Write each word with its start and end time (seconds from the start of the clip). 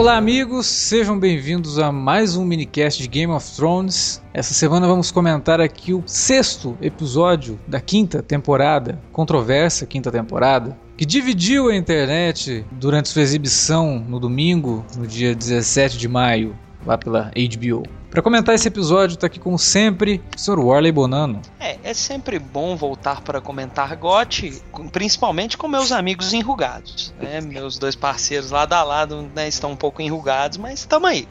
Olá, 0.00 0.16
amigos, 0.16 0.64
sejam 0.64 1.20
bem-vindos 1.20 1.78
a 1.78 1.92
mais 1.92 2.34
um 2.34 2.42
minicast 2.42 3.02
de 3.02 3.06
Game 3.06 3.30
of 3.30 3.54
Thrones. 3.54 4.22
Essa 4.32 4.54
semana 4.54 4.86
vamos 4.88 5.10
comentar 5.10 5.60
aqui 5.60 5.92
o 5.92 6.02
sexto 6.06 6.74
episódio 6.80 7.60
da 7.68 7.82
quinta 7.82 8.22
temporada, 8.22 8.98
controversa 9.12 9.84
quinta 9.84 10.10
temporada, 10.10 10.74
que 10.96 11.04
dividiu 11.04 11.68
a 11.68 11.76
internet 11.76 12.64
durante 12.72 13.10
sua 13.10 13.20
exibição 13.20 14.02
no 14.08 14.18
domingo, 14.18 14.86
no 14.96 15.06
dia 15.06 15.34
17 15.34 15.98
de 15.98 16.08
maio, 16.08 16.56
lá 16.84 16.96
pela 16.96 17.30
HBO. 17.34 17.82
Para 18.10 18.22
comentar 18.22 18.54
esse 18.54 18.66
episódio, 18.66 19.16
tá 19.16 19.28
aqui 19.28 19.38
como 19.38 19.56
sempre 19.58 20.20
o 20.34 20.38
Sr. 20.38 20.58
Warley 20.58 20.90
Bonano. 20.90 21.40
É, 21.60 21.78
é 21.84 21.94
sempre 21.94 22.38
bom 22.40 22.76
voltar 22.76 23.20
para 23.20 23.40
comentar 23.40 23.94
GOT, 23.96 24.60
principalmente 24.90 25.56
com 25.56 25.68
meus 25.68 25.92
amigos 25.92 26.32
enrugados. 26.32 27.14
Né? 27.20 27.40
Meus 27.40 27.78
dois 27.78 27.94
parceiros 27.94 28.50
lado 28.50 28.72
a 28.72 28.82
lado 28.82 29.30
né, 29.34 29.46
estão 29.46 29.72
um 29.72 29.76
pouco 29.76 30.02
enrugados, 30.02 30.58
mas 30.58 30.80
estamos 30.80 31.08
aí. 31.08 31.28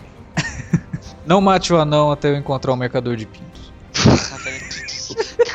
Não 1.25 1.41
mate 1.41 1.73
o 1.73 1.77
anão 1.77 2.11
até 2.11 2.29
eu 2.29 2.37
encontrar 2.37 2.71
o 2.71 2.77
mercador 2.77 3.17
de 3.17 3.25
pintos. 3.25 3.73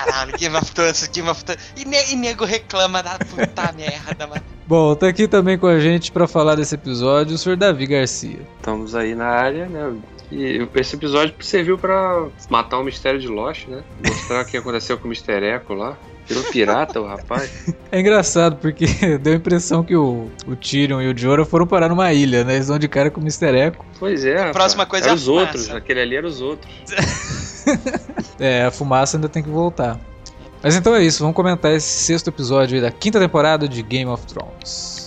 Caralho, 0.04 0.32
Game 0.38 0.56
of 0.56 0.72
Thrones, 0.72 1.08
Game 1.08 1.28
of 1.28 1.44
Thrones. 1.44 1.62
E, 1.76 1.84
ne 1.84 2.12
e 2.12 2.16
nego 2.16 2.44
reclama 2.44 3.02
da 3.02 3.18
puta 3.18 3.72
merda, 3.76 4.26
mano. 4.26 4.42
Bom, 4.66 4.94
tá 4.94 5.08
aqui 5.08 5.28
também 5.28 5.58
com 5.58 5.66
a 5.66 5.78
gente 5.78 6.10
para 6.10 6.26
falar 6.26 6.54
desse 6.54 6.74
episódio 6.74 7.34
o 7.34 7.38
Sr. 7.38 7.56
Davi 7.56 7.86
Garcia. 7.86 8.40
Estamos 8.56 8.94
aí 8.94 9.14
na 9.14 9.26
área, 9.26 9.66
né? 9.66 9.94
E 10.32 10.66
esse 10.76 10.96
episódio 10.96 11.34
serviu 11.40 11.78
para 11.78 12.26
matar 12.48 12.78
o 12.78 12.84
mistério 12.84 13.20
de 13.20 13.28
Lost, 13.28 13.66
né? 13.68 13.82
Mostrar 14.06 14.42
o 14.42 14.44
que 14.46 14.56
aconteceu 14.56 14.96
com 14.98 15.06
o 15.06 15.12
Mr. 15.12 15.44
Echo 15.44 15.74
lá. 15.74 15.96
Virou 16.26 16.42
pirata 16.44 17.00
o 17.00 17.06
rapaz. 17.06 17.74
É 17.92 18.00
engraçado 18.00 18.56
porque 18.56 18.86
deu 19.20 19.34
a 19.34 19.36
impressão 19.36 19.84
que 19.84 19.94
o, 19.94 20.30
o 20.46 20.56
Tyrion 20.56 21.02
e 21.02 21.12
o 21.12 21.16
Jorah 21.16 21.44
foram 21.44 21.66
parar 21.66 21.88
numa 21.90 22.12
ilha, 22.14 22.42
né? 22.42 22.54
Eles 22.54 22.68
vão 22.68 22.78
de 22.78 22.88
cara 22.88 23.10
com 23.10 23.20
o 23.20 23.22
Mr. 23.22 23.54
Echo. 23.54 23.78
Pois 23.98 24.24
é. 24.24 24.48
A 24.48 24.50
próxima 24.50 24.86
coisa 24.86 25.06
era 25.06 25.14
é 25.14 25.16
os 25.16 25.28
outros. 25.28 25.70
Aquele 25.70 26.00
ali 26.00 26.16
era 26.16 26.26
os 26.26 26.40
outros. 26.40 26.72
é, 28.38 28.64
a 28.64 28.70
fumaça 28.70 29.16
ainda 29.16 29.28
tem 29.28 29.42
que 29.42 29.50
voltar. 29.50 29.98
Mas 30.62 30.76
então 30.76 30.94
é 30.94 31.02
isso, 31.02 31.20
vamos 31.20 31.36
comentar 31.36 31.72
esse 31.72 31.86
sexto 31.86 32.28
episódio 32.28 32.80
da 32.80 32.90
quinta 32.90 33.20
temporada 33.20 33.68
de 33.68 33.82
Game 33.82 34.10
of 34.10 34.24
Thrones. 34.26 35.03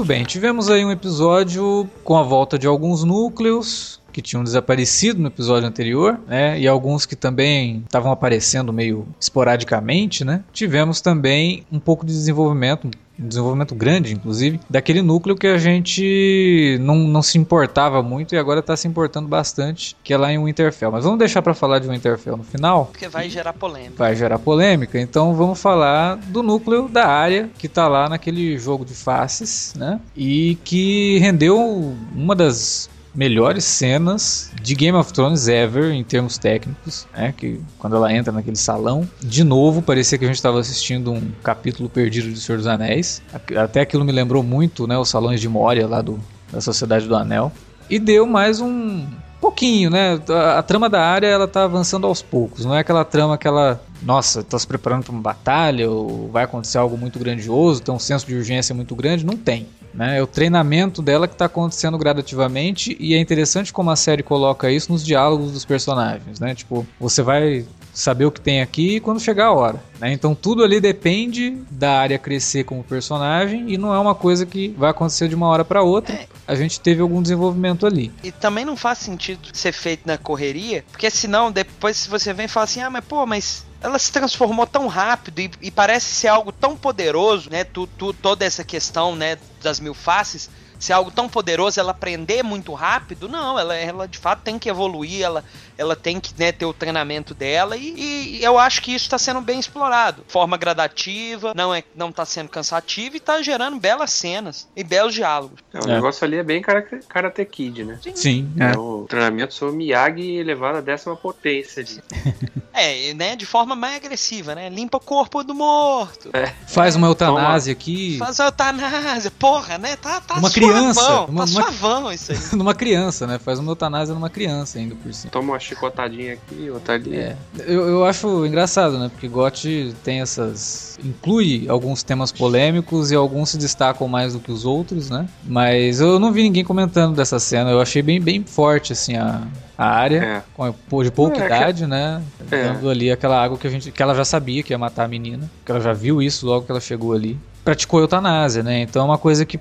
Muito 0.00 0.08
bem, 0.08 0.24
tivemos 0.24 0.70
aí 0.70 0.82
um 0.82 0.90
episódio 0.90 1.86
com 2.02 2.16
a 2.16 2.22
volta 2.22 2.58
de 2.58 2.66
alguns 2.66 3.04
núcleos 3.04 4.00
que 4.10 4.22
tinham 4.22 4.42
desaparecido 4.42 5.20
no 5.20 5.28
episódio 5.28 5.68
anterior, 5.68 6.18
né? 6.26 6.58
E 6.58 6.66
alguns 6.66 7.04
que 7.04 7.14
também 7.14 7.82
estavam 7.84 8.10
aparecendo 8.10 8.72
meio 8.72 9.06
esporadicamente, 9.20 10.24
né? 10.24 10.42
Tivemos 10.54 11.02
também 11.02 11.66
um 11.70 11.78
pouco 11.78 12.06
de 12.06 12.14
desenvolvimento, 12.14 12.90
desenvolvimento 13.20 13.74
grande, 13.74 14.14
inclusive, 14.14 14.60
daquele 14.68 15.02
núcleo 15.02 15.36
que 15.36 15.46
a 15.46 15.58
gente 15.58 16.78
não, 16.80 16.96
não 16.96 17.22
se 17.22 17.38
importava 17.38 18.02
muito 18.02 18.34
e 18.34 18.38
agora 18.38 18.60
está 18.60 18.76
se 18.76 18.88
importando 18.88 19.28
bastante, 19.28 19.96
que 20.02 20.12
é 20.12 20.16
lá 20.16 20.32
em 20.32 20.42
Winterfell. 20.42 20.90
Mas 20.90 21.04
vamos 21.04 21.18
deixar 21.18 21.42
para 21.42 21.54
falar 21.54 21.78
de 21.78 21.88
Winterfell 21.88 22.36
no 22.36 22.44
final. 22.44 22.86
Porque 22.86 23.08
vai 23.08 23.28
gerar 23.28 23.52
polêmica. 23.52 23.94
Vai 23.96 24.16
gerar 24.16 24.38
polêmica, 24.38 24.98
então 24.98 25.34
vamos 25.34 25.60
falar 25.60 26.16
do 26.16 26.42
núcleo 26.42 26.88
da 26.88 27.06
área 27.06 27.50
que 27.58 27.66
está 27.66 27.86
lá 27.88 28.08
naquele 28.08 28.56
jogo 28.58 28.84
de 28.84 28.94
faces, 28.94 29.74
né? 29.76 30.00
E 30.16 30.56
que 30.64 31.18
rendeu 31.18 31.94
uma 32.14 32.34
das 32.34 32.88
melhores 33.14 33.64
cenas 33.64 34.50
de 34.62 34.74
Game 34.74 34.96
of 34.96 35.12
Thrones 35.12 35.48
ever 35.48 35.92
em 35.92 36.04
termos 36.04 36.38
técnicos, 36.38 37.06
né? 37.12 37.34
Que 37.36 37.60
quando 37.78 37.96
ela 37.96 38.12
entra 38.12 38.32
naquele 38.32 38.56
salão, 38.56 39.08
de 39.20 39.44
novo 39.44 39.82
parecia 39.82 40.16
que 40.18 40.24
a 40.24 40.28
gente 40.28 40.36
estava 40.36 40.60
assistindo 40.60 41.12
um 41.12 41.30
capítulo 41.42 41.88
perdido 41.88 42.30
de 42.30 42.40
Senhor 42.40 42.58
dos 42.58 42.66
Anéis. 42.66 43.22
Até 43.56 43.80
aquilo 43.80 44.04
me 44.04 44.12
lembrou 44.12 44.42
muito, 44.42 44.86
né? 44.86 44.96
Os 44.96 45.08
salões 45.08 45.40
de 45.40 45.48
Moria 45.48 45.86
lá 45.86 46.00
do, 46.00 46.20
da 46.52 46.60
Sociedade 46.60 47.06
do 47.06 47.16
Anel. 47.16 47.52
E 47.88 47.98
deu 47.98 48.26
mais 48.26 48.60
um 48.60 49.06
pouquinho, 49.40 49.90
né? 49.90 50.20
A, 50.28 50.58
a, 50.58 50.62
trama 50.62 50.88
da 50.88 51.02
área 51.02 51.26
ela 51.26 51.48
tá 51.48 51.64
avançando 51.64 52.06
aos 52.06 52.22
poucos. 52.22 52.64
Não 52.64 52.74
é 52.74 52.80
aquela 52.80 53.04
trama 53.04 53.38
que 53.38 53.48
ela, 53.48 53.82
nossa, 54.02 54.44
tá 54.44 54.58
se 54.58 54.66
preparando 54.66 55.04
para 55.04 55.12
uma 55.12 55.22
batalha 55.22 55.90
ou 55.90 56.28
vai 56.30 56.44
acontecer 56.44 56.78
algo 56.78 56.96
muito 56.96 57.18
grandioso, 57.18 57.82
tem 57.82 57.92
um 57.92 57.98
senso 57.98 58.26
de 58.26 58.34
urgência 58.34 58.74
muito 58.74 58.94
grande. 58.94 59.24
Não 59.24 59.36
tem. 59.36 59.66
Né? 59.92 60.18
É 60.18 60.22
o 60.22 60.26
treinamento 60.26 61.02
dela 61.02 61.26
que 61.26 61.34
está 61.34 61.46
acontecendo 61.46 61.98
gradativamente 61.98 62.96
e 63.00 63.14
é 63.14 63.18
interessante 63.18 63.72
como 63.72 63.90
a 63.90 63.96
série 63.96 64.22
coloca 64.22 64.70
isso 64.70 64.92
nos 64.92 65.04
diálogos 65.04 65.52
dos 65.52 65.64
personagens, 65.64 66.38
né? 66.38 66.54
Tipo, 66.54 66.86
você 66.98 67.22
vai 67.22 67.66
saber 67.92 68.24
o 68.24 68.30
que 68.30 68.40
tem 68.40 68.60
aqui 68.60 69.00
quando 69.00 69.20
chegar 69.20 69.46
a 69.46 69.52
hora. 69.52 69.82
Né? 69.98 70.12
Então 70.12 70.34
tudo 70.34 70.62
ali 70.62 70.80
depende 70.80 71.58
da 71.70 71.98
área 71.98 72.18
crescer 72.18 72.64
como 72.64 72.82
personagem 72.82 73.70
e 73.70 73.76
não 73.76 73.94
é 73.94 73.98
uma 73.98 74.14
coisa 74.14 74.46
que 74.46 74.68
vai 74.78 74.90
acontecer 74.90 75.28
de 75.28 75.34
uma 75.34 75.48
hora 75.48 75.64
para 75.64 75.82
outra. 75.82 76.14
É. 76.14 76.26
A 76.46 76.54
gente 76.54 76.80
teve 76.80 77.00
algum 77.02 77.20
desenvolvimento 77.20 77.86
ali. 77.86 78.12
E 78.22 78.32
também 78.32 78.64
não 78.64 78.76
faz 78.76 78.98
sentido 78.98 79.48
ser 79.52 79.72
feito 79.72 80.06
na 80.06 80.16
correria, 80.16 80.84
porque 80.90 81.10
senão 81.10 81.52
depois 81.52 81.96
se 81.96 82.08
você 82.08 82.32
vem 82.32 82.46
e 82.46 82.48
fala 82.48 82.64
assim, 82.64 82.80
ah, 82.80 82.90
mas 82.90 83.04
pô, 83.04 83.26
mas 83.26 83.66
ela 83.80 83.98
se 83.98 84.12
transformou 84.12 84.66
tão 84.66 84.86
rápido 84.86 85.40
e, 85.40 85.50
e, 85.60 85.70
parece 85.70 86.06
ser 86.14 86.28
algo 86.28 86.52
tão 86.52 86.76
poderoso, 86.76 87.48
né? 87.50 87.64
Tu, 87.64 87.86
tu, 87.86 88.12
toda 88.12 88.44
essa 88.44 88.62
questão, 88.62 89.16
né, 89.16 89.38
das 89.62 89.80
mil 89.80 89.94
faces, 89.94 90.50
ser 90.80 90.94
algo 90.94 91.10
tão 91.10 91.28
poderoso, 91.28 91.78
ela 91.78 91.90
aprender 91.92 92.42
muito 92.42 92.72
rápido, 92.72 93.28
não, 93.28 93.58
ela, 93.58 93.76
ela 93.76 94.08
de 94.08 94.18
fato 94.18 94.40
tem 94.42 94.58
que 94.58 94.68
evoluir, 94.68 95.22
ela, 95.22 95.44
ela 95.76 95.94
tem 95.94 96.18
que 96.18 96.32
né, 96.38 96.50
ter 96.52 96.64
o 96.64 96.72
treinamento 96.72 97.34
dela 97.34 97.76
e, 97.76 98.38
e 98.38 98.44
eu 98.44 98.58
acho 98.58 98.82
que 98.82 98.92
isso 98.94 99.04
está 99.04 99.18
sendo 99.18 99.40
bem 99.40 99.60
explorado. 99.60 100.24
Forma 100.26 100.56
gradativa, 100.56 101.52
não 101.54 101.74
é 101.74 101.84
não 101.94 102.08
está 102.08 102.24
sendo 102.24 102.48
cansativo 102.48 103.16
e 103.16 103.18
está 103.18 103.42
gerando 103.42 103.78
belas 103.78 104.12
cenas 104.12 104.68
e 104.74 104.82
belos 104.82 105.14
diálogos. 105.14 105.60
É, 105.72 105.78
o 105.78 105.90
é. 105.90 105.94
negócio 105.94 106.24
ali 106.24 106.36
é 106.36 106.42
bem 106.42 106.62
Karate 106.62 107.44
Kid, 107.44 107.84
né? 107.84 107.98
Sim. 108.02 108.16
Sim 108.16 108.52
é. 108.58 108.72
é. 108.72 108.78
O 108.78 109.06
treinamento 109.08 109.54
sobre 109.54 109.76
Miyagi 109.76 110.36
elevado 110.36 110.78
à 110.78 110.80
décima 110.80 111.16
potência. 111.16 111.84
De... 111.84 112.02
é, 112.72 113.12
né, 113.14 113.36
de 113.36 113.44
forma 113.44 113.74
mais 113.74 113.96
agressiva, 113.96 114.54
né? 114.54 114.68
Limpa 114.68 114.96
o 114.96 115.00
corpo 115.00 115.42
do 115.42 115.54
morto. 115.54 116.30
É. 116.32 116.52
Faz 116.66 116.96
uma 116.96 117.06
eutanásia 117.06 117.72
aqui. 117.72 118.16
Faz 118.18 118.38
uma 118.38 118.46
eutanásia, 118.46 119.30
porra, 119.30 119.78
né? 119.78 119.96
Tá, 119.96 120.20
tá 120.20 120.34
uma 120.34 120.50
criança. 120.50 120.69
Suavão, 120.70 121.26
uma, 121.26 121.40
tá 121.40 121.46
suavão 121.46 122.12
isso 122.12 122.32
aí. 122.32 122.38
numa 122.56 122.74
criança, 122.74 123.26
né? 123.26 123.38
Faz 123.38 123.58
uma 123.58 123.72
eutanásia 123.72 124.14
numa 124.14 124.30
criança 124.30 124.78
ainda 124.78 124.94
por 124.94 125.12
cima. 125.12 125.30
Toma 125.30 125.52
uma 125.52 125.58
chicotadinha 125.58 126.34
aqui, 126.34 126.70
outra 126.70 126.94
ali. 126.94 127.16
É. 127.16 127.36
Eu, 127.58 127.88
eu 127.88 128.04
acho 128.04 128.46
engraçado, 128.46 128.98
né? 128.98 129.08
Porque 129.08 129.28
GOT 129.28 129.94
tem 130.04 130.20
essas. 130.20 130.98
inclui 131.02 131.66
alguns 131.68 132.02
temas 132.02 132.32
polêmicos 132.32 133.10
e 133.10 133.14
alguns 133.14 133.50
se 133.50 133.58
destacam 133.58 134.08
mais 134.08 134.32
do 134.32 134.40
que 134.40 134.50
os 134.50 134.64
outros, 134.64 135.10
né? 135.10 135.26
Mas 135.44 136.00
eu 136.00 136.18
não 136.18 136.32
vi 136.32 136.42
ninguém 136.42 136.64
comentando 136.64 137.14
dessa 137.14 137.38
cena. 137.38 137.70
Eu 137.70 137.80
achei 137.80 138.02
bem, 138.02 138.20
bem 138.20 138.44
forte, 138.44 138.92
assim, 138.92 139.16
a, 139.16 139.42
a 139.76 139.86
área, 139.86 140.44
é. 140.58 141.02
de 141.02 141.10
pouca 141.10 141.42
é, 141.42 141.46
idade, 141.46 141.82
que... 141.82 141.88
né? 141.88 142.22
É. 142.50 142.64
Dando 142.64 142.90
ali 142.90 143.10
aquela 143.10 143.42
água 143.42 143.58
que 143.58 143.66
a 143.66 143.70
gente. 143.70 143.90
que 143.90 144.02
ela 144.02 144.14
já 144.14 144.24
sabia 144.24 144.62
que 144.62 144.72
ia 144.72 144.78
matar 144.78 145.04
a 145.04 145.08
menina. 145.08 145.50
Que 145.64 145.72
ela 145.72 145.80
já 145.80 145.92
viu 145.92 146.20
isso 146.20 146.46
logo 146.46 146.66
que 146.66 146.72
ela 146.72 146.80
chegou 146.80 147.12
ali 147.12 147.38
praticou 147.64 148.00
eutanásia, 148.00 148.62
né? 148.62 148.82
Então 148.82 149.02
é 149.02 149.04
uma 149.04 149.18
coisa 149.18 149.44
que 149.44 149.60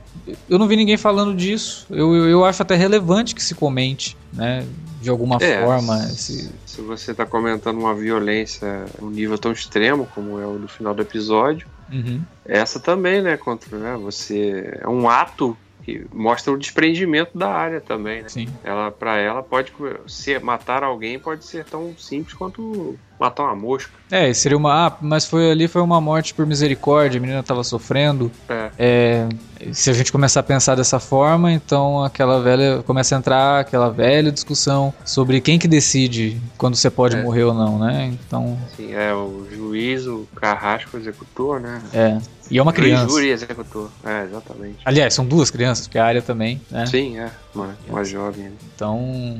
eu 0.49 0.57
não 0.57 0.67
vi 0.67 0.75
ninguém 0.75 0.97
falando 0.97 1.35
disso. 1.35 1.85
Eu, 1.89 2.15
eu, 2.15 2.29
eu 2.29 2.45
acho 2.45 2.61
até 2.61 2.75
relevante 2.75 3.35
que 3.35 3.43
se 3.43 3.55
comente, 3.55 4.17
né? 4.33 4.65
De 5.01 5.09
alguma 5.09 5.37
é, 5.41 5.63
forma. 5.63 5.97
Se, 5.99 6.51
se 6.65 6.81
você 6.81 7.11
está 7.11 7.25
comentando 7.25 7.77
uma 7.77 7.93
violência 7.95 8.85
um 9.01 9.09
nível 9.09 9.37
tão 9.37 9.51
extremo 9.51 10.07
como 10.13 10.39
é 10.39 10.45
o 10.45 10.57
do 10.57 10.67
final 10.67 10.93
do 10.93 11.01
episódio, 11.01 11.67
uhum. 11.91 12.21
essa 12.45 12.79
também, 12.79 13.21
né? 13.21 13.37
Contra, 13.37 13.77
né? 13.77 13.97
Você 14.01 14.77
é 14.81 14.87
um 14.87 15.09
ato 15.09 15.55
que 15.89 16.05
mostra 16.13 16.53
o 16.53 16.57
desprendimento 16.57 17.37
da 17.37 17.49
área 17.49 17.81
também, 17.81 18.21
né? 18.21 18.29
Sim. 18.29 18.47
Ela, 18.63 18.91
para 18.91 19.17
ela, 19.17 19.41
pode 19.41 19.73
ser 20.07 20.39
matar 20.41 20.83
alguém 20.83 21.17
pode 21.17 21.45
ser 21.45 21.65
tão 21.65 21.95
simples 21.97 22.33
quanto 22.33 22.97
matar 23.19 23.43
uma 23.43 23.55
mosca. 23.55 23.91
É, 24.09 24.33
seria 24.33 24.57
uma. 24.57 24.87
Ah, 24.87 24.97
mas 25.01 25.25
foi 25.25 25.51
ali 25.51 25.67
foi 25.67 25.81
uma 25.81 25.99
morte 25.99 26.33
por 26.33 26.45
misericórdia, 26.45 27.19
a 27.19 27.21
menina 27.21 27.39
estava 27.39 27.63
sofrendo. 27.63 28.31
É. 28.47 28.71
é. 28.79 29.29
Se 29.73 29.89
a 29.89 29.93
gente 29.93 30.09
começar 30.11 30.39
a 30.39 30.43
pensar 30.43 30.75
dessa 30.75 30.99
forma, 30.99 31.51
então 31.51 32.03
aquela 32.03 32.41
velha. 32.41 32.81
Começa 32.83 33.15
a 33.15 33.17
entrar 33.17 33.59
aquela 33.59 33.89
velha 33.89 34.31
discussão 34.31 34.93
sobre 35.03 35.41
quem 35.41 35.59
que 35.59 35.67
decide 35.67 36.41
quando 36.57 36.75
você 36.75 36.89
pode 36.89 37.17
é. 37.17 37.21
morrer 37.21 37.43
ou 37.43 37.53
não, 37.53 37.77
né? 37.77 38.13
Então. 38.25 38.57
Sim, 38.77 38.93
é 38.93 39.13
o 39.13 39.45
juiz, 39.51 40.07
o 40.07 40.25
carrasco, 40.35 40.95
o 40.95 40.99
executor, 40.99 41.59
né? 41.59 41.81
É. 41.93 42.17
E 42.49 42.57
é 42.57 42.61
uma 42.61 42.73
criança. 42.73 43.09
Júri 43.09 43.29
executor, 43.29 43.89
é, 44.03 44.23
exatamente. 44.23 44.77
Aliás, 44.83 45.13
são 45.13 45.25
duas 45.25 45.51
crianças, 45.51 45.87
porque 45.87 45.97
a 45.97 46.05
área 46.05 46.21
também, 46.21 46.59
né? 46.69 46.85
Sim, 46.85 47.19
é. 47.19 47.31
Uma, 47.53 47.75
uma 47.87 48.03
jovem. 48.03 48.51
Então, 48.75 49.37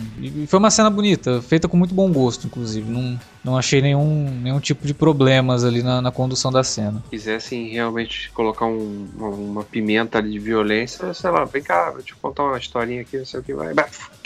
foi 0.48 0.60
uma 0.60 0.72
cena 0.72 0.90
bonita, 0.90 1.42
feita 1.42 1.68
com 1.68 1.78
muito 1.78 1.94
bom 1.94 2.12
gosto, 2.12 2.48
inclusive. 2.48 2.90
Não, 2.90 3.20
não 3.44 3.58
achei 3.58 3.82
nenhum, 3.82 4.30
nenhum 4.42 4.60
tipo 4.60 4.86
de 4.86 4.94
problemas 4.94 5.64
ali 5.64 5.82
na, 5.82 6.02
na 6.02 6.12
condução 6.12 6.52
da 6.52 6.64
cena. 6.64 7.02
Se 7.06 7.10
quisessem 7.10 7.70
realmente 7.70 8.32
colocar 8.32 8.66
um, 8.66 9.08
uma, 9.16 9.30
uma, 9.30 9.64
pimenta 9.64 10.18
ali 10.18 10.32
de 10.32 10.40
violência, 10.40 11.14
sei 11.14 11.30
lá, 11.30 11.46
vem 11.46 11.62
cá, 11.62 11.92
deixa 11.92 12.14
eu 12.14 12.18
contar 12.22 12.44
uma 12.44 12.58
historinha 12.58 13.02
aqui, 13.02 13.18
não 13.18 13.26
sei 13.26 13.40
o 13.40 13.44
que 13.44 13.54
vai. 13.54 13.74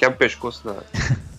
Quebra 0.04 0.16
o 0.16 0.20
pescoço 0.20 0.66
da, 0.66 0.76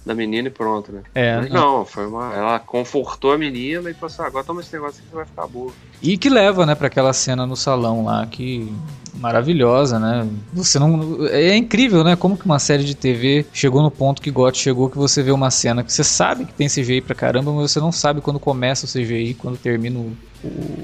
da 0.07 0.15
menina 0.15 0.49
e 0.49 0.51
pronto, 0.51 0.91
né? 0.91 1.03
É, 1.15 1.37
Mas 1.37 1.51
não, 1.51 1.85
foi 1.85 2.07
uma. 2.07 2.35
Ela 2.35 2.59
confortou 2.59 3.33
a 3.33 3.39
menina 3.39 3.91
e 3.91 3.95
falou 3.95 4.07
assim: 4.07 4.23
ah, 4.23 4.27
agora 4.27 4.43
toma 4.43 4.63
esse 4.63 4.73
negócio 4.73 5.03
que 5.07 5.15
vai 5.15 5.27
ficar 5.27 5.47
boa. 5.47 5.71
E 6.03 6.17
que 6.17 6.31
leva, 6.31 6.65
né, 6.65 6.75
para 6.75 6.87
aquela 6.87 7.13
cena 7.13 7.47
no 7.47 7.57
salão 7.57 8.05
lá, 8.05 8.27
que 8.27 8.73
maravilhosa, 9.17 9.99
né? 9.99 10.27
Você 10.55 10.79
não 10.79 11.27
é 11.29 11.55
incrível, 11.55 12.03
né? 12.03 12.17
Como 12.17 12.39
que 12.39 12.47
uma 12.47 12.59
série 12.59 12.85
de 12.85 12.95
TV 12.95 13.45
chegou 13.53 13.83
no 13.83 13.91
ponto 13.91 14.23
que 14.23 14.31
GOT 14.31 14.57
chegou 14.57 14.89
que 14.89 14.97
você 14.97 15.23
vê 15.23 15.31
uma 15.31 15.51
cena 15.51 15.85
que 15.85 15.93
você 15.93 16.03
sabe 16.03 16.47
que 16.47 16.55
tem 16.55 16.69
CGI 16.69 17.03
pra 17.03 17.15
caramba, 17.15 17.53
mas 17.53 17.71
você 17.71 17.81
não 17.81 17.93
sabe 17.93 18.23
quando 18.23 18.41
começa 18.41 18.87
o 18.87 18.89
CGI, 18.89 19.35
quando 19.35 19.59
termina 19.59 19.99
o, 19.99 20.17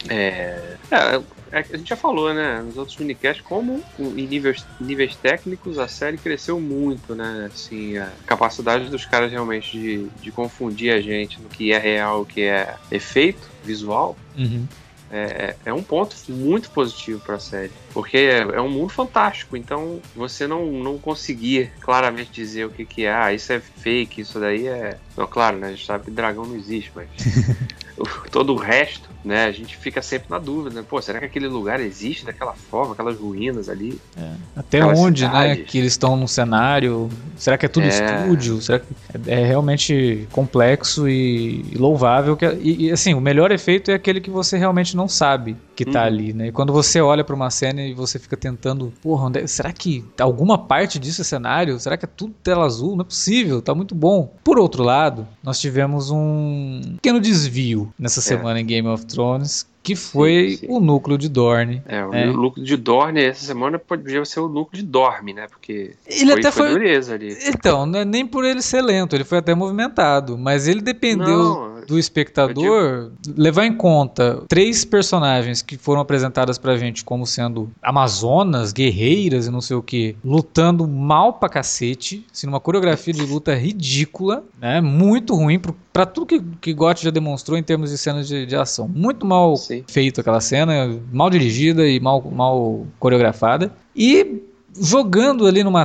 é, 0.09 0.76
é, 0.91 1.21
a 1.52 1.62
gente 1.76 1.88
já 1.88 1.97
falou, 1.97 2.32
né, 2.32 2.62
nos 2.62 2.76
outros 2.76 2.97
minicasts, 2.97 3.44
como 3.44 3.82
em 3.99 4.26
níveis, 4.26 4.64
níveis 4.81 5.17
técnicos 5.17 5.79
a 5.79 5.88
série 5.88 6.17
cresceu 6.17 6.61
muito, 6.61 7.14
né? 7.14 7.49
Assim, 7.52 7.99
a 7.99 8.11
capacidade 8.25 8.88
dos 8.88 9.05
caras 9.05 9.31
realmente 9.31 9.79
de, 9.79 10.06
de 10.20 10.31
confundir 10.31 10.93
a 10.93 11.00
gente 11.00 11.41
no 11.41 11.49
que 11.49 11.73
é 11.73 11.79
real, 11.79 12.23
o 12.23 12.26
que 12.26 12.43
é 12.43 12.76
efeito 12.91 13.49
visual. 13.64 14.17
Uhum 14.38 14.67
é, 15.12 15.56
é 15.64 15.73
um 15.73 15.82
ponto 15.82 16.14
muito 16.29 16.70
positivo 16.70 17.20
para 17.20 17.35
a 17.35 17.41
série, 17.41 17.73
porque 17.93 18.17
é, 18.17 18.38
é, 18.38 18.61
um 18.61 18.70
mundo 18.70 18.91
fantástico. 18.91 19.56
Então 19.56 20.00
você 20.14 20.47
não, 20.47 20.67
não 20.70 20.99
conseguir 20.99 21.73
claramente 21.81 22.31
dizer 22.31 22.67
o 22.67 22.70
que, 22.70 22.85
que 22.85 23.05
é, 23.05 23.12
ah, 23.12 23.32
isso 23.32 23.52
é 23.52 23.58
fake, 23.58 24.20
isso 24.20 24.38
daí 24.38 24.69
é. 24.69 24.97
Não, 25.17 25.26
claro, 25.26 25.58
né? 25.58 25.69
A 25.69 25.70
gente 25.70 25.85
sabe 25.85 26.05
que 26.05 26.11
dragão 26.11 26.47
não 26.47 26.55
existe, 26.55 26.93
mas 26.94 27.08
todo 28.31 28.52
o 28.52 28.56
resto, 28.56 29.08
né? 29.25 29.44
A 29.44 29.52
gente 29.52 29.76
fica 29.76 30.00
sempre 30.00 30.31
na 30.31 30.38
dúvida, 30.38 30.75
né? 30.75 30.85
Pô, 30.88 31.00
será 31.00 31.19
que 31.19 31.26
aquele 31.26 31.49
lugar 31.49 31.81
existe 31.81 32.25
daquela 32.25 32.55
forma, 32.55 32.93
aquelas 32.93 33.19
ruínas 33.19 33.69
ali? 33.69 34.00
É. 34.17 34.31
Até 34.56 34.85
onde, 34.85 35.26
né? 35.26 35.56
Que 35.56 35.79
eles 35.79 35.93
estão 35.93 36.17
no 36.17 36.26
cenário? 36.26 37.08
Será 37.37 37.58
que 37.58 37.67
é 37.67 37.69
tudo 37.69 37.87
é. 37.87 37.88
estúdio? 37.88 38.61
Será 38.61 38.79
que 38.79 38.87
é, 39.26 39.41
é 39.41 39.44
realmente 39.44 40.26
complexo 40.32 41.08
e, 41.08 41.62
louvável? 41.76 42.37
Que, 42.37 42.47
e, 42.61 42.87
e, 42.87 42.91
assim, 42.91 43.14
o 43.14 43.20
melhor 43.20 43.50
efeito 43.52 43.91
é 43.91 43.94
aquele 43.94 44.20
que 44.20 44.31
você 44.31 44.56
realmente 44.56 44.97
não 44.97 45.08
sabe 45.08 45.56
que 45.75 45.85
tá 45.85 46.00
uhum. 46.00 46.06
ali, 46.06 46.32
né? 46.35 46.49
E 46.49 46.52
quando 46.52 46.73
você 46.73 47.00
olha 47.00 47.25
para 47.25 47.35
uma 47.35 47.50
cena 47.50 47.81
e 47.81 47.94
você 47.94 48.19
fica 48.19 48.37
tentando, 48.37 48.93
porra, 49.02 49.26
onde 49.26 49.41
é, 49.41 49.47
será 49.47 49.73
que 49.73 50.05
alguma 50.20 50.58
parte 50.58 50.99
disso 50.99 51.23
é 51.23 51.25
cenário? 51.25 51.81
Será 51.81 51.97
que 51.97 52.05
é 52.05 52.08
tudo 52.08 52.35
tela 52.43 52.67
azul? 52.67 52.94
Não 52.97 53.02
é 53.02 53.05
possível, 53.05 53.62
tá 53.62 53.75
muito 53.75 53.94
bom. 53.94 54.35
Por 54.44 54.58
outro 54.58 54.82
lado, 54.82 55.26
nós 55.43 55.58
tivemos 55.58 56.11
um 56.11 56.82
pequeno 56.97 57.19
desvio 57.19 57.90
nessa 57.99 58.21
é. 58.21 58.23
semana 58.23 58.61
em 58.61 58.67
Game 58.67 58.89
of 58.89 59.07
Thrones 59.07 59.69
que 59.83 59.97
foi 59.97 60.51
sim, 60.51 60.57
sim. 60.59 60.67
o 60.69 60.79
núcleo 60.79 61.17
de 61.17 61.29
Dorne. 61.29 61.83
É, 61.87 62.05
o 62.05 62.13
é. 62.13 62.27
núcleo 62.27 62.65
de 62.65 62.77
Dorne 62.77 63.23
essa 63.23 63.45
semana 63.45 63.79
podia 63.79 64.25
ser 64.25 64.41
o 64.41 64.49
núcleo 64.49 64.83
de 64.83 64.87
Dorme, 64.87 65.33
né? 65.33 65.47
Porque 65.49 65.95
ele 66.07 66.33
foi, 66.33 66.41
até 66.41 66.51
foi, 66.51 66.69
foi 66.69 66.79
dureza 66.79 67.15
ali. 67.15 67.37
Então, 67.47 67.87
não 67.87 68.01
é 68.01 68.05
nem 68.05 68.27
por 68.27 68.45
ele 68.45 68.61
ser 68.61 68.83
lento, 68.83 69.17
ele 69.17 69.25
foi 69.25 69.39
até 69.39 69.55
movimentado, 69.55 70.37
mas 70.37 70.69
ele 70.69 70.83
dependeu 70.83 71.27
não, 71.27 71.70
do 71.87 71.99
espectador 71.99 73.11
digo... 73.11 73.37
levar 73.41 73.67
em 73.67 73.75
conta 73.77 74.43
três 74.49 74.85
personagens 74.85 75.62
que 75.62 75.77
foram 75.77 76.00
apresentadas 76.00 76.59
pra 76.59 76.77
gente 76.77 77.05
como 77.05 77.27
sendo 77.27 77.71
amazonas, 77.82 78.73
guerreiras 78.73 79.47
e 79.47 79.50
não 79.50 79.61
sei 79.61 79.77
o 79.77 79.82
que, 79.82 80.17
lutando 80.25 80.87
mal 80.87 81.35
pra 81.35 81.49
cacete, 81.49 82.27
assim, 82.32 82.47
numa 82.47 82.61
coreografia 82.61 83.12
de 83.12 83.23
luta 83.23 83.55
ridícula, 83.55 84.44
né? 84.61 84.81
Muito 84.81 85.35
ruim 85.35 85.59
pro 85.59 85.75
para 85.93 86.06
tudo 86.06 86.27
que, 86.27 86.41
que 86.61 86.73
Gotti 86.73 87.05
já 87.05 87.11
demonstrou 87.11 87.59
em 87.59 87.62
termos 87.62 87.91
de 87.91 87.99
cenas 87.99 88.29
de, 88.29 88.47
de 88.47 88.55
ação. 88.55 88.88
Muito 88.88 89.26
mal 89.26 89.56
Sim. 89.56 89.85
feito 89.88 90.21
aquela 90.21 90.41
cena, 90.41 90.73
mal 91.12 91.29
dirigida 91.29 91.87
e 91.87 91.99
mal, 91.99 92.23
mal 92.31 92.87
coreografada. 92.99 93.73
E 93.94 94.41
jogando 94.79 95.47
ali 95.47 95.65
numa, 95.65 95.85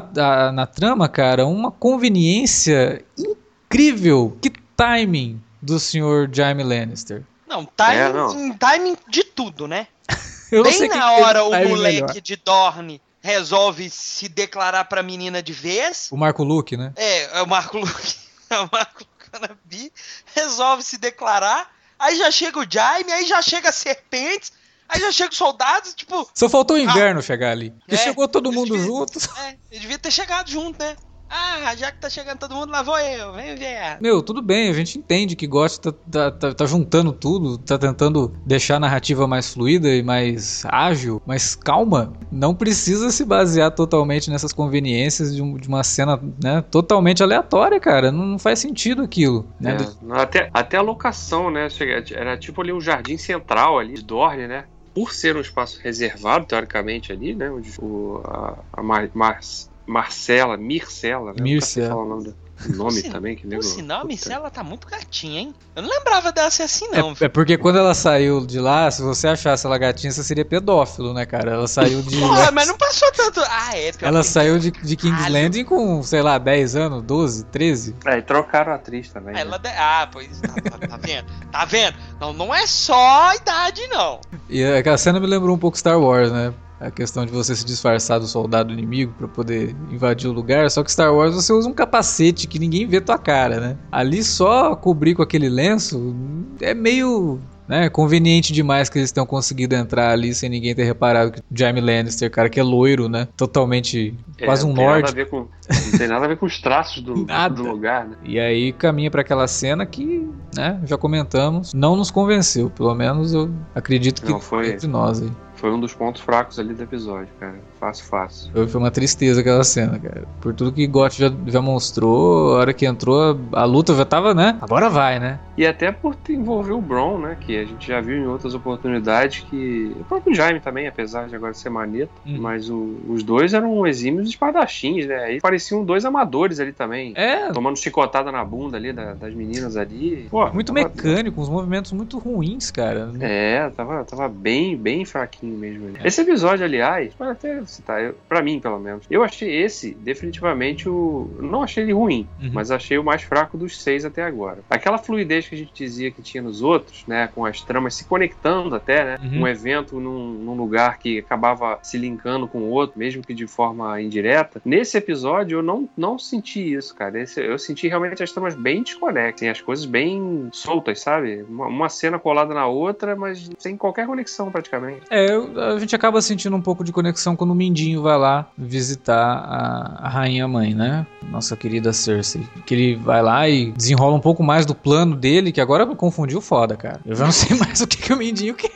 na 0.53 0.65
trama, 0.65 1.07
cara, 1.07 1.45
uma 1.45 1.71
conveniência 1.71 3.03
incrível. 3.17 4.37
Que 4.41 4.51
timing 4.75 5.41
do 5.65 5.79
senhor 5.79 6.29
Jaime 6.31 6.63
Lannister. 6.63 7.23
Não, 7.47 7.65
timing, 7.65 7.97
é, 7.97 8.13
não. 8.13 8.57
timing 8.57 8.97
de 9.07 9.23
tudo, 9.23 9.67
né? 9.67 9.87
Bem 10.51 10.87
na 10.89 11.11
hora 11.13 11.43
o 11.43 11.69
moleque 11.69 12.01
melhor. 12.01 12.21
de 12.21 12.35
Dorne 12.35 13.01
resolve 13.21 13.89
se 13.89 14.29
declarar 14.29 14.85
pra 14.85 15.01
menina 15.01 15.41
de 15.41 15.51
vez. 15.51 16.09
O 16.11 16.17
Marco 16.17 16.43
Luke, 16.43 16.77
né? 16.77 16.93
É, 16.95 17.39
é 17.39 17.41
o 17.41 17.47
Marco 17.47 17.77
Luke. 17.79 18.25
É 18.47 18.59
o 18.59 18.69
Marco 18.71 19.03
Canabi, 19.17 19.91
resolve 20.35 20.83
se 20.83 20.99
declarar, 20.99 21.75
aí 21.97 22.15
já 22.15 22.29
chega 22.29 22.59
o 22.59 22.65
Jaime, 22.69 23.11
aí 23.11 23.25
já 23.25 23.41
chega 23.41 23.71
serpentes, 23.71 24.53
aí 24.87 24.99
já 24.99 25.11
chega 25.11 25.31
os 25.31 25.37
soldados, 25.37 25.95
tipo. 25.95 26.29
Só 26.31 26.47
faltou 26.47 26.77
o 26.77 26.79
inverno 26.79 27.21
ah, 27.21 27.23
chegar 27.23 27.49
ali. 27.51 27.71
Porque 27.71 27.95
é, 27.95 27.97
chegou 27.97 28.27
todo 28.27 28.51
mundo 28.51 28.73
devia, 28.73 28.85
junto. 28.85 29.17
É, 29.41 29.57
ele 29.71 29.81
devia 29.81 29.97
ter 29.97 30.11
chegado 30.11 30.47
junto, 30.47 30.77
né? 30.77 30.95
Ah, 31.29 31.75
já 31.75 31.91
que 31.91 31.99
tá 31.99 32.09
chegando 32.09 32.37
todo 32.37 32.53
mundo, 32.53 32.71
lá 32.71 32.83
vou 32.83 32.97
eu, 32.99 33.33
vem 33.33 33.55
ver. 33.55 33.97
Meu, 33.99 34.21
tudo 34.21 34.41
bem, 34.41 34.69
a 34.69 34.73
gente 34.73 34.97
entende 34.97 35.35
que 35.35 35.47
Ghost 35.47 35.81
tá, 35.81 35.91
tá, 35.91 36.31
tá, 36.31 36.53
tá, 36.53 36.65
juntando 36.65 37.11
tudo, 37.11 37.57
tá 37.57 37.77
tentando 37.77 38.33
deixar 38.45 38.75
a 38.75 38.79
narrativa 38.79 39.27
mais 39.27 39.51
fluida 39.53 39.89
e 39.89 40.03
mais 40.03 40.63
ágil, 40.67 41.21
mas 41.25 41.55
calma, 41.55 42.13
não 42.31 42.53
precisa 42.53 43.09
se 43.09 43.25
basear 43.25 43.71
totalmente 43.71 44.29
nessas 44.29 44.53
conveniências 44.53 45.35
de, 45.35 45.41
um, 45.41 45.57
de 45.57 45.67
uma 45.67 45.83
cena 45.83 46.19
né, 46.41 46.61
totalmente 46.69 47.23
aleatória, 47.23 47.79
cara. 47.79 48.11
Não, 48.11 48.25
não 48.25 48.39
faz 48.39 48.59
sentido 48.59 49.01
aquilo. 49.01 49.47
Né? 49.59 49.77
É, 49.77 50.21
até, 50.21 50.49
até 50.53 50.77
a 50.77 50.81
locação, 50.81 51.49
né? 51.49 51.67
Era 52.11 52.37
tipo 52.37 52.61
ali 52.61 52.71
um 52.71 52.81
jardim 52.81 53.17
central 53.17 53.79
ali 53.79 53.95
de 53.95 54.03
Dorne, 54.03 54.47
né? 54.47 54.65
Por 54.93 55.11
ser 55.11 55.35
um 55.35 55.41
espaço 55.41 55.79
reservado, 55.81 56.45
teoricamente, 56.45 57.11
ali, 57.11 57.35
né? 57.35 57.49
Onde 57.49 57.73
o, 57.79 58.21
a, 58.23 58.57
a 58.71 58.83
Mar, 58.83 59.09
Mar 59.13 59.39
Marcela, 59.85 60.57
Mircela, 60.57 61.33
né? 61.33 61.41
Mircela. 61.41 61.95
o 61.95 62.05
nome, 62.05 62.33
nome 62.69 63.03
também, 63.03 63.35
que 63.35 63.45
nego. 63.45 63.61
Por 63.61 63.67
sinal, 63.67 64.01
a 64.01 64.03
Mircela 64.03 64.49
tá 64.49 64.63
muito 64.63 64.87
gatinha, 64.87 65.41
hein? 65.41 65.55
Eu 65.75 65.83
não 65.83 65.89
lembrava 65.89 66.31
dela 66.31 66.49
ser 66.49 66.63
assim, 66.63 66.87
não. 66.87 67.11
É, 67.11 67.25
é, 67.25 67.29
porque 67.29 67.57
quando 67.57 67.77
ela 67.77 67.93
saiu 67.93 68.45
de 68.45 68.59
lá, 68.59 68.89
se 68.89 69.01
você 69.01 69.27
achasse 69.27 69.65
ela 69.65 69.77
gatinha, 69.77 70.11
você 70.11 70.23
seria 70.23 70.43
pedófilo, 70.43 71.13
né, 71.13 71.25
cara? 71.25 71.51
Ela 71.51 71.67
saiu 71.67 72.01
de. 72.01 72.19
Porra, 72.19 72.51
mas 72.51 72.67
não 72.67 72.77
passou 72.77 73.11
tanto. 73.11 73.41
Ah, 73.41 73.77
é. 73.77 73.91
Ela 74.01 74.23
saiu 74.23 74.57
de, 74.57 74.71
de 74.71 74.95
King's 74.95 75.29
Landing 75.29 75.65
com, 75.65 76.01
sei 76.01 76.21
lá, 76.21 76.37
10 76.37 76.75
anos, 76.75 77.03
12, 77.03 77.45
13. 77.45 77.95
É, 78.05 78.17
e 78.17 78.21
trocaram 78.21 78.71
a 78.71 78.75
atriz 78.75 79.09
também. 79.09 79.37
Ela 79.37 79.57
né? 79.59 79.69
de... 79.69 79.77
Ah, 79.77 80.09
pois. 80.11 80.39
Tá, 80.39 80.53
tá, 80.77 80.87
tá 80.87 80.97
vendo? 80.97 81.25
Tá 81.51 81.65
vendo? 81.65 81.95
Não, 82.19 82.33
não 82.33 82.55
é 82.55 82.65
só 82.65 83.29
a 83.29 83.35
idade, 83.35 83.87
não. 83.87 84.19
E 84.49 84.63
aquela 84.63 84.97
cena 84.97 85.19
me 85.19 85.27
lembrou 85.27 85.55
um 85.55 85.59
pouco 85.59 85.77
Star 85.77 85.99
Wars, 85.99 86.31
né? 86.31 86.53
A 86.79 86.91
questão 86.91 87.25
de 87.25 87.31
você 87.31 87.55
se 87.55 87.65
disfarçar 87.65 88.19
do 88.19 88.27
soldado 88.27 88.73
inimigo 88.73 89.13
para 89.17 89.27
poder 89.27 89.75
invadir 89.91 90.29
o 90.29 90.33
lugar. 90.33 90.69
Só 90.69 90.83
que 90.83 90.91
Star 90.91 91.13
Wars 91.13 91.35
você 91.35 91.53
usa 91.53 91.69
um 91.69 91.73
capacete 91.73 92.47
que 92.47 92.59
ninguém 92.59 92.87
vê 92.87 92.99
tua 92.99 93.17
cara, 93.17 93.59
né? 93.59 93.77
Ali 93.91 94.23
só 94.23 94.75
cobrir 94.75 95.15
com 95.15 95.21
aquele 95.21 95.49
lenço 95.49 96.15
é 96.61 96.73
meio 96.73 97.39
né, 97.67 97.89
conveniente 97.89 98.53
demais 98.53 98.89
que 98.89 98.99
eles 98.99 99.11
tenham 99.11 99.25
conseguido 99.25 99.75
entrar 99.75 100.11
ali 100.11 100.33
sem 100.33 100.49
ninguém 100.49 100.75
ter 100.75 100.83
reparado 100.83 101.31
que 101.31 101.41
Jaime 101.51 101.81
Lannister, 101.81 102.29
cara, 102.29 102.49
que 102.49 102.59
é 102.59 102.63
loiro, 102.63 103.09
né? 103.09 103.27
Totalmente 103.35 104.13
é, 104.39 104.45
quase 104.45 104.65
um 104.65 104.73
norte. 104.73 105.25
Com, 105.25 105.47
não 105.47 105.97
tem 105.97 106.07
nada 106.07 106.25
a 106.25 106.27
ver 106.27 106.37
com 106.37 106.45
os 106.45 106.59
traços 106.61 107.01
do, 107.01 107.25
do 107.55 107.63
lugar, 107.63 108.05
né? 108.05 108.17
E 108.23 108.39
aí 108.39 108.71
caminha 108.71 109.09
para 109.09 109.21
aquela 109.21 109.47
cena 109.47 109.85
que, 109.85 110.29
né, 110.55 110.79
já 110.85 110.97
comentamos, 110.97 111.73
não 111.73 111.95
nos 111.95 112.11
convenceu, 112.11 112.69
pelo 112.69 112.93
menos 112.93 113.33
eu 113.33 113.51
acredito 113.73 114.21
que 114.21 114.31
não, 114.31 114.39
foi 114.39 114.69
entre 114.69 114.87
nós 114.87 115.21
aí. 115.21 115.31
Foi 115.65 115.73
um 115.73 115.79
dos 115.79 115.95
pontos 115.95 116.21
fracos 116.21 116.59
ali 116.59 116.75
do 116.75 116.83
episódio, 116.83 117.33
cara. 117.39 117.59
Fácil, 117.85 118.05
fácil. 118.05 118.67
Foi 118.67 118.81
uma 118.81 118.89
tristeza 118.89 119.41
aquela 119.41 119.63
cena, 119.63 119.99
cara. 119.99 120.23
Por 120.41 120.55
tudo 120.55 120.71
que 120.71 120.87
Gotti 120.87 121.19
já, 121.19 121.31
já 121.45 121.61
mostrou, 121.61 122.55
a 122.55 122.59
hora 122.59 122.73
que 122.73 122.83
entrou, 122.83 123.39
a, 123.53 123.61
a, 123.61 123.65
luta 123.65 123.93
já 123.93 124.03
tava, 124.03 124.33
né? 124.33 124.57
Agora 124.59 124.89
vai, 124.89 125.19
né? 125.19 125.39
E 125.55 125.67
até 125.67 125.91
por 125.91 126.15
envolver 126.27 126.73
o 126.73 126.81
Bron, 126.81 127.19
né? 127.19 127.37
Que 127.39 127.57
a 127.57 127.65
gente 127.65 127.87
já 127.87 128.01
viu 128.01 128.17
em 128.17 128.27
outras 128.27 128.55
oportunidades 128.55 129.45
que. 129.49 129.95
O 129.99 130.03
próprio 130.03 130.33
Jaime 130.33 130.59
também, 130.59 130.87
apesar 130.87 131.27
de 131.27 131.35
agora 131.35 131.53
ser 131.53 131.69
maneta. 131.69 132.11
Uhum. 132.25 132.37
Mas 132.39 132.69
o, 132.69 132.97
os 133.07 133.21
dois 133.21 133.53
eram 133.53 133.85
exímios 133.85 134.29
espadachins, 134.29 135.05
né? 135.05 135.17
Aí 135.23 135.39
pareciam 135.39 135.85
dois 135.85 136.05
amadores 136.05 136.59
ali 136.59 136.71
também. 136.71 137.13
É. 137.15 137.51
Tomando 137.51 137.77
chicotada 137.77 138.31
na 138.31 138.43
bunda 138.43 138.77
ali 138.77 138.91
da, 138.91 139.13
das 139.13 139.33
meninas 139.35 139.77
ali. 139.77 140.27
Pô, 140.31 140.51
muito 140.51 140.73
tava... 140.73 140.87
mecânico, 140.87 141.39
uns 141.39 141.49
movimentos 141.49 141.91
muito 141.91 142.17
ruins, 142.17 142.71
cara. 142.71 143.11
É, 143.19 143.69
tava, 143.69 144.03
tava 144.03 144.27
bem, 144.27 144.75
bem 144.75 145.05
fraquinho 145.05 145.55
mesmo. 145.55 145.89
Ali. 145.89 145.99
Esse 146.03 146.21
episódio, 146.21 146.65
aliás, 146.65 147.13
pode 147.13 147.31
até 147.31 147.61
citar, 147.75 148.13
para 148.27 148.41
mim 148.41 148.59
pelo 148.59 148.79
menos, 148.79 149.05
eu 149.09 149.23
achei 149.23 149.63
esse 149.63 149.93
definitivamente 149.93 150.87
o. 150.89 151.29
Não 151.39 151.63
achei 151.63 151.83
ele 151.83 151.93
ruim, 151.93 152.27
uhum. 152.41 152.51
mas 152.53 152.71
achei 152.71 152.97
o 152.97 153.03
mais 153.03 153.23
fraco 153.23 153.57
dos 153.57 153.81
seis 153.81 154.05
até 154.05 154.23
agora. 154.23 154.59
Aquela 154.69 154.97
fluidez 154.97 155.47
que 155.47 155.55
a 155.55 155.57
gente 155.57 155.73
dizia 155.73 156.11
que 156.11 156.21
tinha 156.21 156.41
nos 156.41 156.61
outros, 156.61 157.05
né, 157.07 157.29
com 157.33 157.45
as 157.45 157.61
tramas 157.61 157.95
se 157.95 158.05
conectando 158.05 158.75
até, 158.75 159.03
né, 159.03 159.17
uhum. 159.21 159.41
um 159.41 159.47
evento 159.47 159.99
num, 159.99 160.33
num 160.33 160.55
lugar 160.55 160.97
que 160.97 161.19
acabava 161.19 161.79
se 161.81 161.97
linkando 161.97 162.47
com 162.47 162.59
o 162.59 162.69
outro, 162.69 162.97
mesmo 162.97 163.21
que 163.21 163.33
de 163.33 163.47
forma 163.47 164.01
indireta. 164.01 164.61
Nesse 164.63 164.97
episódio 164.97 165.59
eu 165.59 165.63
não, 165.63 165.89
não 165.97 166.17
senti 166.17 166.73
isso, 166.73 166.95
cara. 166.95 167.19
Esse, 167.21 167.41
eu 167.41 167.57
senti 167.57 167.87
realmente 167.87 168.23
as 168.23 168.31
tramas 168.31 168.55
bem 168.55 168.83
desconexas, 168.83 169.47
as 169.49 169.61
coisas 169.61 169.85
bem 169.85 170.49
soltas, 170.51 171.01
sabe? 171.01 171.45
Uma, 171.47 171.67
uma, 171.67 171.89
cena 171.89 172.19
colada 172.19 172.53
na 172.53 172.67
outra, 172.67 173.15
mas 173.15 173.49
sem 173.57 173.77
qualquer 173.77 174.05
conexão 174.05 174.51
praticamente. 174.51 175.01
É, 175.09 175.27
a 175.73 175.79
gente 175.79 175.95
acaba 175.95 176.21
sentindo 176.21 176.55
um 176.55 176.61
pouco 176.61 176.83
de 176.83 176.91
conexão 176.91 177.35
quando 177.35 177.51
o 177.51 177.55
Mindinho 177.65 178.01
vai 178.01 178.17
lá 178.17 178.47
visitar 178.57 179.15
a, 179.15 180.05
a 180.05 180.09
rainha 180.09 180.47
mãe, 180.47 180.73
né? 180.73 181.05
Nossa 181.29 181.55
querida 181.55 181.91
Cersei. 181.91 182.43
Que 182.65 182.73
ele 182.73 182.95
vai 182.95 183.21
lá 183.21 183.49
e 183.49 183.71
desenrola 183.71 184.15
um 184.15 184.19
pouco 184.19 184.43
mais 184.43 184.65
do 184.65 184.75
plano 184.75 185.15
dele, 185.15 185.51
que 185.51 185.59
agora 185.59 185.85
me 185.85 185.95
confundiu 185.95 186.39
foda, 186.41 186.75
cara. 186.75 187.01
Eu 187.05 187.15
já 187.15 187.25
não 187.25 187.31
sei 187.31 187.57
mais 187.59 187.81
o 187.81 187.87
que, 187.87 187.97
que 187.97 188.13
o 188.13 188.17
Mindinho 188.17 188.53
quer. 188.53 188.71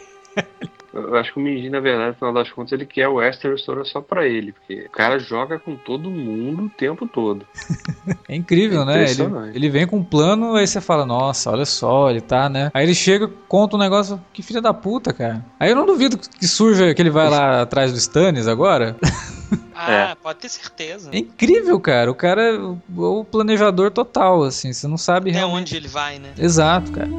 Eu 0.94 1.16
acho 1.16 1.34
que 1.34 1.40
o 1.40 1.42
Minji, 1.42 1.70
na 1.70 1.80
verdade, 1.80 2.10
no 2.10 2.14
final 2.16 2.34
das 2.34 2.52
contas, 2.52 2.72
ele 2.72 2.86
quer 2.86 3.08
o 3.08 3.16
Westeros 3.16 3.64
todo 3.64 3.86
só 3.86 4.02
pra 4.02 4.28
ele. 4.28 4.54
Porque 4.54 4.86
o 4.88 4.90
cara 4.90 5.20
joga 5.20 5.60
com 5.60 5.76
todo 5.76 6.10
mundo 6.10 6.66
o 6.66 6.70
tempo 6.70 7.08
todo. 7.08 7.46
é 8.28 8.36
incrível, 8.36 8.82
é 8.82 8.86
né? 8.86 9.04
Ele, 9.04 9.56
ele, 9.56 9.70
vem 9.70 9.86
com 9.86 9.98
um 9.98 10.04
plano, 10.04 10.56
aí 10.56 10.66
você 10.66 10.82
fala, 10.82 11.06
nossa, 11.06 11.52
olha 11.52 11.66
só, 11.66 12.10
ele 12.10 12.22
tá, 12.22 12.50
né? 12.50 12.72
Aí 12.74 12.84
ele 12.84 12.96
chega, 12.96 13.30
conta 13.48 13.76
um 13.76 13.80
negócio, 13.80 14.20
que 14.34 14.42
filha 14.42 14.62
da 14.62 14.74
puta, 14.74 15.14
cara. 15.14 15.46
Aí 15.60 15.70
eu 15.70 15.76
não 15.76 15.86
duvido 15.86 16.18
que 16.18 16.48
surja 16.48 16.94
que 16.94 17.02
ele 17.02 17.12
vai 17.12 17.30
lá 17.30 17.62
atrás 17.64 17.92
do 17.92 17.98
Stannis 17.98 18.48
agora. 18.48 18.96
Ah, 19.76 19.92
é. 19.92 20.16
pode 20.16 20.40
ter 20.40 20.50
certeza. 20.50 21.10
É 21.14 21.20
incrível, 21.20 21.80
cara. 21.80 22.12
O 22.12 22.16
cara 22.16 22.42
é 22.42 22.58
o 22.58 23.24
planejador 23.24 23.92
total, 23.92 24.44
assim. 24.44 24.74
Você 24.74 24.88
não 24.88 24.98
sabe 24.98 25.30
Até 25.30 25.40
realmente. 25.40 25.62
onde 25.62 25.76
ele 25.78 25.88
vai, 25.88 26.20
né? 26.20 26.34
Exato, 26.38 26.92
cara. 26.92 27.10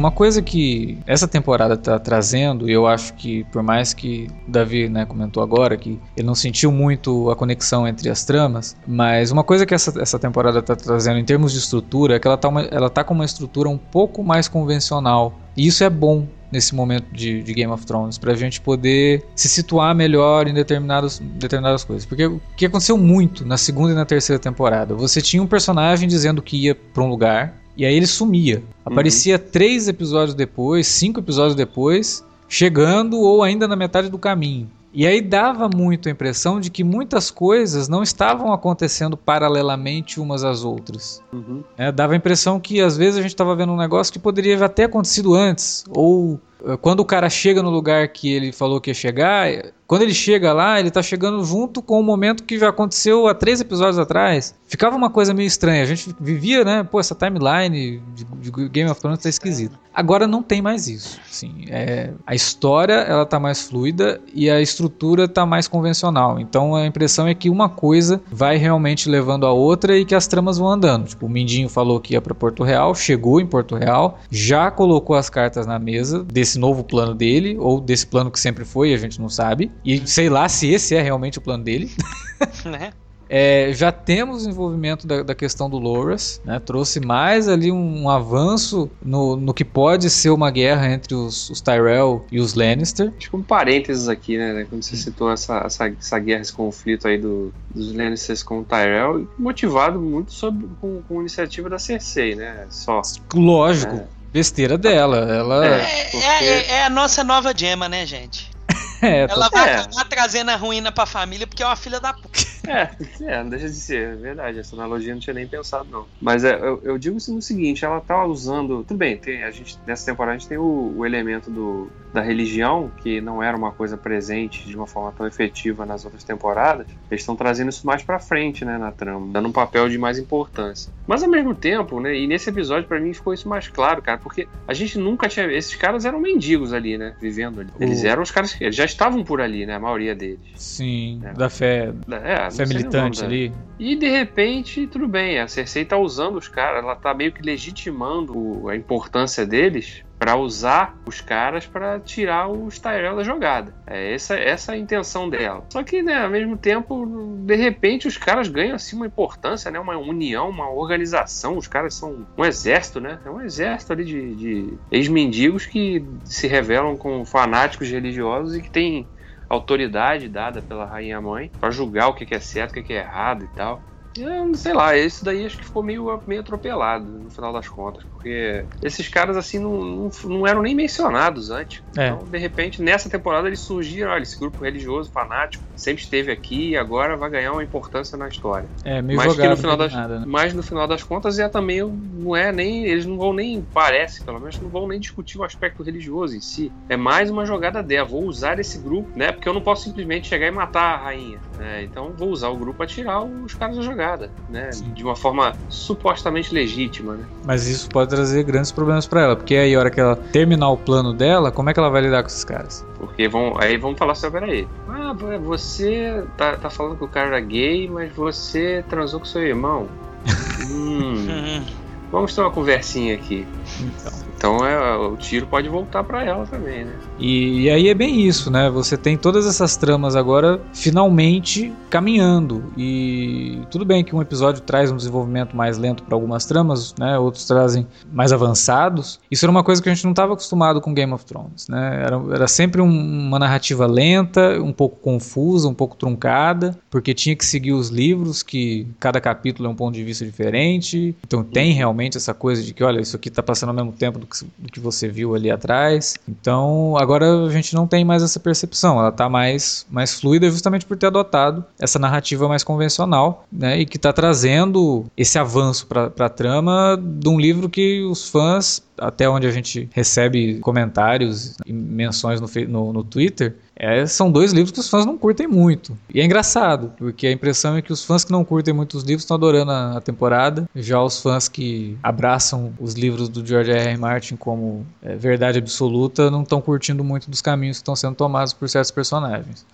Uma 0.00 0.10
coisa 0.10 0.40
que 0.40 0.96
essa 1.06 1.28
temporada 1.28 1.74
está 1.74 1.98
trazendo, 1.98 2.70
e 2.70 2.72
eu 2.72 2.86
acho 2.86 3.12
que 3.12 3.44
por 3.52 3.62
mais 3.62 3.92
que 3.92 4.28
Davi 4.48 4.88
né, 4.88 5.04
comentou 5.04 5.42
agora 5.42 5.76
que 5.76 6.00
ele 6.16 6.26
não 6.26 6.34
sentiu 6.34 6.72
muito 6.72 7.28
a 7.28 7.36
conexão 7.36 7.86
entre 7.86 8.08
as 8.08 8.24
tramas, 8.24 8.74
mas 8.86 9.30
uma 9.30 9.44
coisa 9.44 9.66
que 9.66 9.74
essa, 9.74 10.00
essa 10.00 10.18
temporada 10.18 10.60
está 10.60 10.74
trazendo 10.74 11.18
em 11.18 11.24
termos 11.24 11.52
de 11.52 11.58
estrutura 11.58 12.16
é 12.16 12.18
que 12.18 12.26
ela 12.26 12.36
está 12.36 12.48
ela 12.70 12.88
tá 12.88 13.04
com 13.04 13.12
uma 13.12 13.26
estrutura 13.26 13.68
um 13.68 13.76
pouco 13.76 14.24
mais 14.24 14.48
convencional. 14.48 15.34
E 15.54 15.66
isso 15.66 15.84
é 15.84 15.90
bom 15.90 16.26
nesse 16.50 16.74
momento 16.74 17.06
de, 17.12 17.42
de, 17.42 17.52
Game 17.52 17.70
of 17.70 17.84
Thrones, 17.84 18.16
pra 18.16 18.34
gente 18.34 18.60
poder 18.60 19.22
se 19.36 19.48
situar 19.48 19.94
melhor 19.94 20.48
em 20.48 20.54
determinadas, 20.54 21.18
determinadas 21.18 21.84
coisas. 21.84 22.06
Porque 22.06 22.26
o 22.26 22.40
que 22.56 22.66
aconteceu 22.66 22.96
muito 22.96 23.44
na 23.44 23.56
segunda 23.56 23.92
e 23.92 23.94
na 23.94 24.04
terceira 24.04 24.40
temporada? 24.40 24.94
Você 24.94 25.20
tinha 25.20 25.42
um 25.42 25.46
personagem 25.46 26.08
dizendo 26.08 26.42
que 26.42 26.56
ia 26.56 26.74
para 26.74 27.02
um 27.02 27.08
lugar, 27.08 27.54
e 27.80 27.86
aí 27.86 27.94
ele 27.96 28.06
sumia. 28.06 28.62
Aparecia 28.84 29.36
uhum. 29.36 29.50
três 29.50 29.88
episódios 29.88 30.34
depois, 30.34 30.86
cinco 30.86 31.18
episódios 31.18 31.54
depois, 31.54 32.22
chegando 32.46 33.18
ou 33.18 33.42
ainda 33.42 33.66
na 33.66 33.74
metade 33.74 34.10
do 34.10 34.18
caminho. 34.18 34.70
E 34.92 35.06
aí 35.06 35.22
dava 35.22 35.66
muito 35.66 36.06
a 36.06 36.12
impressão 36.12 36.60
de 36.60 36.70
que 36.70 36.84
muitas 36.84 37.30
coisas 37.30 37.88
não 37.88 38.02
estavam 38.02 38.52
acontecendo 38.52 39.16
paralelamente 39.16 40.20
umas 40.20 40.44
às 40.44 40.62
outras. 40.62 41.22
Uhum. 41.32 41.64
É, 41.78 41.90
dava 41.90 42.12
a 42.12 42.16
impressão 42.16 42.60
que 42.60 42.82
às 42.82 42.98
vezes 42.98 43.18
a 43.18 43.22
gente 43.22 43.30
estava 43.30 43.56
vendo 43.56 43.72
um 43.72 43.78
negócio 43.78 44.12
que 44.12 44.18
poderia 44.18 44.58
já 44.58 44.68
ter 44.68 44.84
acontecido 44.84 45.34
antes, 45.34 45.82
ou 45.88 46.38
quando 46.80 47.00
o 47.00 47.04
cara 47.04 47.28
chega 47.28 47.62
no 47.62 47.70
lugar 47.70 48.08
que 48.08 48.32
ele 48.32 48.52
falou 48.52 48.80
que 48.80 48.90
ia 48.90 48.94
chegar, 48.94 49.48
quando 49.90 50.02
ele 50.02 50.14
chega 50.14 50.52
lá, 50.52 50.78
ele 50.78 50.88
tá 50.88 51.02
chegando 51.02 51.44
junto 51.44 51.82
com 51.82 51.98
o 51.98 52.02
momento 52.04 52.44
que 52.44 52.56
já 52.56 52.68
aconteceu 52.68 53.26
há 53.26 53.34
três 53.34 53.60
episódios 53.60 53.98
atrás. 53.98 54.54
Ficava 54.68 54.94
uma 54.94 55.10
coisa 55.10 55.34
meio 55.34 55.48
estranha. 55.48 55.82
A 55.82 55.84
gente 55.84 56.14
vivia, 56.20 56.64
né? 56.64 56.84
Pô, 56.84 57.00
essa 57.00 57.12
timeline 57.12 58.00
de, 58.14 58.24
Game 58.68 58.88
of 58.88 59.00
Thrones 59.00 59.18
tá 59.18 59.28
esquisita. 59.28 59.76
Agora 59.92 60.28
não 60.28 60.44
tem 60.44 60.62
mais 60.62 60.86
isso. 60.86 61.18
Assim, 61.28 61.64
é, 61.68 62.12
a 62.24 62.36
história 62.36 62.92
ela 62.92 63.26
tá 63.26 63.40
mais 63.40 63.62
fluida 63.62 64.20
e 64.32 64.48
a 64.48 64.60
estrutura 64.60 65.26
tá 65.26 65.44
mais 65.44 65.66
convencional. 65.66 66.38
Então 66.38 66.76
a 66.76 66.86
impressão 66.86 67.26
é 67.26 67.34
que 67.34 67.50
uma 67.50 67.68
coisa 67.68 68.22
vai 68.30 68.56
realmente 68.56 69.08
levando 69.08 69.44
a 69.44 69.52
outra 69.52 69.98
e 69.98 70.04
que 70.04 70.14
as 70.14 70.28
tramas 70.28 70.56
vão 70.56 70.68
andando. 70.68 71.08
Tipo, 71.08 71.26
o 71.26 71.28
Mindinho 71.28 71.68
falou 71.68 71.98
que 71.98 72.14
ia 72.14 72.22
para 72.22 72.32
Porto 72.32 72.62
Real, 72.62 72.94
chegou 72.94 73.40
em 73.40 73.46
Porto 73.46 73.74
Real, 73.74 74.20
já 74.30 74.70
colocou 74.70 75.16
as 75.16 75.28
cartas 75.28 75.66
na 75.66 75.80
mesa 75.80 76.24
desse 76.50 76.58
novo 76.58 76.82
plano 76.82 77.14
dele 77.14 77.56
ou 77.58 77.80
desse 77.80 78.06
plano 78.06 78.30
que 78.30 78.40
sempre 78.40 78.64
foi, 78.64 78.92
a 78.92 78.96
gente 78.96 79.20
não 79.20 79.28
sabe. 79.28 79.70
E 79.84 80.06
sei 80.06 80.28
lá 80.28 80.48
se 80.48 80.68
esse 80.68 80.94
é 80.94 81.00
realmente 81.00 81.38
o 81.38 81.40
plano 81.40 81.62
dele. 81.62 81.90
né? 82.64 82.92
É, 83.32 83.72
já 83.72 83.92
temos 83.92 84.44
o 84.44 84.50
envolvimento 84.50 85.06
da, 85.06 85.22
da, 85.22 85.36
questão 85.36 85.70
do 85.70 85.78
Loras, 85.78 86.42
né? 86.44 86.58
trouxe 86.58 86.98
mais 86.98 87.46
ali 87.46 87.70
um, 87.70 88.02
um 88.02 88.10
avanço 88.10 88.90
no, 89.00 89.36
no, 89.36 89.54
que 89.54 89.64
pode 89.64 90.10
ser 90.10 90.30
uma 90.30 90.50
guerra 90.50 90.90
entre 90.90 91.14
os, 91.14 91.48
os 91.48 91.60
Tyrell 91.60 92.26
e 92.32 92.40
os 92.40 92.54
Lannister. 92.54 93.12
Acho 93.16 93.30
que 93.30 93.36
um 93.36 93.42
parênteses 93.42 94.08
aqui, 94.08 94.36
né? 94.36 94.66
Quando 94.68 94.82
você 94.82 94.96
citou 94.96 95.30
essa, 95.30 95.58
essa, 95.58 95.86
essa 95.86 96.18
guerra, 96.18 96.40
esse 96.40 96.52
conflito 96.52 97.06
aí 97.06 97.18
do, 97.18 97.54
dos 97.72 97.94
Lannisters 97.94 98.42
com 98.42 98.62
o 98.62 98.64
Tyrell, 98.64 99.28
motivado 99.38 100.00
muito 100.00 100.32
sobre, 100.32 100.66
com, 100.80 101.00
com 101.06 101.18
a 101.18 101.20
iniciativa 101.20 101.70
da 101.70 101.78
Cersei, 101.78 102.34
né? 102.34 102.66
Só. 102.68 103.00
Lógico. 103.32 103.94
É. 103.94 104.19
Besteira 104.32 104.78
dela. 104.78 105.18
Ela... 105.18 105.66
É, 105.66 106.00
é, 106.00 106.04
porque... 106.04 106.26
é, 106.26 106.70
é 106.72 106.84
a 106.84 106.90
nossa 106.90 107.24
nova 107.24 107.52
gema, 107.56 107.88
né, 107.88 108.06
gente? 108.06 108.50
É, 109.02 109.22
ela 109.30 109.48
vai 109.48 109.66
é. 109.66 109.76
acabar 109.76 110.04
trazendo 110.04 110.50
a 110.50 110.56
ruína 110.56 110.92
pra 110.92 111.06
família 111.06 111.46
porque 111.46 111.62
é 111.62 111.66
uma 111.66 111.74
filha 111.74 111.98
da 111.98 112.12
puta. 112.12 112.38
É, 112.66 112.90
é, 113.24 113.42
não 113.42 113.50
deixa 113.50 113.68
de 113.68 113.74
ser, 113.74 114.12
é 114.12 114.14
verdade. 114.16 114.58
Essa 114.58 114.76
analogia 114.76 115.12
não 115.12 115.20
tinha 115.20 115.34
nem 115.34 115.46
pensado, 115.46 115.88
não. 115.90 116.06
Mas 116.20 116.44
é, 116.44 116.54
eu, 116.54 116.80
eu 116.82 116.98
digo 116.98 117.16
assim, 117.16 117.36
o 117.36 117.42
seguinte: 117.42 117.84
ela 117.84 118.00
tá 118.00 118.24
usando. 118.24 118.84
Tudo 118.84 118.98
bem, 118.98 119.16
tem, 119.16 119.44
a 119.44 119.50
gente, 119.50 119.78
nessa 119.86 120.06
temporada 120.06 120.36
a 120.36 120.38
gente 120.38 120.48
tem 120.48 120.58
o, 120.58 120.94
o 120.96 121.06
elemento 121.06 121.50
do, 121.50 121.90
da 122.12 122.20
religião, 122.20 122.90
que 123.02 123.20
não 123.20 123.42
era 123.42 123.56
uma 123.56 123.72
coisa 123.72 123.96
presente 123.96 124.66
de 124.66 124.76
uma 124.76 124.86
forma 124.86 125.12
tão 125.12 125.26
efetiva 125.26 125.86
nas 125.86 126.04
outras 126.04 126.24
temporadas. 126.24 126.86
Eles 127.10 127.22
estão 127.22 127.36
trazendo 127.36 127.70
isso 127.70 127.86
mais 127.86 128.02
pra 128.02 128.18
frente, 128.18 128.64
né, 128.64 128.78
na 128.78 128.90
trama, 128.90 129.32
dando 129.32 129.48
um 129.48 129.52
papel 129.52 129.88
de 129.88 129.98
mais 129.98 130.18
importância. 130.18 130.92
Mas 131.06 131.22
ao 131.22 131.28
mesmo 131.28 131.54
tempo, 131.54 132.00
né, 132.00 132.16
e 132.16 132.26
nesse 132.26 132.50
episódio 132.50 132.88
para 132.88 133.00
mim 133.00 133.12
ficou 133.12 133.32
isso 133.32 133.48
mais 133.48 133.68
claro, 133.68 134.02
cara, 134.02 134.18
porque 134.18 134.46
a 134.66 134.74
gente 134.74 134.98
nunca 134.98 135.28
tinha. 135.28 135.50
Esses 135.52 135.74
caras 135.74 136.04
eram 136.04 136.20
mendigos 136.20 136.72
ali, 136.72 136.98
né, 136.98 137.14
vivendo 137.20 137.60
ali. 137.60 137.70
Eles 137.78 138.04
eram 138.04 138.22
os 138.22 138.30
caras. 138.30 138.56
Eles 138.60 138.76
já 138.76 138.84
estavam 138.84 139.24
por 139.24 139.40
ali, 139.40 139.66
né? 139.66 139.74
A 139.74 139.80
maioria 139.80 140.14
deles. 140.14 140.40
Sim, 140.54 141.20
é. 141.24 141.32
da 141.32 141.48
fé. 141.48 141.92
É, 142.10 142.49
fé 142.50 142.66
militante 142.66 143.24
ali. 143.24 143.52
E 143.78 143.96
de 143.96 144.08
repente, 144.08 144.86
tudo 144.86 145.08
bem, 145.08 145.38
a 145.38 145.48
Cersei 145.48 145.84
tá 145.84 145.96
usando 145.96 146.36
os 146.36 146.48
caras, 146.48 146.82
ela 146.84 146.94
tá 146.94 147.14
meio 147.14 147.32
que 147.32 147.42
legitimando 147.42 148.68
a 148.68 148.76
importância 148.76 149.46
deles 149.46 150.04
para 150.20 150.36
usar 150.36 150.98
os 151.06 151.22
caras 151.22 151.66
para 151.66 151.98
tirar 151.98 152.46
os 152.46 152.78
Tyrell 152.78 153.16
da 153.16 153.22
jogada. 153.22 153.74
É 153.86 154.12
essa, 154.12 154.34
essa 154.34 154.72
é 154.72 154.74
a 154.74 154.78
intenção 154.78 155.30
dela. 155.30 155.64
Só 155.70 155.82
que, 155.82 156.02
né, 156.02 156.22
ao 156.22 156.28
mesmo 156.28 156.58
tempo, 156.58 157.38
de 157.38 157.56
repente 157.56 158.06
os 158.06 158.18
caras 158.18 158.46
ganham 158.46 158.74
assim 158.74 158.96
uma 158.96 159.06
importância, 159.06 159.70
né, 159.70 159.80
uma 159.80 159.96
união, 159.96 160.50
uma 160.50 160.70
organização. 160.70 161.56
Os 161.56 161.66
caras 161.66 161.94
são 161.94 162.26
um 162.36 162.44
exército, 162.44 163.00
né? 163.00 163.18
É 163.24 163.30
um 163.30 163.40
exército 163.40 163.94
ali 163.94 164.04
de, 164.04 164.34
de 164.34 164.74
ex-mendigos 164.92 165.64
que 165.64 166.04
se 166.22 166.46
revelam 166.46 166.98
como 166.98 167.24
fanáticos 167.24 167.88
religiosos 167.88 168.54
e 168.54 168.60
que 168.60 168.70
têm 168.70 169.08
autoridade 169.50 170.28
dada 170.28 170.62
pela 170.62 170.86
rainha 170.86 171.20
mãe 171.20 171.50
para 171.60 171.72
julgar 171.72 172.08
o 172.08 172.14
que 172.14 172.32
é 172.32 172.38
certo, 172.38 172.78
o 172.78 172.82
que 172.84 172.92
é 172.92 173.00
errado 173.00 173.44
e 173.44 173.48
tal. 173.48 173.82
É, 174.18 174.56
sei 174.56 174.72
lá, 174.72 174.96
esse 174.96 175.24
daí 175.24 175.46
acho 175.46 175.56
que 175.56 175.64
ficou 175.64 175.82
meio, 175.82 176.22
meio 176.26 176.40
atropelado 176.40 177.04
no 177.04 177.30
final 177.30 177.52
das 177.52 177.68
contas, 177.68 178.02
porque 178.04 178.66
esses 178.82 179.08
caras 179.08 179.36
assim 179.36 179.58
não, 179.58 179.84
não, 179.84 180.10
não 180.24 180.46
eram 180.46 180.62
nem 180.62 180.74
mencionados 180.74 181.50
antes. 181.50 181.82
É. 181.96 182.08
Então, 182.08 182.26
de 182.26 182.38
repente, 182.38 182.82
nessa 182.82 183.08
temporada 183.08 183.46
eles 183.46 183.60
surgiram, 183.60 184.10
olha, 184.10 184.22
esse 184.22 184.38
grupo 184.38 184.64
religioso, 184.64 185.10
fanático, 185.12 185.64
sempre 185.76 186.02
esteve 186.02 186.30
aqui 186.30 186.70
e 186.70 186.76
agora 186.76 187.16
vai 187.16 187.30
ganhar 187.30 187.52
uma 187.52 187.64
importância 187.64 188.18
na 188.18 188.28
história. 188.28 188.68
É, 188.84 189.00
meio 189.00 189.16
mas 189.16 189.34
que 189.34 189.48
no 189.48 189.56
final 189.56 189.76
das, 189.76 189.92
nada, 189.92 190.20
né? 190.20 190.24
Mas 190.26 190.54
no 190.54 190.62
final 190.62 190.86
das 190.86 191.02
contas 191.02 191.38
é 191.38 191.48
também 191.48 191.80
não 191.82 192.36
é 192.36 192.52
nem. 192.52 192.84
Eles 192.84 193.06
não 193.06 193.16
vão 193.16 193.32
nem, 193.32 193.62
parece, 193.62 194.24
pelo 194.24 194.38
menos, 194.38 194.60
não 194.60 194.68
vão 194.68 194.86
nem 194.86 195.00
discutir 195.00 195.38
o 195.38 195.44
aspecto 195.44 195.82
religioso 195.82 196.36
em 196.36 196.40
si. 196.40 196.72
É 196.88 196.96
mais 196.96 197.30
uma 197.30 197.46
jogada 197.46 197.82
dela. 197.82 198.08
Vou 198.08 198.24
usar 198.24 198.58
esse 198.58 198.78
grupo, 198.78 199.10
né? 199.16 199.32
Porque 199.32 199.48
eu 199.48 199.54
não 199.54 199.60
posso 199.60 199.84
simplesmente 199.84 200.28
chegar 200.28 200.46
e 200.46 200.50
matar 200.50 200.94
a 200.94 201.04
rainha. 201.04 201.40
Né? 201.60 201.84
Então 201.84 202.14
vou 202.16 202.30
usar 202.30 202.48
o 202.48 202.56
grupo 202.56 202.78
para 202.78 202.86
tirar 202.86 203.22
os 203.22 203.52
caras 203.54 203.76
da 203.76 203.82
jogada, 203.82 204.30
né? 204.48 204.72
Sim. 204.72 204.94
De 204.94 205.04
uma 205.04 205.14
forma 205.14 205.54
supostamente 205.68 206.54
legítima, 206.54 207.16
né? 207.16 207.26
Mas 207.44 207.66
isso 207.66 207.86
pode 207.90 208.08
trazer 208.08 208.42
grandes 208.44 208.72
problemas 208.72 209.06
para 209.06 209.20
ela, 209.20 209.36
porque 209.36 209.54
aí 209.54 209.74
a 209.74 209.78
hora 209.78 209.90
que 209.90 210.00
ela 210.00 210.16
terminar 210.16 210.70
o 210.70 210.78
plano 210.78 211.12
dela, 211.12 211.52
como 211.52 211.68
é 211.68 211.74
que 211.74 211.78
ela 211.78 211.90
vai 211.90 212.00
lidar 212.00 212.22
com 212.22 212.28
esses 212.28 212.44
caras? 212.44 212.82
Porque 212.98 213.28
vão, 213.28 213.54
aí 213.58 213.76
vamos 213.76 213.98
falar 213.98 214.14
sobre 214.14 214.42
aí. 214.42 214.68
Ah, 214.88 215.10
Ah, 215.10 215.38
você 215.38 216.24
tá, 216.36 216.56
tá 216.56 216.70
falando 216.70 216.96
que 216.96 217.04
o 217.04 217.08
cara 217.08 217.28
era 217.28 217.40
gay, 217.40 217.88
mas 217.88 218.12
você 218.12 218.84
transou 218.88 219.18
com 219.18 219.26
seu 219.26 219.42
irmão. 219.42 219.88
hum. 220.70 221.64
Vamos 222.10 222.34
ter 222.34 222.40
uma 222.40 222.50
conversinha 222.50 223.14
aqui. 223.14 223.46
Então. 223.80 224.30
Então 224.40 224.66
é, 224.66 224.96
o 224.96 225.18
tiro 225.18 225.46
pode 225.46 225.68
voltar 225.68 226.02
para 226.02 226.24
ela 226.24 226.46
também, 226.46 226.86
né? 226.86 226.94
E, 227.18 227.64
e, 227.64 227.70
aí 227.70 227.88
é 227.90 227.94
bem 227.94 228.26
isso, 228.26 228.50
né? 228.50 228.70
Você 228.70 228.96
tem 228.96 229.14
todas 229.14 229.46
essas 229.46 229.76
tramas 229.76 230.16
agora 230.16 230.58
finalmente 230.72 231.70
caminhando. 231.90 232.72
E 232.74 233.60
tudo 233.70 233.84
bem 233.84 234.02
que 234.02 234.16
um 234.16 234.22
episódio 234.22 234.62
traz 234.62 234.90
um 234.90 234.96
desenvolvimento 234.96 235.54
mais 235.54 235.76
lento 235.76 236.02
para 236.04 236.14
algumas 236.14 236.46
tramas, 236.46 236.94
né? 236.98 237.18
Outros 237.18 237.44
trazem 237.44 237.86
mais 238.10 238.32
avançados. 238.32 239.20
Isso 239.30 239.44
era 239.44 239.50
uma 239.50 239.62
coisa 239.62 239.82
que 239.82 239.90
a 239.90 239.94
gente 239.94 240.04
não 240.04 240.12
estava 240.12 240.32
acostumado 240.32 240.80
com 240.80 240.94
Game 240.94 241.12
of 241.12 241.26
Thrones, 241.26 241.68
né? 241.68 242.02
Era, 242.02 242.22
era 242.32 242.48
sempre 242.48 242.80
um, 242.80 242.88
uma 242.88 243.38
narrativa 243.38 243.86
lenta, 243.86 244.58
um 244.62 244.72
pouco 244.72 244.96
confusa, 245.00 245.68
um 245.68 245.74
pouco 245.74 245.96
truncada, 245.96 246.78
porque 246.88 247.12
tinha 247.12 247.36
que 247.36 247.44
seguir 247.44 247.72
os 247.72 247.90
livros, 247.90 248.42
que 248.42 248.86
cada 248.98 249.20
capítulo 249.20 249.68
é 249.68 249.70
um 249.70 249.76
ponto 249.76 249.94
de 249.94 250.02
vista 250.02 250.24
diferente. 250.24 251.14
Então 251.26 251.44
tem 251.44 251.74
realmente 251.74 251.99
essa 252.08 252.34
coisa 252.34 252.62
de 252.62 252.72
que, 252.72 252.82
olha, 252.82 253.00
isso 253.00 253.16
aqui 253.16 253.28
está 253.28 253.42
passando 253.42 253.70
ao 253.70 253.74
mesmo 253.74 253.92
tempo 253.92 254.18
do 254.18 254.26
que, 254.26 254.44
do 254.58 254.72
que 254.72 254.80
você 254.80 255.08
viu 255.08 255.34
ali 255.34 255.50
atrás. 255.50 256.16
Então 256.28 256.96
agora 256.96 257.46
a 257.46 257.50
gente 257.50 257.74
não 257.74 257.86
tem 257.86 258.04
mais 258.04 258.22
essa 258.22 258.40
percepção, 258.40 258.98
ela 258.98 259.08
está 259.08 259.28
mais, 259.28 259.86
mais 259.90 260.18
fluida 260.18 260.50
justamente 260.50 260.86
por 260.86 260.96
ter 260.96 261.06
adotado 261.06 261.64
essa 261.78 261.98
narrativa 261.98 262.48
mais 262.48 262.64
convencional, 262.64 263.46
né? 263.50 263.80
E 263.80 263.86
que 263.86 263.96
está 263.96 264.12
trazendo 264.12 265.04
esse 265.16 265.38
avanço 265.38 265.86
para 265.86 266.12
a 266.18 266.28
trama 266.28 267.00
de 267.00 267.28
um 267.28 267.38
livro 267.38 267.68
que 267.68 268.02
os 268.02 268.28
fãs 268.28 268.82
até 269.00 269.28
onde 269.28 269.46
a 269.46 269.50
gente 269.50 269.88
recebe 269.92 270.58
comentários 270.60 271.56
e 271.64 271.72
menções 271.72 272.40
no, 272.40 272.48
no, 272.68 272.92
no 272.92 273.04
Twitter, 273.04 273.56
é, 273.82 274.04
são 274.04 274.30
dois 274.30 274.52
livros 274.52 274.72
que 274.72 274.78
os 274.78 274.90
fãs 274.90 275.06
não 275.06 275.16
curtem 275.16 275.48
muito. 275.48 275.96
E 276.12 276.20
é 276.20 276.24
engraçado, 276.24 276.92
porque 276.98 277.26
a 277.26 277.32
impressão 277.32 277.76
é 277.76 277.82
que 277.82 277.90
os 277.90 278.04
fãs 278.04 278.22
que 278.22 278.30
não 278.30 278.44
curtem 278.44 278.74
muito 278.74 278.94
os 278.94 279.04
livros 279.04 279.22
estão 279.22 279.38
adorando 279.38 279.70
a, 279.70 279.96
a 279.96 280.00
temporada, 280.02 280.68
já 280.76 281.02
os 281.02 281.22
fãs 281.22 281.48
que 281.48 281.96
abraçam 282.02 282.74
os 282.78 282.92
livros 282.92 283.30
do 283.30 283.44
George 283.44 283.70
R. 283.70 283.88
R. 283.88 283.96
Martin 283.96 284.36
como 284.36 284.86
é, 285.02 285.16
verdade 285.16 285.58
absoluta 285.58 286.30
não 286.30 286.42
estão 286.42 286.60
curtindo 286.60 287.02
muito 287.02 287.30
dos 287.30 287.40
caminhos 287.40 287.78
que 287.78 287.82
estão 287.82 287.96
sendo 287.96 288.14
tomados 288.14 288.52
por 288.52 288.68
certos 288.68 288.90
personagens. 288.90 289.64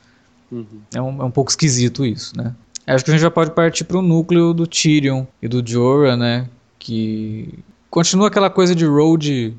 Uhum. 0.52 0.64
É, 0.94 1.02
um, 1.02 1.22
é 1.22 1.24
um 1.24 1.30
pouco 1.32 1.50
esquisito 1.50 2.06
isso, 2.06 2.32
né? 2.36 2.54
Acho 2.86 3.04
que 3.04 3.10
a 3.10 3.14
gente 3.14 3.22
já 3.22 3.30
pode 3.30 3.50
partir 3.50 3.82
para 3.82 3.98
o 3.98 4.02
núcleo 4.02 4.54
do 4.54 4.68
Tyrion 4.68 5.24
e 5.42 5.48
do 5.48 5.68
Jorah, 5.68 6.16
né? 6.16 6.46
Que 6.78 7.58
continua 7.90 8.28
aquela 8.28 8.48
coisa 8.48 8.72
de 8.72 8.86
road. 8.86 9.52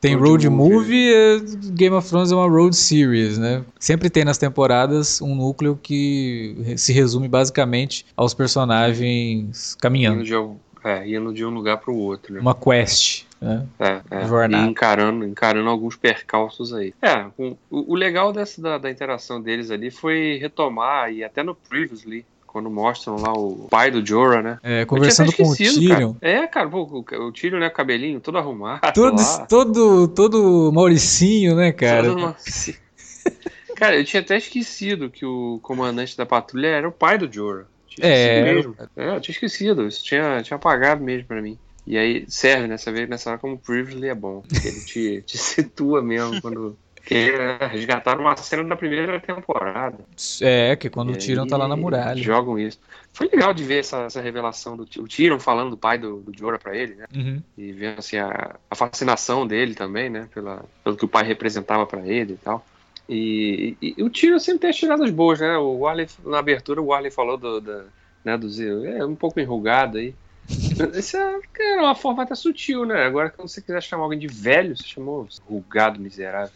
Tem 0.00 0.14
road, 0.14 0.46
road 0.46 0.50
movie, 0.50 0.74
movie 0.74 1.14
é, 1.14 1.40
Game 1.72 1.94
of 1.94 2.08
Thrones 2.08 2.30
é 2.30 2.34
uma 2.34 2.48
road 2.48 2.76
series, 2.76 3.36
né? 3.36 3.64
Sempre 3.80 4.08
tem 4.08 4.24
nas 4.24 4.38
temporadas 4.38 5.20
um 5.20 5.34
núcleo 5.34 5.78
que 5.82 6.74
se 6.76 6.92
resume 6.92 7.26
basicamente 7.28 8.06
aos 8.16 8.32
personagens 8.32 9.76
caminhando. 9.80 10.20
Indo 10.20 10.24
de, 10.24 10.36
um, 10.36 10.56
é, 10.84 11.08
indo 11.08 11.32
de 11.32 11.44
um 11.44 11.50
lugar 11.50 11.78
para 11.78 11.92
o 11.92 11.96
outro, 11.96 12.32
né? 12.32 12.40
Uma 12.40 12.54
quest. 12.54 13.26
Né? 13.40 13.66
É, 13.78 14.00
é. 14.10 14.26
Jornada. 14.26 14.66
E 14.66 14.70
encarando, 14.70 15.24
encarando 15.24 15.68
alguns 15.68 15.96
percalços 15.96 16.72
aí. 16.72 16.94
É, 17.02 17.26
o, 17.36 17.56
o 17.70 17.94
legal 17.94 18.32
dessa 18.32 18.60
da, 18.60 18.78
da 18.78 18.90
interação 18.90 19.40
deles 19.40 19.70
ali 19.70 19.90
foi 19.90 20.38
retomar, 20.40 21.12
e 21.12 21.24
até 21.24 21.42
no 21.42 21.54
Previously, 21.54 22.24
quando 22.58 22.70
mostram 22.70 23.16
lá 23.16 23.32
o 23.32 23.68
pai 23.70 23.88
do 23.88 24.04
Jorah, 24.04 24.42
né? 24.42 24.58
É, 24.64 24.84
conversando 24.84 25.32
com 25.32 25.44
o 25.44 25.56
Tyrion. 25.56 26.14
Cara. 26.14 26.32
É, 26.32 26.46
cara, 26.48 26.68
pô, 26.68 26.82
o, 26.82 27.32
Tyrion, 27.32 27.60
né, 27.60 27.70
cabelinho 27.70 28.20
todo 28.20 28.36
arrumado 28.36 28.80
todo, 28.92 29.16
lá. 29.16 29.46
Todo, 29.46 30.08
todo 30.08 30.72
Mauricinho, 30.72 31.54
né, 31.54 31.70
cara? 31.70 32.08
Todo 32.08 32.34
cara, 33.76 33.96
eu 33.96 34.04
tinha 34.04 34.20
até 34.20 34.36
esquecido 34.36 35.08
que 35.08 35.24
o 35.24 35.60
comandante 35.62 36.16
da 36.16 36.26
patrulha 36.26 36.66
era 36.66 36.88
o 36.88 36.92
pai 36.92 37.16
do 37.16 37.32
Jorah. 37.32 37.66
É, 38.00 38.42
mesmo. 38.42 38.76
é, 38.96 39.14
eu 39.14 39.20
tinha 39.20 39.32
esquecido, 39.32 39.86
isso 39.86 40.02
tinha, 40.02 40.42
tinha 40.42 40.56
apagado 40.56 41.02
mesmo 41.02 41.28
pra 41.28 41.40
mim. 41.40 41.56
E 41.86 41.96
aí 41.96 42.24
serve 42.28 42.66
nessa 42.66 42.90
vez 42.92 43.08
nessa 43.08 43.30
hora 43.30 43.38
como 43.38 43.56
Previously 43.56 44.08
é 44.08 44.14
bom. 44.14 44.42
Ele 44.64 44.80
te, 44.80 45.22
te 45.22 45.38
situa 45.38 46.02
mesmo 46.02 46.42
quando 46.42 46.76
que 47.08 47.32
resgataram 47.70 48.20
uma 48.20 48.36
cena 48.36 48.64
da 48.64 48.76
primeira 48.76 49.18
temporada. 49.18 49.96
É, 50.42 50.76
que 50.76 50.90
quando 50.90 51.10
e 51.10 51.14
o 51.14 51.18
Tyrion 51.18 51.46
tá 51.46 51.56
lá 51.56 51.66
na 51.66 51.74
muralha. 51.74 52.22
Jogam 52.22 52.58
isso. 52.58 52.78
Foi 53.14 53.26
legal 53.28 53.54
de 53.54 53.64
ver 53.64 53.78
essa, 53.78 54.02
essa 54.02 54.20
revelação 54.20 54.76
do 54.76 54.82
o 54.82 55.08
Tyrion 55.08 55.38
falando 55.38 55.70
do 55.70 55.76
pai 55.78 55.96
do, 55.96 56.18
do 56.18 56.38
Jorah 56.38 56.58
pra 56.58 56.76
ele, 56.76 56.96
né? 56.96 57.06
Uhum. 57.16 57.42
E 57.56 57.72
vendo 57.72 58.00
assim, 58.00 58.18
a, 58.18 58.56
a, 58.70 58.74
fascinação 58.74 59.46
dele 59.46 59.74
também, 59.74 60.10
né? 60.10 60.28
Pela, 60.34 60.62
pelo 60.84 60.98
que 60.98 61.04
o 61.06 61.08
pai 61.08 61.24
representava 61.24 61.86
para 61.86 62.06
ele 62.06 62.34
e 62.34 62.36
tal. 62.36 62.62
E, 63.08 63.74
e, 63.80 63.94
e, 63.96 64.02
o 64.02 64.10
Tyrion 64.10 64.38
sempre 64.38 64.60
tem 64.60 64.70
as 64.70 64.76
tiradas 64.76 65.10
boas, 65.10 65.40
né? 65.40 65.56
O 65.56 65.78
Warley, 65.78 66.08
na 66.26 66.40
abertura, 66.40 66.82
o 66.82 66.88
Warley 66.88 67.10
falou 67.10 67.38
do, 67.38 67.58
do, 67.58 67.84
né, 68.22 68.36
do 68.36 68.50
Zero. 68.50 68.84
É 68.84 69.02
um 69.06 69.16
pouco 69.16 69.40
enrugado 69.40 69.96
aí. 69.96 70.14
Isso 70.94 71.16
é, 71.16 71.40
é 71.58 71.80
uma 71.80 71.94
forma 71.94 72.22
até 72.22 72.34
sutil, 72.34 72.84
né? 72.84 73.02
Agora, 73.06 73.30
quando 73.30 73.48
você 73.48 73.62
quiser 73.62 73.82
chamar 73.82 74.04
alguém 74.04 74.18
de 74.18 74.26
velho, 74.26 74.76
você 74.76 74.84
chamou 74.84 75.26
rugado, 75.48 75.98
miserável. 75.98 76.52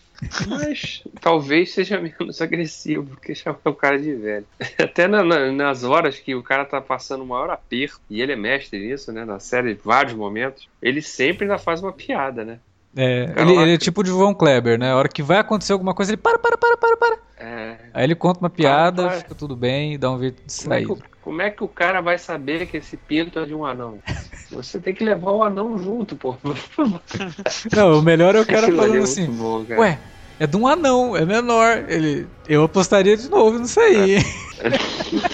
Mas 0.47 1.03
talvez 1.21 1.73
seja 1.73 2.01
menos 2.01 2.41
agressivo 2.41 3.17
que 3.21 3.35
chamar 3.35 3.59
o 3.65 3.75
cara 3.75 3.99
de 3.99 4.15
velho. 4.15 4.47
Até 4.79 5.07
na, 5.07 5.23
na, 5.23 5.51
nas 5.51 5.85
horas 5.85 6.19
que 6.19 6.35
o 6.35 6.43
cara 6.43 6.65
tá 6.65 6.81
passando 6.81 7.23
o 7.23 7.27
maior 7.27 7.51
aperto, 7.51 8.01
e 8.09 8.23
ele 8.23 8.33
é 8.33 8.37
mestre 8.37 8.79
nisso, 8.79 9.13
né? 9.13 9.25
Na 9.25 9.39
série, 9.39 9.75
vários 9.75 10.15
momentos, 10.15 10.69
ele 10.81 11.03
sempre 11.03 11.45
ainda 11.45 11.59
faz 11.59 11.83
uma 11.83 11.93
piada, 11.93 12.45
né? 12.45 12.59
É, 12.95 13.33
ele, 13.37 13.57
ele, 13.57 13.75
é 13.75 13.79
tipo 13.79 14.03
de 14.03 14.11
João 14.11 14.35
Kleber, 14.35 14.79
né? 14.79 14.93
A 14.93 14.97
hora 14.97 15.09
que 15.09 15.23
vai 15.23 15.39
acontecer 15.39 15.73
alguma 15.73 15.95
coisa, 15.95 16.13
ele 16.13 16.19
para, 16.19 16.39
para, 16.39 16.59
para, 16.59 16.77
para, 16.77 16.97
para. 16.97 17.19
É. 17.39 17.77
Aí 17.95 18.05
ele 18.05 18.15
conta 18.15 18.41
uma 18.41 18.51
piada, 18.51 19.03
para, 19.03 19.11
para. 19.11 19.21
fica 19.21 19.35
tudo 19.35 19.57
bem 19.57 19.99
dá 19.99 20.11
um 20.11 20.21
jeito 20.21 20.43
de 20.45 20.53
sair. 20.53 20.87
Como, 20.87 21.03
é 21.03 21.13
como 21.23 21.43
é 21.43 21.51
que 21.51 21.65
o 21.65 21.69
cara 21.69 22.01
vai 22.01 22.19
saber 22.19 22.67
que 22.67 22.77
esse 22.77 22.97
pinto 22.97 23.39
é 23.39 23.47
de 23.47 23.55
um 23.55 23.65
anão? 23.65 23.99
Você 24.51 24.79
tem 24.79 24.95
que 24.95 25.03
levar 25.03 25.31
o 25.31 25.43
anão 25.43 25.79
junto, 25.79 26.17
pô. 26.17 26.37
Não, 27.75 27.99
o 27.99 28.03
melhor 28.03 28.35
é 28.37 28.41
o 28.41 28.47
cara 28.47 28.67
falando 28.67 28.97
é 28.97 28.99
assim: 28.99 29.27
bom, 29.27 29.65
cara. 29.65 29.81
Ué, 29.81 29.99
é 30.39 30.47
de 30.47 30.57
um 30.57 30.67
anão, 30.67 31.17
é 31.17 31.25
menor. 31.25 31.85
Ele, 31.89 32.27
eu 32.49 32.65
apostaria 32.65 33.17
de 33.17 33.29
novo 33.29 33.59
nisso 33.59 33.81
aí. 33.81 34.17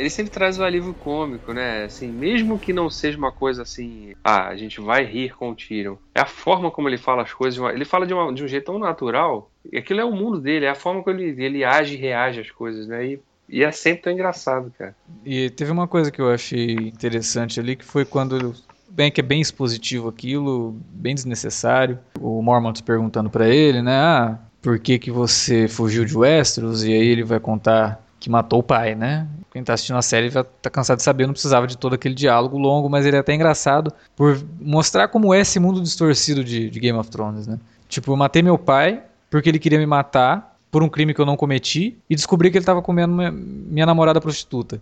ele 0.00 0.08
sempre 0.08 0.32
traz 0.32 0.58
o 0.58 0.64
alívio 0.64 0.94
cômico, 0.94 1.52
né? 1.52 1.84
Assim, 1.84 2.08
mesmo 2.08 2.58
que 2.58 2.72
não 2.72 2.88
seja 2.88 3.18
uma 3.18 3.30
coisa 3.30 3.62
assim, 3.62 4.14
ah, 4.24 4.48
a 4.48 4.56
gente 4.56 4.80
vai 4.80 5.04
rir 5.04 5.34
com 5.36 5.50
o 5.50 5.54
Tyrion. 5.54 5.96
É 6.14 6.20
a 6.20 6.26
forma 6.26 6.70
como 6.70 6.88
ele 6.88 6.96
fala 6.96 7.22
as 7.22 7.32
coisas, 7.32 7.62
ele 7.72 7.84
fala 7.84 8.06
de, 8.06 8.14
uma, 8.14 8.32
de 8.32 8.42
um 8.42 8.48
jeito 8.48 8.66
tão 8.66 8.78
natural, 8.78 9.50
e 9.70 9.76
aquilo 9.76 10.00
é 10.00 10.04
o 10.04 10.12
mundo 10.12 10.40
dele, 10.40 10.64
é 10.64 10.70
a 10.70 10.74
forma 10.74 11.02
como 11.02 11.18
ele, 11.18 11.44
ele 11.44 11.64
age 11.64 11.94
e 11.94 11.98
reage 11.98 12.40
às 12.40 12.50
coisas, 12.50 12.86
né? 12.86 13.04
E, 13.04 13.20
e 13.48 13.62
é 13.62 13.70
sempre 13.70 14.02
tão 14.02 14.12
engraçado, 14.12 14.72
cara. 14.78 14.96
E 15.24 15.50
teve 15.50 15.70
uma 15.70 15.86
coisa 15.86 16.10
que 16.10 16.20
eu 16.20 16.30
achei 16.30 16.72
interessante 16.72 17.60
ali, 17.60 17.76
que 17.76 17.84
foi 17.84 18.06
quando 18.06 18.54
bem 18.90 19.10
que 19.10 19.20
é 19.20 19.24
bem 19.24 19.40
expositivo 19.40 20.08
aquilo, 20.08 20.76
bem 20.92 21.14
desnecessário. 21.14 21.98
O 22.20 22.42
Mormont 22.42 22.82
perguntando 22.82 23.30
para 23.30 23.48
ele, 23.48 23.80
né? 23.80 23.96
Ah, 23.96 24.38
por 24.60 24.78
que 24.78 24.98
que 24.98 25.10
você 25.10 25.68
fugiu 25.68 26.04
de 26.04 26.16
Westeros? 26.16 26.84
E 26.84 26.92
aí 26.92 27.06
ele 27.06 27.24
vai 27.24 27.40
contar 27.40 28.04
que 28.18 28.28
matou 28.28 28.60
o 28.60 28.62
pai, 28.62 28.94
né? 28.94 29.26
Quem 29.52 29.64
tá 29.64 29.72
assistindo 29.72 29.96
a 29.96 30.02
série 30.02 30.28
já 30.28 30.44
tá 30.44 30.68
cansado 30.70 30.98
de 30.98 31.02
saber, 31.02 31.26
não 31.26 31.32
precisava 31.32 31.66
de 31.66 31.76
todo 31.76 31.94
aquele 31.94 32.14
diálogo 32.14 32.58
longo, 32.58 32.88
mas 32.88 33.06
ele 33.06 33.16
é 33.16 33.20
até 33.20 33.34
engraçado 33.34 33.92
por 34.14 34.40
mostrar 34.60 35.08
como 35.08 35.32
é 35.34 35.40
esse 35.40 35.58
mundo 35.58 35.80
distorcido 35.80 36.44
de, 36.44 36.70
de 36.70 36.78
Game 36.80 36.98
of 36.98 37.10
Thrones, 37.10 37.46
né? 37.46 37.58
Tipo, 37.88 38.12
eu 38.12 38.16
matei 38.16 38.42
meu 38.42 38.58
pai 38.58 39.02
porque 39.30 39.48
ele 39.48 39.58
queria 39.58 39.78
me 39.78 39.86
matar 39.86 40.56
por 40.70 40.82
um 40.82 40.88
crime 40.88 41.12
que 41.12 41.20
eu 41.20 41.26
não 41.26 41.36
cometi 41.36 41.98
e 42.08 42.14
descobri 42.14 42.50
que 42.50 42.58
ele 42.58 42.64
tava 42.64 42.80
comendo 42.82 43.12
minha, 43.12 43.32
minha 43.32 43.86
namorada 43.86 44.20
prostituta. 44.20 44.80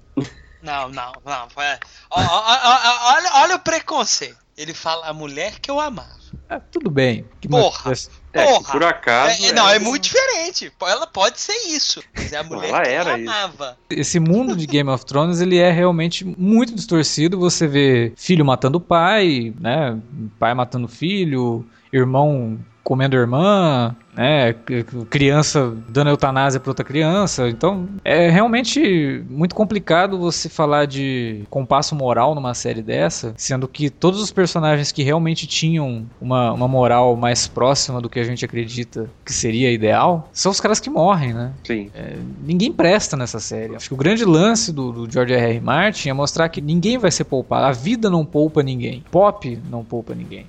Não, 0.62 0.88
não, 0.88 1.12
não. 1.24 1.48
É. 1.62 1.78
Olha, 2.10 3.30
olha 3.34 3.56
o 3.56 3.60
preconceito. 3.60 4.38
Ele 4.56 4.74
fala 4.74 5.06
a 5.06 5.12
mulher 5.12 5.60
que 5.60 5.70
eu 5.70 5.78
amava. 5.78 6.18
Ah, 6.48 6.60
tudo 6.60 6.90
bem. 6.90 7.24
Que 7.40 7.48
porra. 7.48 7.92
É, 8.32 8.44
porra. 8.44 8.72
por 8.72 8.84
acaso. 8.84 9.46
É, 9.46 9.52
não, 9.52 9.68
é, 9.68 9.76
é 9.76 9.78
muito 9.78 10.04
diferente. 10.04 10.37
Ela 10.82 11.06
pode 11.06 11.40
ser 11.40 11.56
isso. 11.68 12.02
Mas 12.14 12.32
é 12.32 12.38
a 12.38 12.44
mulher 12.44 12.68
ela 12.68 12.82
que 12.82 12.88
era 12.88 13.14
amava. 13.14 13.78
Isso. 13.90 14.00
Esse 14.00 14.20
mundo 14.20 14.56
de 14.56 14.66
Game 14.66 14.90
of 14.90 15.04
Thrones, 15.04 15.40
ele 15.40 15.58
é 15.58 15.70
realmente 15.70 16.24
muito 16.24 16.74
distorcido. 16.74 17.38
Você 17.38 17.66
vê 17.66 18.12
filho 18.16 18.44
matando 18.44 18.80
pai, 18.80 19.52
né? 19.60 19.98
Pai 20.38 20.54
matando 20.54 20.88
filho, 20.88 21.64
irmão 21.92 22.58
comendo 22.88 23.16
irmã, 23.16 23.94
né, 24.16 24.54
criança 25.10 25.76
dando 25.90 26.08
eutanásia 26.08 26.58
para 26.58 26.70
outra 26.70 26.82
criança. 26.82 27.46
Então, 27.46 27.86
é 28.02 28.30
realmente 28.30 29.22
muito 29.28 29.54
complicado 29.54 30.18
você 30.18 30.48
falar 30.48 30.86
de 30.86 31.44
compasso 31.50 31.94
moral 31.94 32.34
numa 32.34 32.54
série 32.54 32.80
dessa, 32.80 33.34
sendo 33.36 33.68
que 33.68 33.90
todos 33.90 34.22
os 34.22 34.32
personagens 34.32 34.90
que 34.90 35.02
realmente 35.02 35.46
tinham 35.46 36.06
uma, 36.18 36.50
uma 36.54 36.66
moral 36.66 37.14
mais 37.14 37.46
próxima 37.46 38.00
do 38.00 38.08
que 38.08 38.18
a 38.18 38.24
gente 38.24 38.42
acredita 38.42 39.10
que 39.22 39.34
seria 39.34 39.70
ideal, 39.70 40.30
são 40.38 40.52
os 40.52 40.60
caras 40.60 40.78
que 40.78 40.88
morrem, 40.88 41.34
né? 41.34 41.50
Sim. 41.66 41.90
É, 41.92 42.16
ninguém 42.44 42.72
presta 42.72 43.16
nessa 43.16 43.40
série. 43.40 43.74
Acho 43.74 43.88
que 43.88 43.94
o 43.94 43.96
grande 43.96 44.24
lance 44.24 44.72
do, 44.72 44.92
do 44.92 45.12
George 45.12 45.34
R. 45.34 45.54
R. 45.54 45.60
Martin 45.60 46.10
é 46.10 46.12
mostrar 46.12 46.48
que 46.48 46.60
ninguém 46.60 46.96
vai 46.96 47.10
ser 47.10 47.24
poupado. 47.24 47.66
A 47.66 47.72
vida 47.72 48.08
não 48.08 48.24
poupa 48.24 48.62
ninguém. 48.62 49.02
Pop 49.10 49.60
não 49.68 49.84
poupa 49.84 50.14
ninguém. 50.14 50.46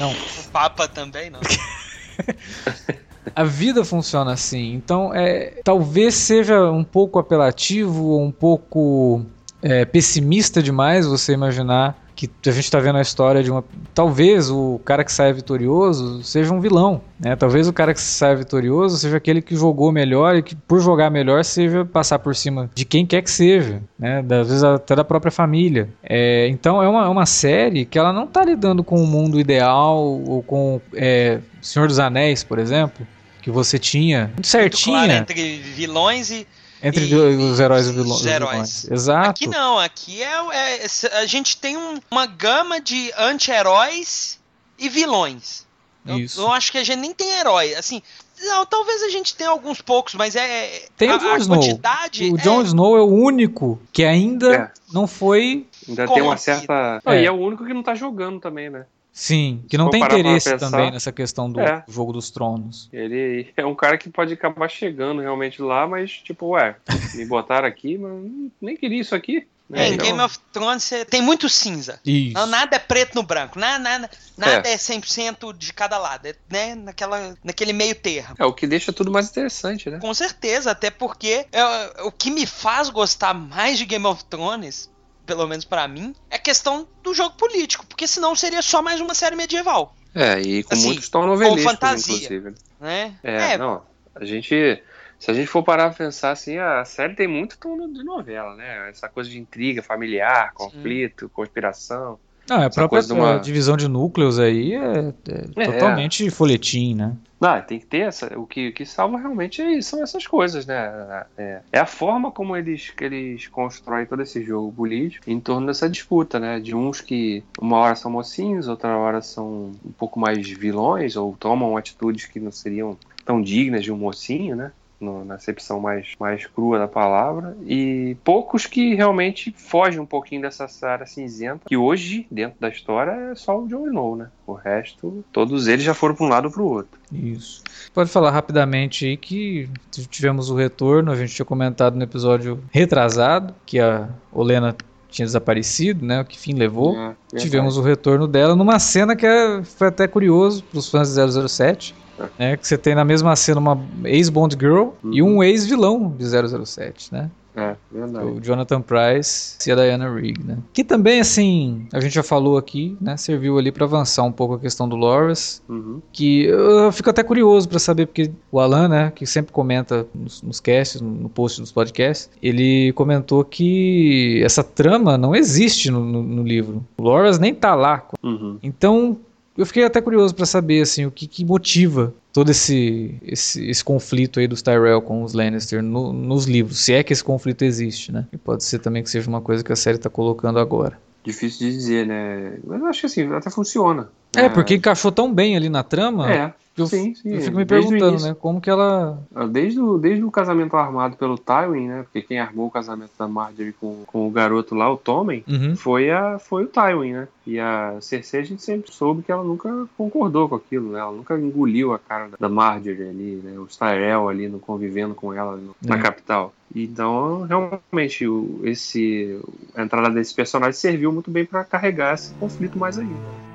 Não. 0.00 0.12
O 0.48 0.50
Papa 0.50 0.88
também 0.88 1.28
não. 1.28 1.40
A 3.36 3.44
vida 3.44 3.84
funciona 3.84 4.32
assim. 4.32 4.72
Então, 4.72 5.12
é, 5.14 5.60
talvez 5.62 6.14
seja 6.14 6.70
um 6.70 6.82
pouco 6.82 7.18
apelativo, 7.18 8.18
um 8.18 8.32
pouco 8.32 9.26
é, 9.60 9.84
pessimista 9.84 10.62
demais 10.62 11.06
você 11.06 11.34
imaginar 11.34 12.02
que 12.26 12.48
a 12.48 12.52
gente 12.52 12.64
está 12.64 12.80
vendo 12.80 12.98
a 12.98 13.00
história 13.00 13.44
de 13.44 13.50
uma. 13.50 13.64
Talvez 13.94 14.50
o 14.50 14.80
cara 14.84 15.04
que 15.04 15.12
sai 15.12 15.32
vitorioso 15.32 16.24
seja 16.24 16.52
um 16.52 16.60
vilão, 16.60 17.00
né? 17.20 17.36
Talvez 17.36 17.68
o 17.68 17.72
cara 17.72 17.94
que 17.94 18.00
sai 18.00 18.34
vitorioso 18.34 18.96
seja 18.96 19.16
aquele 19.16 19.40
que 19.40 19.54
jogou 19.54 19.92
melhor 19.92 20.34
e 20.34 20.42
que, 20.42 20.56
por 20.56 20.80
jogar 20.80 21.10
melhor, 21.10 21.44
seja 21.44 21.84
passar 21.84 22.18
por 22.18 22.34
cima 22.34 22.68
de 22.74 22.84
quem 22.84 23.06
quer 23.06 23.22
que 23.22 23.30
seja, 23.30 23.80
né? 23.96 24.18
Às 24.18 24.48
vezes 24.48 24.64
até 24.64 24.96
da 24.96 25.04
própria 25.04 25.30
família. 25.30 25.88
É, 26.02 26.48
então 26.48 26.82
é 26.82 26.88
uma, 26.88 27.04
é 27.04 27.08
uma 27.08 27.26
série 27.26 27.84
que 27.84 27.96
ela 27.96 28.12
não 28.12 28.24
está 28.24 28.44
lidando 28.44 28.82
com 28.82 28.96
o 28.96 29.06
mundo 29.06 29.38
ideal 29.38 29.98
ou 29.98 30.42
com 30.42 30.80
é, 30.94 31.38
Senhor 31.62 31.86
dos 31.86 32.00
Anéis, 32.00 32.42
por 32.42 32.58
exemplo, 32.58 33.06
que 33.40 33.50
você 33.50 33.78
tinha 33.78 34.32
muito 34.34 34.48
certinha. 34.48 34.98
Muito 34.98 35.08
claro, 35.08 35.22
entre 35.22 35.58
vilões 35.58 36.30
e 36.32 36.46
entre 36.82 37.06
e, 37.06 37.14
os 37.14 37.60
heróis 37.60 37.88
e 37.88 37.92
vilões. 37.92 38.20
Os 38.20 38.26
heróis. 38.26 38.90
Exato. 38.90 39.30
Aqui 39.30 39.46
não, 39.46 39.78
aqui 39.78 40.22
é, 40.22 40.84
é 40.84 40.86
a 41.18 41.26
gente 41.26 41.56
tem 41.56 41.76
um, 41.76 41.98
uma 42.10 42.26
gama 42.26 42.80
de 42.80 43.12
anti-heróis 43.16 44.38
e 44.78 44.88
vilões. 44.88 45.66
Isso. 46.06 46.40
Eu, 46.40 46.44
eu, 46.44 46.52
acho 46.52 46.72
que 46.72 46.78
a 46.78 46.84
gente 46.84 46.98
nem 46.98 47.12
tem 47.12 47.28
herói. 47.38 47.74
Assim, 47.74 48.02
não, 48.40 48.64
talvez 48.64 49.02
a 49.02 49.08
gente 49.08 49.34
tenha 49.34 49.50
alguns 49.50 49.80
poucos, 49.80 50.14
mas 50.14 50.36
é. 50.36 50.86
Tem 50.96 51.10
a, 51.10 51.16
o 51.16 51.18
Jon 51.18 51.36
Snow. 51.36 51.58
O 51.58 52.38
Jon 52.38 52.60
é... 52.60 52.64
Snow 52.64 52.96
é 52.96 53.02
o 53.02 53.06
único 53.06 53.80
que 53.92 54.04
ainda 54.04 54.54
é. 54.54 54.70
não 54.92 55.06
foi. 55.06 55.66
Ainda 55.88 56.06
tem 56.08 56.22
uma 56.22 56.36
certa. 56.36 57.02
É. 57.04 57.22
e 57.22 57.26
é 57.26 57.30
o 57.30 57.36
único 57.36 57.66
que 57.66 57.74
não 57.74 57.82
tá 57.82 57.94
jogando 57.94 58.40
também, 58.40 58.70
né? 58.70 58.86
Sim, 59.18 59.64
que 59.68 59.76
não 59.76 59.90
tem 59.90 60.00
interesse 60.00 60.48
pensar, 60.48 60.70
também 60.70 60.92
nessa 60.92 61.10
questão 61.10 61.50
do 61.50 61.60
é. 61.60 61.82
jogo 61.88 62.12
dos 62.12 62.30
tronos. 62.30 62.88
Ele 62.92 63.52
é 63.56 63.66
um 63.66 63.74
cara 63.74 63.98
que 63.98 64.08
pode 64.08 64.32
acabar 64.32 64.68
chegando 64.68 65.20
realmente 65.20 65.60
lá, 65.60 65.88
mas 65.88 66.12
tipo, 66.12 66.50
ué, 66.50 66.76
me 67.16 67.26
botaram 67.26 67.66
aqui, 67.66 67.98
mas 67.98 68.12
nem 68.60 68.76
queria 68.76 69.00
isso 69.00 69.16
aqui. 69.16 69.44
Né? 69.68 69.80
É, 69.80 69.88
em 69.88 69.94
então... 69.94 70.06
Game 70.06 70.20
of 70.20 70.38
Thrones 70.52 70.88
tem 71.10 71.20
muito 71.20 71.48
cinza. 71.48 71.98
Isso. 72.06 72.34
Não, 72.34 72.46
nada 72.46 72.76
é 72.76 72.78
preto 72.78 73.16
no 73.16 73.24
branco. 73.24 73.58
Nada, 73.58 73.80
nada, 73.80 74.10
nada 74.36 74.68
é. 74.68 74.74
é 74.74 74.76
100% 74.76 75.52
de 75.52 75.72
cada 75.72 75.98
lado. 75.98 76.26
É 76.26 76.36
né, 76.48 76.76
naquela, 76.76 77.36
naquele 77.42 77.72
meio 77.72 77.96
termo. 77.96 78.36
É 78.38 78.46
o 78.46 78.52
que 78.52 78.68
deixa 78.68 78.92
tudo 78.92 79.10
mais 79.10 79.28
interessante, 79.28 79.90
né? 79.90 79.98
Com 79.98 80.14
certeza, 80.14 80.70
até 80.70 80.92
porque 80.92 81.44
é, 81.50 82.02
o 82.04 82.12
que 82.12 82.30
me 82.30 82.46
faz 82.46 82.88
gostar 82.88 83.34
mais 83.34 83.78
de 83.78 83.84
Game 83.84 84.06
of 84.06 84.24
Thrones 84.26 84.88
pelo 85.28 85.46
menos 85.46 85.66
para 85.66 85.86
mim, 85.86 86.14
é 86.30 86.38
questão 86.38 86.88
do 87.02 87.12
jogo 87.12 87.36
político, 87.36 87.86
porque 87.86 88.06
senão 88.06 88.34
seria 88.34 88.62
só 88.62 88.80
mais 88.80 88.98
uma 88.98 89.14
série 89.14 89.36
medieval. 89.36 89.94
É, 90.14 90.40
e 90.40 90.62
com 90.64 90.72
assim, 90.72 90.86
muitos 90.86 91.08
tão 91.10 91.26
novelísticos, 91.26 91.70
fantasia, 91.70 92.14
inclusive. 92.14 92.54
Né? 92.80 93.14
É, 93.22 93.52
é, 93.52 93.58
não, 93.58 93.82
a 94.14 94.24
gente... 94.24 94.82
Se 95.20 95.32
a 95.32 95.34
gente 95.34 95.48
for 95.48 95.64
parar 95.64 95.88
pra 95.88 96.06
pensar 96.06 96.30
assim, 96.30 96.58
a 96.58 96.84
série 96.84 97.14
tem 97.16 97.26
muito 97.26 97.58
tom 97.58 97.76
de 97.92 98.04
novela, 98.04 98.54
né? 98.54 98.88
Essa 98.88 99.08
coisa 99.08 99.28
de 99.28 99.36
intriga 99.36 99.82
familiar, 99.82 100.52
conflito, 100.54 101.26
Sim. 101.26 101.32
conspiração. 101.34 102.20
Não, 102.48 102.62
a 102.62 102.70
própria 102.70 103.02
uma... 103.12 103.36
divisão 103.38 103.76
de 103.76 103.88
núcleos 103.88 104.38
aí 104.38 104.74
é, 104.74 105.12
é, 105.28 105.62
é 105.62 105.72
totalmente 105.72 106.30
folhetim, 106.30 106.94
né? 106.94 107.16
Não, 107.40 107.60
tem 107.62 107.78
que 107.78 107.86
ter 107.86 108.00
essa. 108.00 108.36
O 108.38 108.46
que, 108.46 108.68
o 108.68 108.72
que 108.72 108.84
salva 108.84 109.16
realmente 109.16 109.62
é 109.62 109.80
são 109.80 110.02
essas 110.02 110.26
coisas, 110.26 110.66
né? 110.66 111.26
É, 111.36 111.60
é, 111.72 111.78
a 111.78 111.86
forma 111.86 112.32
como 112.32 112.56
eles, 112.56 112.90
que 112.90 113.04
eles 113.04 113.46
constroem 113.46 114.06
todo 114.06 114.22
esse 114.22 114.42
jogo 114.42 114.72
político 114.72 115.30
em 115.30 115.38
torno 115.38 115.68
dessa 115.68 115.88
disputa, 115.88 116.40
né? 116.40 116.58
De 116.58 116.74
uns 116.74 117.00
que 117.00 117.44
uma 117.60 117.76
hora 117.76 117.94
são 117.94 118.10
mocinhos, 118.10 118.66
outra 118.66 118.96
hora 118.96 119.22
são 119.22 119.72
um 119.84 119.92
pouco 119.96 120.18
mais 120.18 120.48
vilões, 120.48 121.14
ou 121.16 121.36
tomam 121.38 121.76
atitudes 121.76 122.26
que 122.26 122.40
não 122.40 122.50
seriam 122.50 122.98
tão 123.24 123.40
dignas 123.40 123.84
de 123.84 123.92
um 123.92 123.96
mocinho, 123.96 124.56
né? 124.56 124.72
No, 125.00 125.24
na 125.24 125.34
acepção 125.34 125.80
mais, 125.80 126.12
mais 126.18 126.46
crua 126.46 126.78
da 126.78 126.88
palavra, 126.88 127.56
e 127.64 128.16
poucos 128.24 128.66
que 128.66 128.94
realmente 128.94 129.54
fogem 129.56 130.00
um 130.00 130.06
pouquinho 130.06 130.42
dessa 130.42 130.66
área 130.86 131.06
cinzenta, 131.06 131.62
que 131.66 131.76
hoje, 131.76 132.26
dentro 132.30 132.60
da 132.60 132.68
história, 132.68 133.12
é 133.30 133.34
só 133.34 133.58
o 133.58 133.68
Jon 133.68 133.86
Snow, 133.86 134.16
né? 134.16 134.28
O 134.46 134.52
resto, 134.52 135.24
todos 135.32 135.68
eles 135.68 135.84
já 135.84 135.94
foram 135.94 136.14
para 136.14 136.26
um 136.26 136.28
lado 136.28 136.46
ou 136.46 136.50
para 136.50 136.62
o 136.62 136.66
outro. 136.66 136.98
Isso. 137.12 137.62
Pode 137.92 138.10
falar 138.10 138.30
rapidamente 138.30 139.06
aí 139.06 139.16
que 139.16 139.68
tivemos 140.10 140.50
o 140.50 140.56
retorno, 140.56 141.12
a 141.12 141.16
gente 141.16 141.34
tinha 141.34 141.46
comentado 141.46 141.96
no 141.96 142.02
episódio 142.02 142.62
retrasado, 142.70 143.54
que 143.66 143.78
a 143.78 144.08
Olena 144.32 144.74
tinha 145.08 145.26
desaparecido, 145.26 146.04
né? 146.04 146.20
O 146.20 146.24
que 146.24 146.38
fim 146.38 146.54
levou. 146.54 146.96
É, 146.96 147.36
Tivemos 147.36 147.76
o 147.76 147.82
retorno 147.82 148.26
dela 148.26 148.54
numa 148.54 148.78
cena 148.78 149.16
que 149.16 149.26
é, 149.26 149.62
foi 149.62 149.88
até 149.88 150.06
curioso 150.06 150.62
para 150.64 150.78
os 150.78 150.90
fãs 150.90 151.14
de 151.14 151.48
007 151.48 151.94
né? 152.38 152.56
Que 152.56 152.66
você 152.66 152.76
tem 152.76 152.94
na 152.94 153.04
mesma 153.04 153.34
cena 153.36 153.60
uma 153.60 153.80
ex-Bond 154.04 154.56
Girl 154.58 154.88
uhum. 155.02 155.12
e 155.12 155.22
um 155.22 155.42
ex-vilão 155.42 156.10
de 156.16 156.24
007, 156.66 157.12
né? 157.12 157.30
É, 157.58 157.76
verdade. 157.90 158.24
O 158.24 158.40
Jonathan 158.40 158.80
Price 158.80 159.58
e 159.66 159.72
a 159.72 159.74
Diana 159.74 160.08
Rigg, 160.14 160.44
né? 160.44 160.58
Que 160.72 160.84
também, 160.84 161.18
assim, 161.18 161.88
a 161.92 161.98
gente 161.98 162.14
já 162.14 162.22
falou 162.22 162.56
aqui, 162.56 162.96
né? 163.00 163.16
Serviu 163.16 163.58
ali 163.58 163.72
para 163.72 163.84
avançar 163.84 164.22
um 164.22 164.30
pouco 164.30 164.54
a 164.54 164.58
questão 164.60 164.88
do 164.88 164.94
Loras. 164.94 165.60
Uhum. 165.68 166.00
Que 166.12 166.44
eu 166.44 166.92
fico 166.92 167.10
até 167.10 167.24
curioso 167.24 167.68
para 167.68 167.80
saber, 167.80 168.06
porque 168.06 168.30
o 168.52 168.60
Alan, 168.60 168.88
né? 168.88 169.12
Que 169.12 169.26
sempre 169.26 169.52
comenta 169.52 170.06
nos, 170.14 170.40
nos 170.40 170.60
casts, 170.60 171.00
no 171.00 171.28
post 171.28 171.60
dos 171.60 171.72
podcasts, 171.72 172.30
ele 172.40 172.92
comentou 172.92 173.44
que 173.44 174.40
essa 174.44 174.62
trama 174.62 175.18
não 175.18 175.34
existe 175.34 175.90
no, 175.90 176.04
no, 176.04 176.22
no 176.22 176.42
livro. 176.44 176.86
O 176.96 177.02
Loras 177.02 177.40
nem 177.40 177.52
tá 177.52 177.74
lá. 177.74 178.06
Uhum. 178.22 178.58
Então, 178.62 179.18
eu 179.58 179.66
fiquei 179.66 179.82
até 179.82 180.00
curioso 180.00 180.32
para 180.34 180.46
saber 180.46 180.80
assim 180.80 181.04
o 181.04 181.10
que, 181.10 181.26
que 181.26 181.44
motiva 181.44 182.14
todo 182.32 182.48
esse, 182.50 183.16
esse, 183.22 183.68
esse, 183.68 183.82
conflito 183.82 184.38
aí 184.38 184.46
dos 184.46 184.62
Tyrell 184.62 185.02
com 185.02 185.24
os 185.24 185.32
Lannister 185.32 185.82
no, 185.82 186.12
nos 186.12 186.44
livros, 186.44 186.78
se 186.78 186.92
é 186.92 187.02
que 187.02 187.12
esse 187.12 187.24
conflito 187.24 187.64
existe, 187.64 188.12
né? 188.12 188.26
E 188.32 188.36
pode 188.38 188.62
ser 188.62 188.78
também 188.78 189.02
que 189.02 189.10
seja 189.10 189.28
uma 189.28 189.40
coisa 189.40 189.64
que 189.64 189.72
a 189.72 189.76
série 189.76 189.96
está 189.96 190.08
colocando 190.08 190.60
agora. 190.60 190.96
Difícil 191.24 191.66
de 191.66 191.74
dizer, 191.74 192.06
né? 192.06 192.58
Mas 192.64 192.80
eu 192.80 192.86
acho 192.86 193.00
que 193.00 193.06
assim, 193.06 193.32
até 193.34 193.50
funciona. 193.50 194.08
É, 194.36 194.48
porque 194.48 194.76
encaixou 194.76 195.10
tão 195.10 195.34
bem 195.34 195.56
ali 195.56 195.68
na 195.68 195.82
trama. 195.82 196.32
É. 196.32 196.54
Eu, 196.82 196.86
sim, 196.86 197.14
sim. 197.14 197.34
Eu 197.34 197.40
fico 197.40 197.56
me 197.56 197.64
perguntando, 197.64 198.22
né? 198.22 198.36
Como 198.38 198.60
que 198.60 198.70
ela. 198.70 199.22
Ah, 199.34 199.46
desde 199.46 199.80
o, 199.80 199.98
desde 199.98 200.24
o 200.24 200.30
casamento 200.30 200.76
armado 200.76 201.16
pelo 201.16 201.38
Tywin, 201.38 201.88
né? 201.88 202.02
Porque 202.02 202.22
quem 202.22 202.38
armou 202.38 202.66
o 202.66 202.70
casamento 202.70 203.12
da 203.18 203.26
Marjorie 203.26 203.72
com, 203.72 204.04
com 204.06 204.26
o 204.26 204.30
garoto 204.30 204.74
lá, 204.74 204.90
o 204.92 204.96
Tommen, 204.96 205.44
uhum. 205.48 205.76
foi, 205.76 206.10
a, 206.10 206.38
foi 206.38 206.64
o 206.64 206.68
Tywin, 206.68 207.12
né? 207.12 207.28
E 207.46 207.58
a 207.58 207.96
Cersei 208.00 208.40
a 208.40 208.44
gente 208.44 208.62
sempre 208.62 208.92
soube 208.92 209.22
que 209.22 209.32
ela 209.32 209.42
nunca 209.42 209.86
concordou 209.96 210.48
com 210.48 210.54
aquilo, 210.54 210.92
né? 210.92 211.00
Ela 211.00 211.12
nunca 211.12 211.38
engoliu 211.38 211.92
a 211.92 211.98
cara 211.98 212.28
da 212.38 212.48
Marjorie 212.48 213.08
ali, 213.08 213.40
né? 213.42 213.58
Os 213.58 213.76
Tyrell 213.76 214.28
ali 214.28 214.48
no, 214.48 214.58
convivendo 214.58 215.14
com 215.14 215.32
ela 215.32 215.56
no, 215.56 215.74
é. 215.84 215.88
na 215.88 215.98
capital. 215.98 216.52
Então, 216.74 217.42
realmente, 217.42 218.26
o, 218.26 218.60
esse, 218.64 219.40
a 219.74 219.82
entrada 219.82 220.10
desse 220.10 220.34
personagem 220.34 220.74
serviu 220.74 221.12
muito 221.12 221.30
bem 221.30 221.44
para 221.44 221.64
carregar 221.64 222.14
esse 222.14 222.34
conflito 222.34 222.78
mais 222.78 222.98
ainda. 222.98 223.47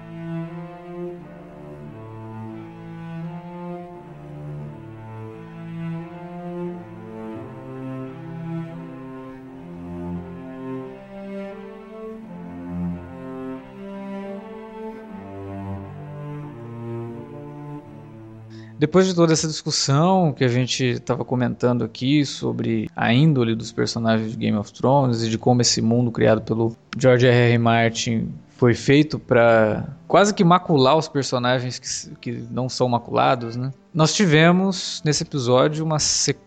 Depois 18.84 19.08
de 19.08 19.16
toda 19.16 19.32
essa 19.32 19.48
discussão 19.48 20.34
que 20.34 20.44
a 20.44 20.50
gente 20.50 20.84
estava 20.84 21.24
comentando 21.24 21.86
aqui 21.86 22.26
sobre 22.26 22.90
a 22.94 23.14
índole 23.14 23.56
dos 23.56 23.72
personagens 23.72 24.32
de 24.32 24.38
Game 24.38 24.58
of 24.58 24.74
Thrones 24.74 25.24
e 25.24 25.30
de 25.30 25.38
como 25.38 25.62
esse 25.62 25.82
mundo 25.82 26.12
criado 26.12 26.42
pelo 26.42 26.76
George 27.00 27.26
R. 27.26 27.34
R. 27.34 27.58
Martin 27.58 28.28
foi 28.64 28.74
feito 28.74 29.20
para 29.20 29.86
quase 30.08 30.34
que 30.34 30.42
macular 30.42 30.96
os 30.96 31.10
personagens 31.10 31.78
que, 31.78 32.16
que 32.16 32.32
não 32.50 32.70
são 32.70 32.88
maculados, 32.88 33.58
né? 33.58 33.74
Nós 33.94 34.14
tivemos 34.14 35.02
nesse 35.04 35.24
episódio 35.24 35.84
uma, 35.84 35.98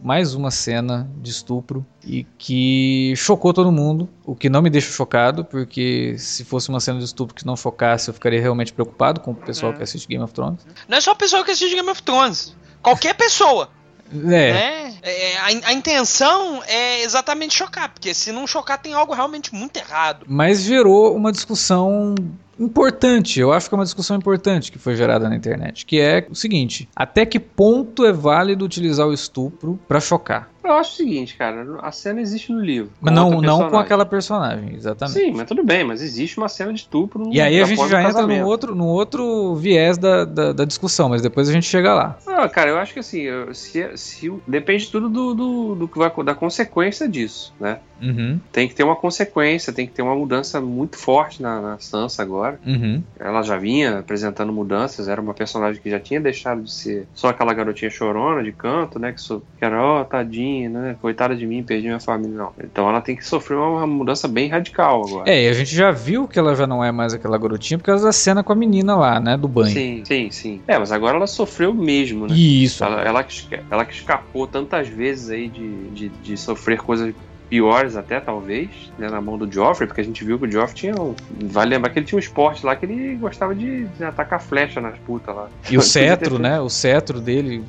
mais 0.03 0.33
uma 0.33 0.51
cena 0.51 1.11
de 1.19 1.31
estupro 1.31 1.85
e 2.03 2.25
que 2.39 3.13
chocou 3.19 3.53
todo 3.53 3.71
mundo, 3.71 4.09
o 4.25 4.35
que 4.35 4.49
não 4.49 4.63
me 4.63 4.71
deixa 4.71 4.91
chocado, 4.91 5.45
porque 5.45 6.17
se 6.17 6.43
fosse 6.43 6.71
uma 6.71 6.81
cena 6.81 6.99
de 7.01 7.05
estupro 7.05 7.35
que 7.35 7.45
não 7.45 7.55
chocasse, 7.55 8.09
eu 8.09 8.15
ficaria 8.15 8.41
realmente 8.41 8.73
preocupado 8.73 9.21
com 9.21 9.33
o 9.33 9.35
pessoal 9.35 9.73
é. 9.73 9.77
que 9.77 9.83
assiste 9.83 10.09
Game 10.09 10.25
of 10.25 10.33
Thrones. 10.33 10.67
Não 10.89 10.97
é 10.97 11.01
só 11.03 11.13
o 11.13 11.17
pessoal 11.17 11.45
que 11.45 11.51
assiste 11.51 11.75
Game 11.75 11.91
of 11.91 12.03
Thrones, 12.03 12.57
qualquer 12.81 13.15
pessoa. 13.15 13.69
É. 14.13 14.17
Né? 14.17 14.95
é 15.03 15.37
a, 15.39 15.69
a, 15.69 15.73
intenção 15.73 16.63
é 16.67 17.03
exatamente 17.03 17.55
chocar, 17.55 17.89
porque 17.89 18.13
se 18.13 18.33
não 18.33 18.47
chocar 18.47 18.79
tem 18.79 18.93
algo 18.93 19.15
realmente 19.15 19.55
muito 19.55 19.77
errado. 19.77 20.27
Mas 20.29 20.63
gerou 20.63 21.15
uma 21.15 21.31
discussão 21.31 22.15
importante, 22.59 23.39
eu 23.39 23.53
acho 23.53 23.69
que 23.69 23.75
é 23.75 23.79
uma 23.79 23.85
discussão 23.85 24.17
importante 24.17 24.73
que 24.73 24.79
foi 24.79 24.97
gerada 24.97 25.29
na 25.29 25.37
internet, 25.37 25.85
que 25.85 26.01
é 26.01 26.27
o 26.29 26.35
seguinte: 26.35 26.89
até 26.97 27.25
que 27.27 27.39
ponto 27.39 28.05
é 28.05 28.13
válido 28.13 28.65
utilizar 28.65 29.07
o 29.07 29.13
estupro 29.13 29.79
para 29.87 30.01
chocar? 30.01 30.51
Eu 30.67 30.75
acho 30.75 30.93
o 30.93 30.97
seguinte, 30.97 31.37
cara, 31.37 31.65
a 31.81 31.93
cena 31.93 32.21
existe 32.21 32.53
no 32.53 32.61
livro. 32.61 32.91
Mas 33.01 33.15
não, 33.15 33.41
não 33.41 33.71
com 33.71 33.79
aquela 33.79 34.05
personagem, 34.05 34.75
exatamente. 34.75 35.19
Sim, 35.19 35.33
mas 35.33 35.47
tudo 35.47 35.65
bem, 35.65 35.85
mas 35.85 36.03
existe 36.03 36.39
uma 36.39 36.49
cena 36.49 36.73
de 36.73 36.81
estupro 36.81 37.25
no 37.25 37.33
E 37.33 37.41
aí 37.41 37.61
a 37.61 37.65
gente 37.65 37.89
já 37.89 38.03
entra 38.03 38.27
no 38.27 38.45
outro, 38.45 38.75
no 38.75 38.87
outro 38.87 39.55
viés 39.55 39.97
da, 39.97 40.25
da, 40.25 40.53
da, 40.53 40.65
discussão, 40.65 41.09
mas 41.09 41.23
depois 41.23 41.49
a 41.49 41.53
gente 41.53 41.67
chega 41.67 41.95
lá. 41.95 42.19
Ah, 42.27 42.49
cara, 42.49 42.71
eu 42.71 42.79
acho 42.79 42.93
que 42.93 43.01
assim, 43.01 43.27
se, 43.53 43.97
se, 43.97 44.33
depende 44.47 44.91
tudo 44.91 45.09
do, 45.09 45.35
do, 45.35 45.75
do 45.75 45.89
que 45.89 45.99
vai 45.99 46.13
da 46.25 46.35
consequência 46.35 47.09
disso, 47.09 47.55
né? 47.61 47.79
Uhum. 48.01 48.39
Tem 48.53 48.69
que 48.69 48.75
ter 48.75 48.83
uma 48.83 48.97
consequência, 48.97 49.73
tem 49.73 49.87
que 49.87 49.93
ter 49.93 50.03
uma 50.03 50.15
mudança 50.15 50.61
muito 50.61 50.97
forte 50.97 51.41
na, 51.41 51.61
na 51.61 51.79
Sansa 51.79 52.23
agora. 52.23 52.61
Uhum. 52.67 53.03
Ela 53.19 53.43
já 53.43 53.57
vinha 53.57 53.99
apresentando 53.99 54.53
mudanças, 54.53 55.09
era 55.09 55.21
uma 55.21 55.35
personagem 55.35 55.81
que 55.81 55.91
já 55.91 55.99
tinha 55.99 56.21
deixado 56.21 56.63
de 56.63 56.71
ser 56.71 57.09
só 57.15 57.29
aquela 57.29 57.55
garotinha 57.55 57.91
chorona 57.91 58.43
de 58.43 58.53
canto, 58.53 58.99
né? 58.99 59.13
Que, 59.13 59.21
so, 59.21 59.43
que 59.59 59.65
era, 59.65 59.81
ó, 59.83 60.03
oh, 60.03 60.05
tadinha, 60.05 60.56
né? 60.69 60.97
Coitada 61.01 61.37
de 61.37 61.47
mim, 61.47 61.63
perdi 61.63 61.87
minha 61.87 62.01
família. 62.01 62.37
Não. 62.37 62.53
Então 62.63 62.89
ela 62.89 63.01
tem 63.01 63.15
que 63.15 63.25
sofrer 63.25 63.57
uma 63.57 63.87
mudança 63.87 64.27
bem 64.27 64.49
radical 64.49 65.05
agora. 65.07 65.31
É, 65.31 65.45
e 65.45 65.49
a 65.49 65.53
gente 65.53 65.75
já 65.75 65.91
viu 65.91 66.27
que 66.27 66.39
ela 66.39 66.55
já 66.55 66.67
não 66.67 66.83
é 66.83 66.91
mais 66.91 67.13
aquela 67.13 67.39
garotinha 67.39 67.79
por 67.79 67.85
causa 67.85 68.07
da 68.07 68.13
cena 68.13 68.43
com 68.43 68.53
a 68.53 68.57
menina 68.57 68.97
lá, 68.97 69.21
né? 69.21 69.37
Do 69.37 69.49
banho. 69.49 69.73
Sim, 69.73 70.03
sim, 70.05 70.31
sim. 70.31 70.61
É, 70.67 70.79
mas 70.79 70.91
agora 70.91 71.17
ela 71.17 71.27
sofreu 71.27 71.75
mesmo, 71.75 72.27
né? 72.27 72.35
Isso. 72.35 72.83
Ela, 72.83 73.03
ela, 73.03 73.23
que, 73.23 73.47
ela 73.71 73.85
que 73.85 73.95
escapou 73.95 74.47
tantas 74.47 74.89
vezes 74.89 75.31
aí 75.31 75.49
de, 75.49 75.91
de, 75.91 76.09
de 76.09 76.37
sofrer 76.37 76.79
coisas 76.79 77.15
piores 77.49 77.97
até, 77.97 78.19
talvez, 78.19 78.69
né, 78.99 79.09
na 79.09 79.21
mão 79.21 79.39
do 79.39 79.51
Joffrey, 79.51 79.87
porque 79.87 80.01
a 80.01 80.05
gente 80.05 80.25
viu 80.25 80.37
que 80.37 80.47
o 80.47 80.51
Joffrey 80.51 80.75
tinha 80.75 80.95
um... 81.01 81.15
Vale 81.45 81.71
lembrar 81.71 81.91
que 81.91 81.99
ele 82.01 82.07
tinha 82.07 82.17
um 82.17 82.21
esporte 82.21 82.67
lá 82.67 82.75
que 82.75 82.85
ele 82.85 83.15
gostava 83.15 83.55
de, 83.55 83.85
de 83.85 84.05
atacar 84.05 84.41
flecha 84.41 84.81
nas 84.81 84.99
putas 84.99 85.35
lá. 85.35 85.49
E 85.71 85.79
o 85.79 85.83
cetro, 85.83 86.41
né? 86.41 86.61
O 86.61 86.69
cetro 86.69 87.21
dele 87.21 87.65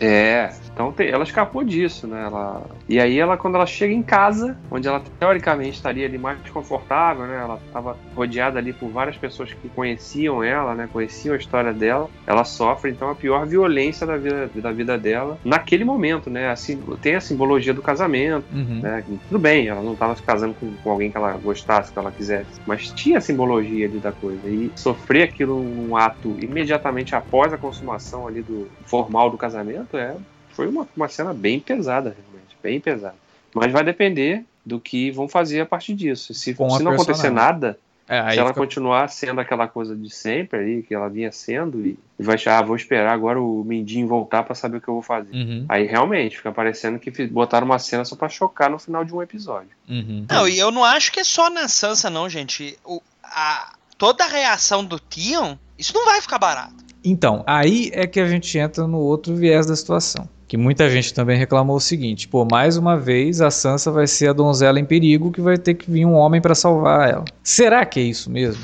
é, 0.00 0.50
então 0.80 0.94
ela 1.06 1.24
escapou 1.24 1.62
disso, 1.62 2.06
né? 2.06 2.24
Ela, 2.24 2.62
e 2.88 2.98
aí 2.98 3.18
ela, 3.18 3.36
quando 3.36 3.56
ela 3.56 3.66
chega 3.66 3.92
em 3.92 4.02
casa, 4.02 4.56
onde 4.70 4.88
ela 4.88 5.02
teoricamente 5.18 5.72
estaria 5.72 6.06
ali 6.06 6.16
mais 6.16 6.38
confortável, 6.50 7.26
né? 7.26 7.38
Ela 7.42 7.58
estava 7.66 7.96
rodeada 8.14 8.58
ali 8.58 8.72
por 8.72 8.88
várias 8.88 9.16
pessoas 9.16 9.52
que 9.52 9.68
conheciam 9.68 10.42
ela, 10.42 10.74
né? 10.74 10.88
Conheciam 10.90 11.34
a 11.34 11.38
história 11.38 11.72
dela. 11.72 12.08
Ela 12.26 12.44
sofre 12.44 12.90
então 12.90 13.10
a 13.10 13.14
pior 13.14 13.46
violência 13.46 14.06
da 14.06 14.16
vida, 14.16 14.50
da 14.54 14.72
vida 14.72 14.96
dela 14.96 15.38
naquele 15.44 15.84
momento, 15.84 16.30
né? 16.30 16.50
Assim, 16.50 16.80
tem 17.02 17.14
a 17.14 17.20
simbologia 17.20 17.74
do 17.74 17.82
casamento, 17.82 18.46
uhum. 18.52 18.80
né? 18.82 19.04
Tudo 19.28 19.38
bem, 19.38 19.68
ela 19.68 19.82
não 19.82 19.92
estava 19.92 20.16
se 20.16 20.22
casando 20.22 20.54
com, 20.54 20.72
com, 20.82 20.90
alguém 20.90 21.10
que 21.10 21.16
ela 21.16 21.32
gostasse, 21.32 21.92
que 21.92 21.98
ela 21.98 22.10
quisesse, 22.10 22.60
mas 22.66 22.90
tinha 22.90 23.18
a 23.18 23.20
simbologia 23.20 23.86
ali 23.86 23.98
da 23.98 24.12
coisa. 24.12 24.48
E 24.48 24.70
sofrer 24.74 25.24
aquilo 25.24 25.62
num 25.62 25.96
ato 25.96 26.36
imediatamente 26.40 27.14
após 27.14 27.52
a 27.52 27.58
consumação 27.58 28.26
ali 28.26 28.42
do 28.42 28.68
formal 28.86 29.30
do 29.30 29.36
casamento 29.36 29.96
é, 29.96 30.14
foi 30.60 30.68
uma, 30.68 30.86
uma 30.94 31.08
cena 31.08 31.32
bem 31.32 31.58
pesada, 31.58 32.14
realmente, 32.14 32.54
bem 32.62 32.78
pesada. 32.78 33.14
Mas 33.54 33.72
vai 33.72 33.82
depender 33.82 34.44
do 34.64 34.78
que 34.78 35.10
vão 35.10 35.26
fazer 35.26 35.60
a 35.60 35.66
partir 35.66 35.94
disso. 35.94 36.34
Se, 36.34 36.54
se 36.54 36.82
não 36.82 36.92
acontecer 36.92 37.30
nada, 37.30 37.78
é, 38.06 38.32
se 38.32 38.38
ela 38.38 38.48
fica... 38.48 38.60
continuar 38.60 39.08
sendo 39.08 39.40
aquela 39.40 39.66
coisa 39.66 39.96
de 39.96 40.10
sempre 40.10 40.58
aí, 40.58 40.82
que 40.82 40.94
ela 40.94 41.08
vinha 41.08 41.32
sendo, 41.32 41.80
e, 41.86 41.98
e 42.18 42.22
vai 42.22 42.34
achar, 42.34 42.58
ah, 42.58 42.62
vou 42.62 42.76
esperar 42.76 43.10
agora 43.10 43.40
o 43.40 43.64
Mindinho 43.64 44.06
voltar 44.06 44.42
para 44.42 44.54
saber 44.54 44.76
o 44.76 44.80
que 44.82 44.88
eu 44.88 44.94
vou 44.94 45.02
fazer. 45.02 45.34
Uhum. 45.34 45.64
Aí 45.66 45.86
realmente 45.86 46.36
fica 46.36 46.52
parecendo 46.52 46.98
que 46.98 47.10
botaram 47.28 47.64
uma 47.64 47.78
cena 47.78 48.04
só 48.04 48.14
para 48.14 48.28
chocar 48.28 48.68
no 48.68 48.78
final 48.78 49.02
de 49.02 49.14
um 49.14 49.22
episódio. 49.22 49.70
Uhum. 49.88 50.26
Não, 50.28 50.46
e 50.46 50.58
eu 50.58 50.70
não 50.70 50.84
acho 50.84 51.10
que 51.10 51.20
é 51.20 51.24
só 51.24 51.48
na 51.48 51.68
Sansa, 51.68 52.10
não, 52.10 52.28
gente. 52.28 52.78
O, 52.84 53.00
a, 53.24 53.72
toda 53.96 54.24
a 54.24 54.28
reação 54.28 54.84
do 54.84 55.00
Tion, 55.00 55.56
isso 55.78 55.94
não 55.94 56.04
vai 56.04 56.20
ficar 56.20 56.38
barato. 56.38 56.84
Então, 57.02 57.42
aí 57.46 57.90
é 57.94 58.06
que 58.06 58.20
a 58.20 58.26
gente 58.26 58.58
entra 58.58 58.86
no 58.86 58.98
outro 58.98 59.34
viés 59.34 59.64
da 59.64 59.74
situação. 59.74 60.28
Que 60.50 60.56
muita 60.56 60.90
gente 60.90 61.14
também 61.14 61.38
reclamou 61.38 61.76
o 61.76 61.80
seguinte: 61.80 62.26
pô, 62.26 62.44
mais 62.44 62.76
uma 62.76 62.98
vez 62.98 63.40
a 63.40 63.52
Sansa 63.52 63.92
vai 63.92 64.08
ser 64.08 64.30
a 64.30 64.32
donzela 64.32 64.80
em 64.80 64.84
perigo 64.84 65.30
que 65.30 65.40
vai 65.40 65.56
ter 65.56 65.74
que 65.74 65.88
vir 65.88 66.04
um 66.04 66.14
homem 66.14 66.40
para 66.40 66.56
salvar 66.56 67.08
ela. 67.08 67.24
Será 67.40 67.86
que 67.86 68.00
é 68.00 68.02
isso 68.02 68.28
mesmo? 68.28 68.60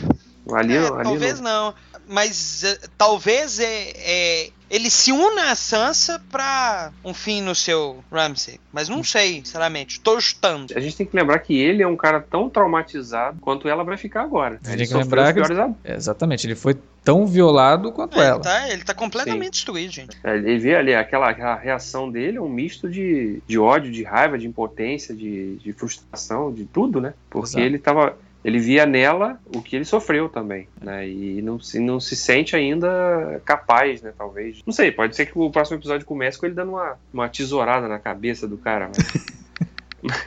Ali, 0.52 0.74
é, 0.74 0.78
ali 0.78 1.04
talvez 1.04 1.38
não. 1.40 1.66
não. 1.66 1.74
Mas 2.08 2.62
uh, 2.62 2.88
talvez 2.96 3.58
é, 3.58 3.92
é, 3.96 4.50
ele 4.70 4.90
se 4.90 5.12
una 5.12 5.50
a 5.50 5.54
Sansa 5.54 6.20
pra 6.30 6.92
um 7.04 7.14
fim 7.14 7.40
no 7.40 7.54
seu 7.54 8.02
Ramsay. 8.10 8.58
Mas 8.72 8.88
não 8.88 9.02
sei, 9.02 9.36
sinceramente. 9.44 10.00
Tô 10.00 10.20
chutando. 10.20 10.72
A 10.76 10.80
gente 10.80 10.96
tem 10.96 11.06
que 11.06 11.16
lembrar 11.16 11.38
que 11.38 11.58
ele 11.58 11.82
é 11.82 11.86
um 11.86 11.96
cara 11.96 12.20
tão 12.20 12.48
traumatizado 12.50 13.38
quanto 13.40 13.68
ela 13.68 13.84
vai 13.84 13.96
ficar 13.96 14.22
agora. 14.22 14.60
A 14.64 14.70
gente 14.70 14.78
tem 14.78 14.86
que 14.88 14.94
lembrar 14.94 15.32
que... 15.32 15.40
Exatamente, 15.84 16.46
ele 16.46 16.54
foi 16.54 16.76
tão 17.06 17.24
violado 17.24 17.92
quanto 17.92 18.20
é, 18.20 18.26
ela. 18.26 18.34
Ele 18.34 18.42
tá, 18.42 18.68
ele 18.68 18.84
tá 18.84 18.94
completamente 18.94 19.44
Sim. 19.44 19.50
destruído, 19.50 19.92
gente. 19.92 20.18
É, 20.24 20.36
ele 20.36 20.58
vê 20.58 20.74
ali 20.74 20.92
aquela, 20.92 21.30
aquela 21.30 21.54
reação 21.54 22.10
dele, 22.10 22.38
é 22.38 22.40
um 22.40 22.48
misto 22.48 22.90
de, 22.90 23.40
de 23.46 23.56
ódio, 23.56 23.92
de 23.92 24.02
raiva, 24.02 24.36
de 24.36 24.46
impotência, 24.46 25.14
de, 25.14 25.54
de 25.56 25.72
frustração, 25.72 26.52
de 26.52 26.64
tudo, 26.64 27.00
né? 27.00 27.14
Porque 27.30 27.50
Exato. 27.50 27.64
ele 27.64 27.78
tava 27.78 28.16
ele 28.46 28.60
via 28.60 28.86
nela 28.86 29.40
o 29.52 29.60
que 29.60 29.74
ele 29.74 29.84
sofreu 29.84 30.28
também, 30.28 30.68
né? 30.80 31.08
E 31.08 31.42
não 31.42 31.58
se, 31.58 31.80
não 31.80 31.98
se 31.98 32.14
sente 32.14 32.54
ainda 32.54 33.42
capaz, 33.44 34.00
né? 34.00 34.12
Talvez. 34.16 34.62
Não 34.64 34.72
sei, 34.72 34.92
pode 34.92 35.16
ser 35.16 35.26
que 35.26 35.36
o 35.36 35.50
próximo 35.50 35.78
episódio 35.78 36.06
comece 36.06 36.38
com 36.38 36.46
ele 36.46 36.54
dando 36.54 36.70
uma, 36.70 36.96
uma 37.12 37.28
tesourada 37.28 37.88
na 37.88 37.98
cabeça 37.98 38.46
do 38.46 38.56
cara, 38.56 38.88
mas. 38.96 39.36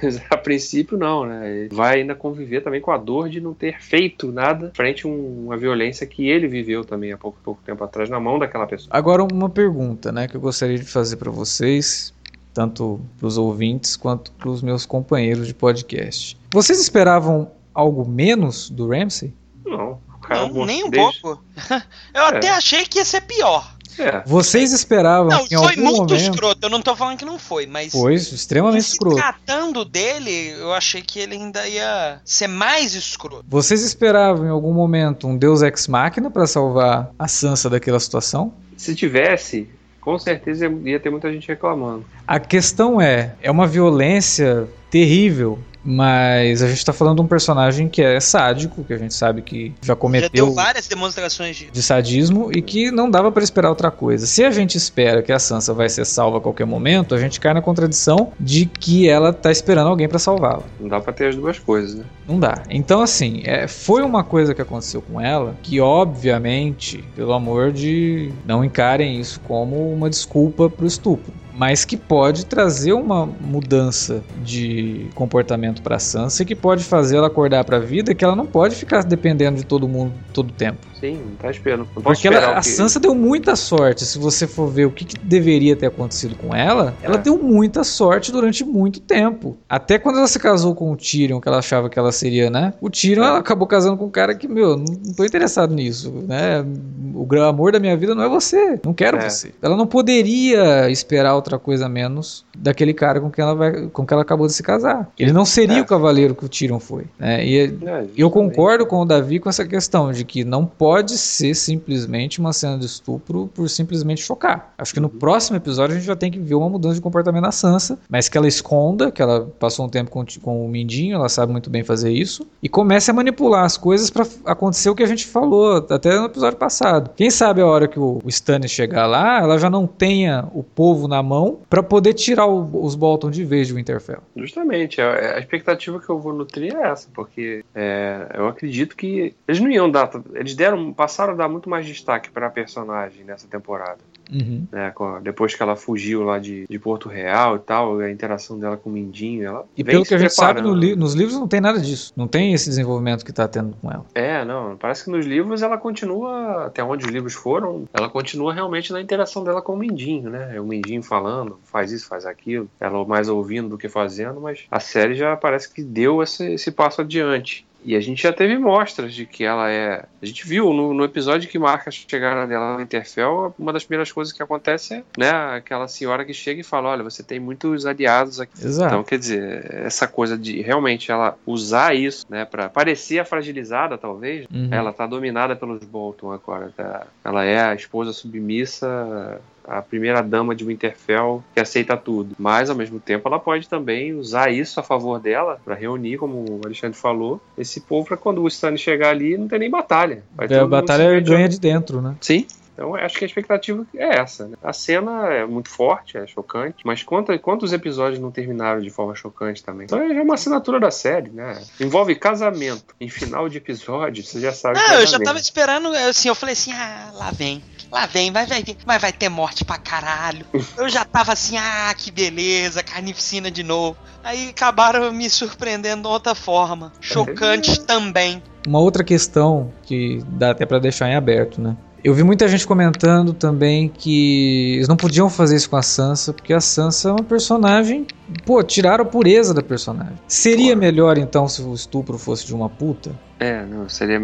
Mas 0.01 0.21
a 0.29 0.35
princípio 0.35 0.97
não, 0.97 1.25
né? 1.25 1.49
Ele 1.49 1.73
vai 1.73 2.01
ainda 2.01 2.13
conviver 2.13 2.59
também 2.59 2.81
com 2.81 2.91
a 2.91 2.97
dor 2.97 3.29
de 3.29 3.39
não 3.39 3.53
ter 3.53 3.79
feito 3.79 4.29
nada 4.29 4.71
frente 4.75 5.05
a 5.05 5.09
uma 5.09 5.55
violência 5.55 6.05
que 6.05 6.27
ele 6.27 6.49
viveu 6.49 6.83
também 6.83 7.13
há 7.13 7.17
pouco, 7.17 7.37
pouco 7.41 7.61
tempo 7.63 7.81
atrás 7.81 8.09
na 8.09 8.19
mão 8.19 8.37
daquela 8.37 8.67
pessoa. 8.67 8.89
Agora 8.89 9.23
uma 9.23 9.49
pergunta, 9.49 10.11
né, 10.11 10.27
que 10.27 10.35
eu 10.35 10.41
gostaria 10.41 10.77
de 10.77 10.83
fazer 10.83 11.15
para 11.15 11.31
vocês, 11.31 12.13
tanto 12.53 12.99
para 13.17 13.27
os 13.27 13.37
ouvintes 13.37 13.95
quanto 13.95 14.33
para 14.33 14.49
os 14.49 14.61
meus 14.61 14.85
companheiros 14.85 15.47
de 15.47 15.53
podcast. 15.53 16.37
Vocês 16.51 16.81
esperavam 16.81 17.49
algo 17.79 18.07
menos 18.07 18.69
do 18.69 18.89
Ramsey? 18.89 19.33
Não, 19.65 19.99
não 20.29 20.65
nem 20.65 20.83
um 20.83 20.89
desde... 20.89 21.21
pouco. 21.21 21.43
Eu 22.13 22.23
é. 22.23 22.37
até 22.37 22.49
achei 22.49 22.85
que 22.85 22.97
ia 22.97 23.05
ser 23.05 23.21
pior. 23.21 23.75
É. 23.97 24.23
Vocês 24.25 24.71
esperavam 24.71 25.29
não, 25.29 25.45
em 25.51 25.55
algum 25.55 25.67
foi 25.67 25.75
muito 25.75 25.97
momento... 25.97 26.15
escroto, 26.15 26.59
eu 26.65 26.69
não 26.69 26.81
tô 26.81 26.95
falando 26.95 27.17
que 27.17 27.25
não 27.25 27.37
foi, 27.37 27.65
mas... 27.65 27.91
Foi, 27.91 28.13
extremamente 28.13 28.83
se 28.83 28.93
escroto. 28.93 29.17
tratando 29.17 29.83
dele, 29.83 30.51
eu 30.57 30.71
achei 30.71 31.01
que 31.01 31.19
ele 31.19 31.35
ainda 31.35 31.67
ia 31.67 32.21
ser 32.23 32.47
mais 32.47 32.95
escroto. 32.95 33.43
Vocês 33.45 33.83
esperavam 33.83 34.45
em 34.45 34.49
algum 34.49 34.71
momento 34.71 35.27
um 35.27 35.35
Deus 35.35 35.61
Ex 35.61 35.89
Machina 35.89 36.31
para 36.31 36.47
salvar 36.47 37.11
a 37.19 37.27
Sansa 37.27 37.69
daquela 37.69 37.99
situação? 37.99 38.53
Se 38.77 38.95
tivesse, 38.95 39.67
com 39.99 40.17
certeza 40.17 40.73
ia 40.85 40.99
ter 40.99 41.09
muita 41.09 41.29
gente 41.29 41.49
reclamando. 41.49 42.05
A 42.25 42.39
questão 42.39 43.01
é, 43.01 43.35
é 43.41 43.51
uma 43.51 43.67
violência 43.67 44.69
terrível 44.89 45.59
mas 45.83 46.61
a 46.61 46.67
gente 46.67 46.83
tá 46.83 46.93
falando 46.93 47.17
de 47.17 47.21
um 47.21 47.27
personagem 47.27 47.87
que 47.87 48.01
é 48.01 48.19
sádico, 48.19 48.83
que 48.83 48.93
a 48.93 48.97
gente 48.97 49.13
sabe 49.13 49.41
que 49.41 49.73
já 49.81 49.95
cometeu. 49.95 50.27
Já 50.27 50.45
deu 50.45 50.53
várias 50.53 50.87
demonstrações 50.87 51.55
de, 51.55 51.71
de 51.71 51.83
sadismo 51.83 52.51
e 52.51 52.61
que 52.61 52.91
não 52.91 53.09
dava 53.09 53.31
para 53.31 53.43
esperar 53.43 53.69
outra 53.69 53.89
coisa. 53.89 54.25
Se 54.25 54.43
a 54.43 54.51
gente 54.51 54.77
espera 54.77 55.21
que 55.21 55.31
a 55.31 55.39
Sansa 55.39 55.73
vai 55.73 55.89
ser 55.89 56.05
salva 56.05 56.37
a 56.37 56.41
qualquer 56.41 56.65
momento, 56.65 57.15
a 57.15 57.19
gente 57.19 57.39
cai 57.39 57.53
na 57.53 57.61
contradição 57.61 58.31
de 58.39 58.65
que 58.65 59.07
ela 59.07 59.31
tá 59.31 59.51
esperando 59.51 59.87
alguém 59.87 60.07
para 60.07 60.19
salvá-la. 60.19 60.63
Não 60.79 60.87
dá 60.87 60.99
pra 60.99 61.13
ter 61.13 61.27
as 61.27 61.35
duas 61.35 61.57
coisas, 61.57 61.95
né? 61.95 62.03
Não 62.27 62.39
dá. 62.39 62.63
Então, 62.69 63.01
assim, 63.01 63.41
é, 63.45 63.67
foi 63.67 64.03
uma 64.03 64.23
coisa 64.23 64.53
que 64.53 64.61
aconteceu 64.61 65.01
com 65.01 65.19
ela 65.19 65.55
que, 65.63 65.79
obviamente, 65.79 67.03
pelo 67.15 67.33
amor 67.33 67.71
de. 67.71 68.31
Não 68.45 68.63
encarem 68.63 69.19
isso 69.19 69.39
como 69.41 69.91
uma 69.91 70.09
desculpa 70.09 70.69
pro 70.69 70.85
estupro 70.85 71.33
mas 71.53 71.85
que 71.85 71.97
pode 71.97 72.45
trazer 72.45 72.93
uma 72.93 73.25
mudança 73.25 74.23
de 74.43 75.07
comportamento 75.15 75.81
para 75.81 75.99
Sansa 75.99 76.45
que 76.45 76.55
pode 76.55 76.83
fazer 76.83 77.17
ela 77.17 77.27
acordar 77.27 77.63
para 77.63 77.77
a 77.77 77.79
vida 77.79 78.15
que 78.15 78.23
ela 78.23 78.35
não 78.35 78.45
pode 78.45 78.75
ficar 78.75 79.03
dependendo 79.03 79.57
de 79.57 79.65
todo 79.65 79.87
mundo 79.87 80.13
todo 80.33 80.51
tempo. 80.53 80.88
Sim, 80.99 81.17
não 81.29 81.35
tá 81.35 81.49
esperando. 81.49 81.87
Não 81.95 82.01
Porque 82.01 82.27
ela, 82.27 82.57
a 82.57 82.61
Sansa 82.61 82.99
deu 82.99 83.15
muita 83.15 83.55
sorte. 83.55 84.03
Se 84.03 84.19
você 84.19 84.45
for 84.45 84.67
ver 84.67 84.85
o 84.85 84.91
que, 84.91 85.05
que 85.05 85.17
deveria 85.17 85.75
ter 85.75 85.87
acontecido 85.87 86.35
com 86.35 86.53
ela, 86.53 86.93
é. 87.01 87.05
ela 87.05 87.17
deu 87.17 87.37
muita 87.37 87.83
sorte 87.83 88.31
durante 88.31 88.65
muito 88.65 88.99
tempo. 88.99 89.57
Até 89.67 89.97
quando 89.97 90.17
ela 90.17 90.27
se 90.27 90.39
casou 90.39 90.75
com 90.75 90.91
o 90.91 90.97
Tyrion, 90.97 91.39
que 91.39 91.47
ela 91.47 91.59
achava 91.59 91.89
que 91.89 91.97
ela 91.97 92.11
seria, 92.11 92.49
né? 92.49 92.73
O 92.81 92.89
Tyrion, 92.89 93.23
é. 93.23 93.27
ela 93.27 93.39
acabou 93.39 93.67
casando 93.67 93.97
com 93.97 94.05
um 94.05 94.09
cara 94.09 94.35
que, 94.35 94.47
meu, 94.47 94.75
não, 94.75 94.85
não 95.05 95.13
tô 95.13 95.23
interessado 95.23 95.73
nisso, 95.73 96.11
né? 96.27 96.65
O 97.13 97.27
amor 97.41 97.71
da 97.71 97.79
minha 97.79 97.95
vida 97.95 98.13
não 98.13 98.23
é 98.23 98.29
você. 98.29 98.79
Não 98.83 98.93
quero 98.93 99.17
é. 99.17 99.29
você. 99.29 99.53
Ela 99.61 99.77
não 99.77 99.87
poderia 99.87 100.89
esperar 100.89 101.35
outra 101.35 101.57
coisa 101.57 101.87
menos 101.87 102.45
daquele 102.57 102.93
cara 102.93 103.21
com 103.21 103.31
quem 103.31 103.43
ela, 103.43 103.55
vai, 103.55 103.87
com 103.87 104.05
quem 104.05 104.15
ela 104.15 104.23
acabou 104.23 104.47
de 104.47 104.53
se 104.53 104.63
casar. 104.63 105.09
Ele 105.17 105.31
não 105.31 105.45
seria 105.45 105.77
é. 105.77 105.81
o 105.81 105.85
cavaleiro 105.85 106.35
que 106.35 106.45
o 106.45 106.49
Tyrion 106.49 106.79
foi. 106.79 107.05
Né? 107.17 107.45
E 107.45 107.57
é, 107.85 108.05
eu 108.17 108.29
concordo 108.29 108.85
com 108.85 108.99
o 108.99 109.05
Davi 109.05 109.39
com 109.39 109.47
essa 109.47 109.65
questão 109.65 110.11
de 110.11 110.25
que 110.25 110.43
não 110.43 110.65
pode 110.65 110.88
pode 110.89 111.19
ser 111.19 111.53
simplesmente 111.53 112.39
uma 112.39 112.51
cena 112.51 112.75
de 112.75 112.87
estupro 112.87 113.47
por 113.53 113.69
simplesmente 113.69 114.23
chocar. 114.23 114.73
Acho 114.75 114.91
que 114.91 114.99
no 114.99 115.07
próximo 115.07 115.55
episódio 115.55 115.95
a 115.95 115.99
gente 115.99 116.07
já 116.07 116.15
tem 116.15 116.31
que 116.31 116.39
ver 116.39 116.55
uma 116.55 116.67
mudança 116.67 116.95
de 116.95 117.01
comportamento 117.01 117.43
da 117.43 117.51
Sansa, 117.51 117.99
mas 118.09 118.27
que 118.27 118.35
ela 118.35 118.47
esconda, 118.47 119.11
que 119.11 119.21
ela 119.21 119.41
passou 119.59 119.85
um 119.85 119.89
tempo 119.89 120.09
com, 120.09 120.25
com 120.41 120.65
o 120.65 120.67
Mindinho, 120.67 121.13
ela 121.13 121.29
sabe 121.29 121.51
muito 121.51 121.69
bem 121.69 121.83
fazer 121.83 122.11
isso, 122.11 122.47
e 122.63 122.67
comece 122.67 123.11
a 123.11 123.13
manipular 123.13 123.65
as 123.65 123.77
coisas 123.77 124.09
para 124.09 124.25
acontecer 124.45 124.89
o 124.89 124.95
que 124.95 125.03
a 125.03 125.05
gente 125.05 125.27
falou 125.27 125.77
até 125.77 126.19
no 126.19 126.25
episódio 126.25 126.57
passado. 126.57 127.11
Quem 127.15 127.29
sabe 127.29 127.61
a 127.61 127.67
hora 127.67 127.87
que 127.87 127.99
o, 127.99 128.19
o 128.23 128.27
Stannis 128.27 128.71
chegar 128.71 129.05
lá, 129.05 129.43
ela 129.43 129.59
já 129.59 129.69
não 129.69 129.85
tenha 129.85 130.47
o 130.55 130.63
povo 130.63 131.07
na 131.07 131.21
mão 131.21 131.59
para 131.69 131.83
poder 131.83 132.15
tirar 132.15 132.47
o, 132.47 132.83
os 132.83 132.95
Bolton 132.95 133.29
de 133.29 133.45
vez 133.45 133.67
de 133.67 133.75
Winterfell. 133.75 134.23
Justamente, 134.35 134.99
a, 134.99 135.35
a, 135.35 135.39
expectativa 135.39 135.99
que 135.99 136.09
eu 136.09 136.17
vou 136.17 136.33
nutrir 136.33 136.75
é 136.75 136.87
essa, 136.87 137.07
porque 137.13 137.63
é, 137.75 138.25
eu 138.33 138.47
acredito 138.47 138.97
que 138.97 139.35
eles 139.47 139.61
não 139.61 139.69
iam 139.69 139.87
dar, 139.87 140.09
eles 140.33 140.55
deram, 140.55 140.78
passaram 140.93 141.33
a 141.33 141.35
dar 141.35 141.49
muito 141.49 141.69
mais 141.69 141.85
destaque 141.85 142.29
para 142.29 142.47
a 142.47 142.49
personagem 142.49 143.23
nessa 143.23 143.47
temporada. 143.47 143.99
Uhum. 144.31 144.67
Né, 144.71 144.93
depois 145.23 145.55
que 145.55 145.63
ela 145.63 145.75
fugiu 145.75 146.23
lá 146.23 146.37
de, 146.37 146.67
de 146.67 146.79
Porto 146.79 147.09
Real 147.09 147.55
e 147.55 147.59
tal, 147.59 147.99
a 147.99 148.11
interação 148.11 148.59
dela 148.59 148.77
com 148.77 148.89
o 148.89 148.93
Mindinho. 148.93 149.43
Ela 149.43 149.65
e 149.75 149.83
pelo 149.83 150.05
que 150.05 150.13
a 150.13 150.17
gente 150.17 150.33
sabe, 150.33 150.61
no 150.61 150.73
li 150.73 150.95
nos 150.95 151.15
livros 151.15 151.35
não 151.37 151.47
tem 151.47 151.59
nada 151.59 151.79
disso. 151.79 152.13
Não 152.15 152.27
tem 152.27 152.53
esse 152.53 152.69
desenvolvimento 152.69 153.25
que 153.25 153.33
tá 153.33 153.47
tendo 153.47 153.75
com 153.81 153.91
ela. 153.91 154.05
É, 154.13 154.45
não. 154.45 154.77
Parece 154.77 155.05
que 155.05 155.09
nos 155.09 155.25
livros 155.25 155.61
ela 155.63 155.77
continua, 155.77 156.65
até 156.65 156.83
onde 156.83 157.05
os 157.05 157.11
livros 157.11 157.33
foram, 157.33 157.85
ela 157.93 158.09
continua 158.09 158.53
realmente 158.53 158.93
na 158.93 159.01
interação 159.01 159.43
dela 159.43 159.61
com 159.61 159.73
o 159.73 159.77
Mindinho, 159.77 160.29
né? 160.29 160.59
O 160.59 160.63
Mindinho 160.63 161.01
falando, 161.01 161.59
faz 161.63 161.91
isso, 161.91 162.07
faz 162.07 162.25
aquilo. 162.25 162.69
Ela 162.79 163.03
mais 163.05 163.29
ouvindo 163.29 163.69
do 163.69 163.77
que 163.77 163.89
fazendo, 163.89 164.39
mas 164.39 164.65
a 164.69 164.79
série 164.79 165.15
já 165.15 165.35
parece 165.35 165.73
que 165.73 165.81
deu 165.81 166.21
esse, 166.21 166.53
esse 166.53 166.71
passo 166.71 167.01
adiante. 167.01 167.65
E 167.83 167.95
a 167.95 167.99
gente 167.99 168.23
já 168.23 168.33
teve 168.33 168.57
mostras 168.57 169.13
de 169.13 169.25
que 169.25 169.43
ela 169.43 169.71
é. 169.71 170.05
A 170.21 170.25
gente 170.25 170.45
viu 170.45 170.73
no, 170.73 170.93
no 170.93 171.03
episódio 171.03 171.49
que 171.49 171.57
marca 171.57 171.89
a 171.89 171.91
chegada 171.91 172.45
dela 172.45 172.75
no 172.75 172.81
Interfell, 172.81 173.53
uma 173.57 173.71
das 173.71 173.83
primeiras 173.83 174.11
coisas 174.11 174.33
que 174.33 174.43
acontece 174.43 174.95
é 174.95 175.03
né, 175.17 175.31
aquela 175.55 175.87
senhora 175.87 176.25
que 176.25 176.33
chega 176.33 176.59
e 176.59 176.63
fala: 176.63 176.89
Olha, 176.89 177.03
você 177.03 177.23
tem 177.23 177.39
muitos 177.39 177.85
aliados 177.85 178.39
aqui. 178.39 178.53
Exato. 178.65 178.93
Então, 178.93 179.03
quer 179.03 179.17
dizer, 179.17 179.83
essa 179.85 180.07
coisa 180.07 180.37
de 180.37 180.61
realmente 180.61 181.11
ela 181.11 181.37
usar 181.45 181.95
isso, 181.95 182.25
né, 182.29 182.45
para 182.45 182.69
parecer 182.69 183.25
fragilizada, 183.25 183.97
talvez, 183.97 184.45
uhum. 184.53 184.69
ela 184.71 184.91
tá 184.91 185.07
dominada 185.07 185.55
pelos 185.55 185.83
Bolton 185.83 186.31
agora. 186.31 186.71
Tá? 186.75 187.07
Ela 187.23 187.45
é 187.45 187.61
a 187.61 187.75
esposa 187.75 188.11
submissa 188.11 189.41
a 189.69 189.81
primeira 189.81 190.21
dama 190.21 190.55
de 190.55 190.65
Winterfell 190.65 191.43
que 191.53 191.59
aceita 191.59 191.95
tudo. 191.95 192.35
Mas 192.37 192.69
ao 192.69 192.75
mesmo 192.75 192.99
tempo 192.99 193.27
ela 193.27 193.39
pode 193.39 193.69
também 193.69 194.13
usar 194.13 194.51
isso 194.51 194.79
a 194.79 194.83
favor 194.83 195.19
dela 195.19 195.59
para 195.63 195.75
reunir, 195.75 196.17
como 196.17 196.37
o 196.37 196.61
Alexandre 196.65 196.97
falou, 196.97 197.39
esse 197.57 197.81
povo 197.81 198.07
para 198.07 198.17
quando 198.17 198.41
o 198.41 198.47
Stannis 198.47 198.81
chegar 198.81 199.09
ali 199.09 199.37
não 199.37 199.47
ter 199.47 199.59
nem 199.59 199.69
batalha. 199.69 200.23
Vai 200.35 200.47
é, 200.49 200.59
a 200.59 200.65
batalha 200.65 201.19
ganha 201.19 201.47
de 201.47 201.59
dentro, 201.59 202.01
né? 202.01 202.15
Sim. 202.19 202.45
Então 202.79 202.95
acho 202.95 203.17
que 203.17 203.25
a 203.25 203.27
expectativa 203.27 203.85
é 203.93 204.19
essa. 204.19 204.47
Né? 204.47 204.55
A 204.63 204.71
cena 204.71 205.27
é 205.27 205.45
muito 205.45 205.69
forte, 205.69 206.17
é 206.17 206.25
chocante, 206.25 206.77
mas 206.85 207.03
quantos, 207.03 207.37
quantos 207.41 207.73
episódios 207.73 208.21
não 208.21 208.31
terminaram 208.31 208.79
de 208.79 208.89
forma 208.89 209.13
chocante 209.13 209.61
também? 209.61 209.83
Então 209.83 209.99
é 209.99 210.21
uma 210.21 210.35
assinatura 210.35 210.79
da 210.79 210.89
série, 210.89 211.29
né? 211.29 211.61
Envolve 211.79 212.15
casamento 212.15 212.95
em 212.99 213.09
final 213.09 213.49
de 213.49 213.57
episódio, 213.57 214.23
você 214.23 214.39
já 214.39 214.53
sabe. 214.53 214.79
Ah, 214.79 215.01
eu 215.01 215.07
já 215.07 215.19
tava 215.19 215.37
esperando, 215.37 215.89
assim, 215.89 216.29
eu 216.29 216.35
falei 216.35 216.53
assim, 216.53 216.71
ah, 216.71 217.11
lá 217.15 217.31
vem. 217.31 217.61
Lá 217.91 218.05
vem, 218.05 218.31
vai, 218.31 218.45
vai, 218.45 218.63
vai, 218.85 218.99
vai 218.99 219.11
ter 219.11 219.29
morte 219.29 219.65
pra 219.65 219.77
caralho. 219.77 220.45
Eu 220.77 220.87
já 220.89 221.03
tava 221.03 221.33
assim, 221.33 221.57
ah, 221.57 221.93
que 221.97 222.11
beleza, 222.11 222.83
carnificina 222.83 223.49
de 223.49 223.63
novo. 223.63 223.97
Aí 224.23 224.49
acabaram 224.49 225.11
me 225.11 225.29
surpreendendo 225.29 226.03
de 226.03 226.07
outra 226.07 226.35
forma. 226.35 226.91
Chocante 227.01 227.71
é. 227.71 227.83
também. 227.83 228.43
Uma 228.67 228.79
outra 228.79 229.03
questão 229.03 229.71
que 229.83 230.23
dá 230.27 230.51
até 230.51 230.65
para 230.65 230.79
deixar 230.79 231.09
em 231.09 231.15
aberto, 231.15 231.59
né? 231.59 231.75
Eu 232.01 232.13
vi 232.13 232.23
muita 232.23 232.47
gente 232.47 232.65
comentando 232.65 233.33
também 233.33 233.89
que 233.89 234.75
eles 234.75 234.87
não 234.87 234.95
podiam 234.95 235.29
fazer 235.29 235.57
isso 235.57 235.69
com 235.69 235.75
a 235.75 235.81
Sansa, 235.81 236.31
porque 236.31 236.53
a 236.53 236.61
Sansa 236.61 237.09
é 237.09 237.11
uma 237.11 237.23
personagem. 237.23 238.07
Pô, 238.45 238.63
tiraram 238.63 239.03
a 239.03 239.07
pureza 239.07 239.53
da 239.53 239.61
personagem. 239.61 240.13
Seria 240.25 240.75
melhor 240.75 241.17
então 241.17 241.47
se 241.47 241.61
o 241.61 241.73
estupro 241.73 242.17
fosse 242.17 242.45
de 242.45 242.53
uma 242.53 242.69
puta? 242.69 243.11
É, 243.37 243.65
não, 243.65 243.89
seria 243.89 244.21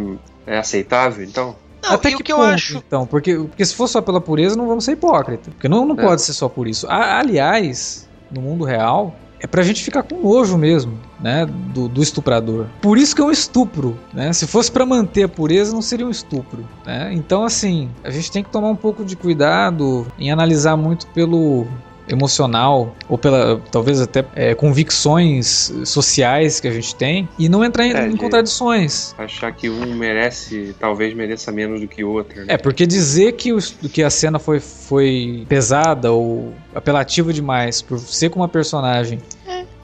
é 0.48 0.58
aceitável 0.58 1.26
então? 1.26 1.56
Não, 1.86 1.94
Até 1.94 2.12
que, 2.12 2.24
que 2.24 2.34
ponto, 2.34 2.44
eu 2.44 2.54
acho. 2.54 2.78
Então, 2.78 3.06
porque, 3.06 3.36
porque 3.36 3.64
se 3.64 3.76
for 3.76 3.88
só 3.88 4.02
pela 4.02 4.20
pureza, 4.20 4.56
não 4.56 4.68
vamos 4.68 4.84
ser 4.84 4.94
hipócritas. 4.94 5.54
Porque 5.54 5.70
não, 5.70 5.86
não 5.86 5.96
é. 5.96 6.02
pode 6.02 6.22
ser 6.22 6.34
só 6.34 6.50
por 6.50 6.68
isso. 6.68 6.88
A, 6.88 7.20
aliás, 7.20 8.10
no 8.32 8.42
mundo 8.42 8.66
real, 8.66 9.16
é 9.40 9.48
pra 9.48 9.62
gente 9.62 9.84
ficar 9.84 10.02
com 10.02 10.20
nojo 10.20 10.58
mesmo, 10.58 10.98
né, 11.20 11.46
do, 11.46 11.88
do, 11.88 12.02
estuprador. 12.02 12.66
Por 12.82 12.98
isso 12.98 13.16
que 13.16 13.22
é 13.22 13.26
um 13.26 13.32
estupro, 13.32 13.98
né? 14.12 14.34
Se 14.34 14.48
fosse 14.48 14.72
para 14.72 14.86
manter 14.86 15.24
a 15.24 15.30
pureza, 15.30 15.74
não 15.74 15.82
seria 15.82 16.08
um 16.08 16.10
estupro, 16.10 16.66
né? 16.86 17.12
Então, 17.14 17.44
assim, 17.44 17.90
a 18.04 18.10
gente 18.10 18.32
tem 18.32 18.44
que 18.44 18.50
tomar 18.50 18.70
um 18.70 18.76
pouco 18.76 19.06
de 19.06 19.16
cuidado 19.16 20.08
em 20.18 20.32
analisar 20.32 20.76
muito 20.76 21.06
pelo 21.08 21.68
emocional 22.08 22.96
ou 23.10 23.18
pela 23.18 23.62
talvez 23.72 24.02
até 24.02 24.26
é, 24.36 24.54
convicções 24.54 25.72
sociais 25.86 26.60
que 26.60 26.68
a 26.68 26.72
gente 26.72 26.96
tem 26.96 27.28
e 27.38 27.50
não 27.50 27.64
entrar 27.64 27.86
em, 27.86 27.94
é, 27.94 28.08
em 28.08 28.16
contradições. 28.16 29.16
Achar 29.18 29.52
que 29.52 29.70
um 29.70 29.96
merece, 29.96 30.76
talvez 30.80 31.14
mereça 31.14 31.52
menos 31.52 31.82
do 31.82 31.88
que 31.88 32.04
o 32.04 32.12
outro. 32.12 32.42
Né? 32.42 32.46
É, 32.50 32.58
porque 32.58 32.86
dizer 32.86 33.34
que, 33.34 33.54
o, 33.54 33.60
que 33.92 34.04
a 34.04 34.10
cena 34.10 34.40
foi, 34.40 34.60
foi 34.60 35.46
pesada 35.48 36.12
ou 36.12 36.54
apelativa 36.74 37.34
demais 37.34 37.82
por 37.82 38.00
ser 38.00 38.30
com 38.30 38.40
uma 38.40 38.50
personagem 38.50 39.20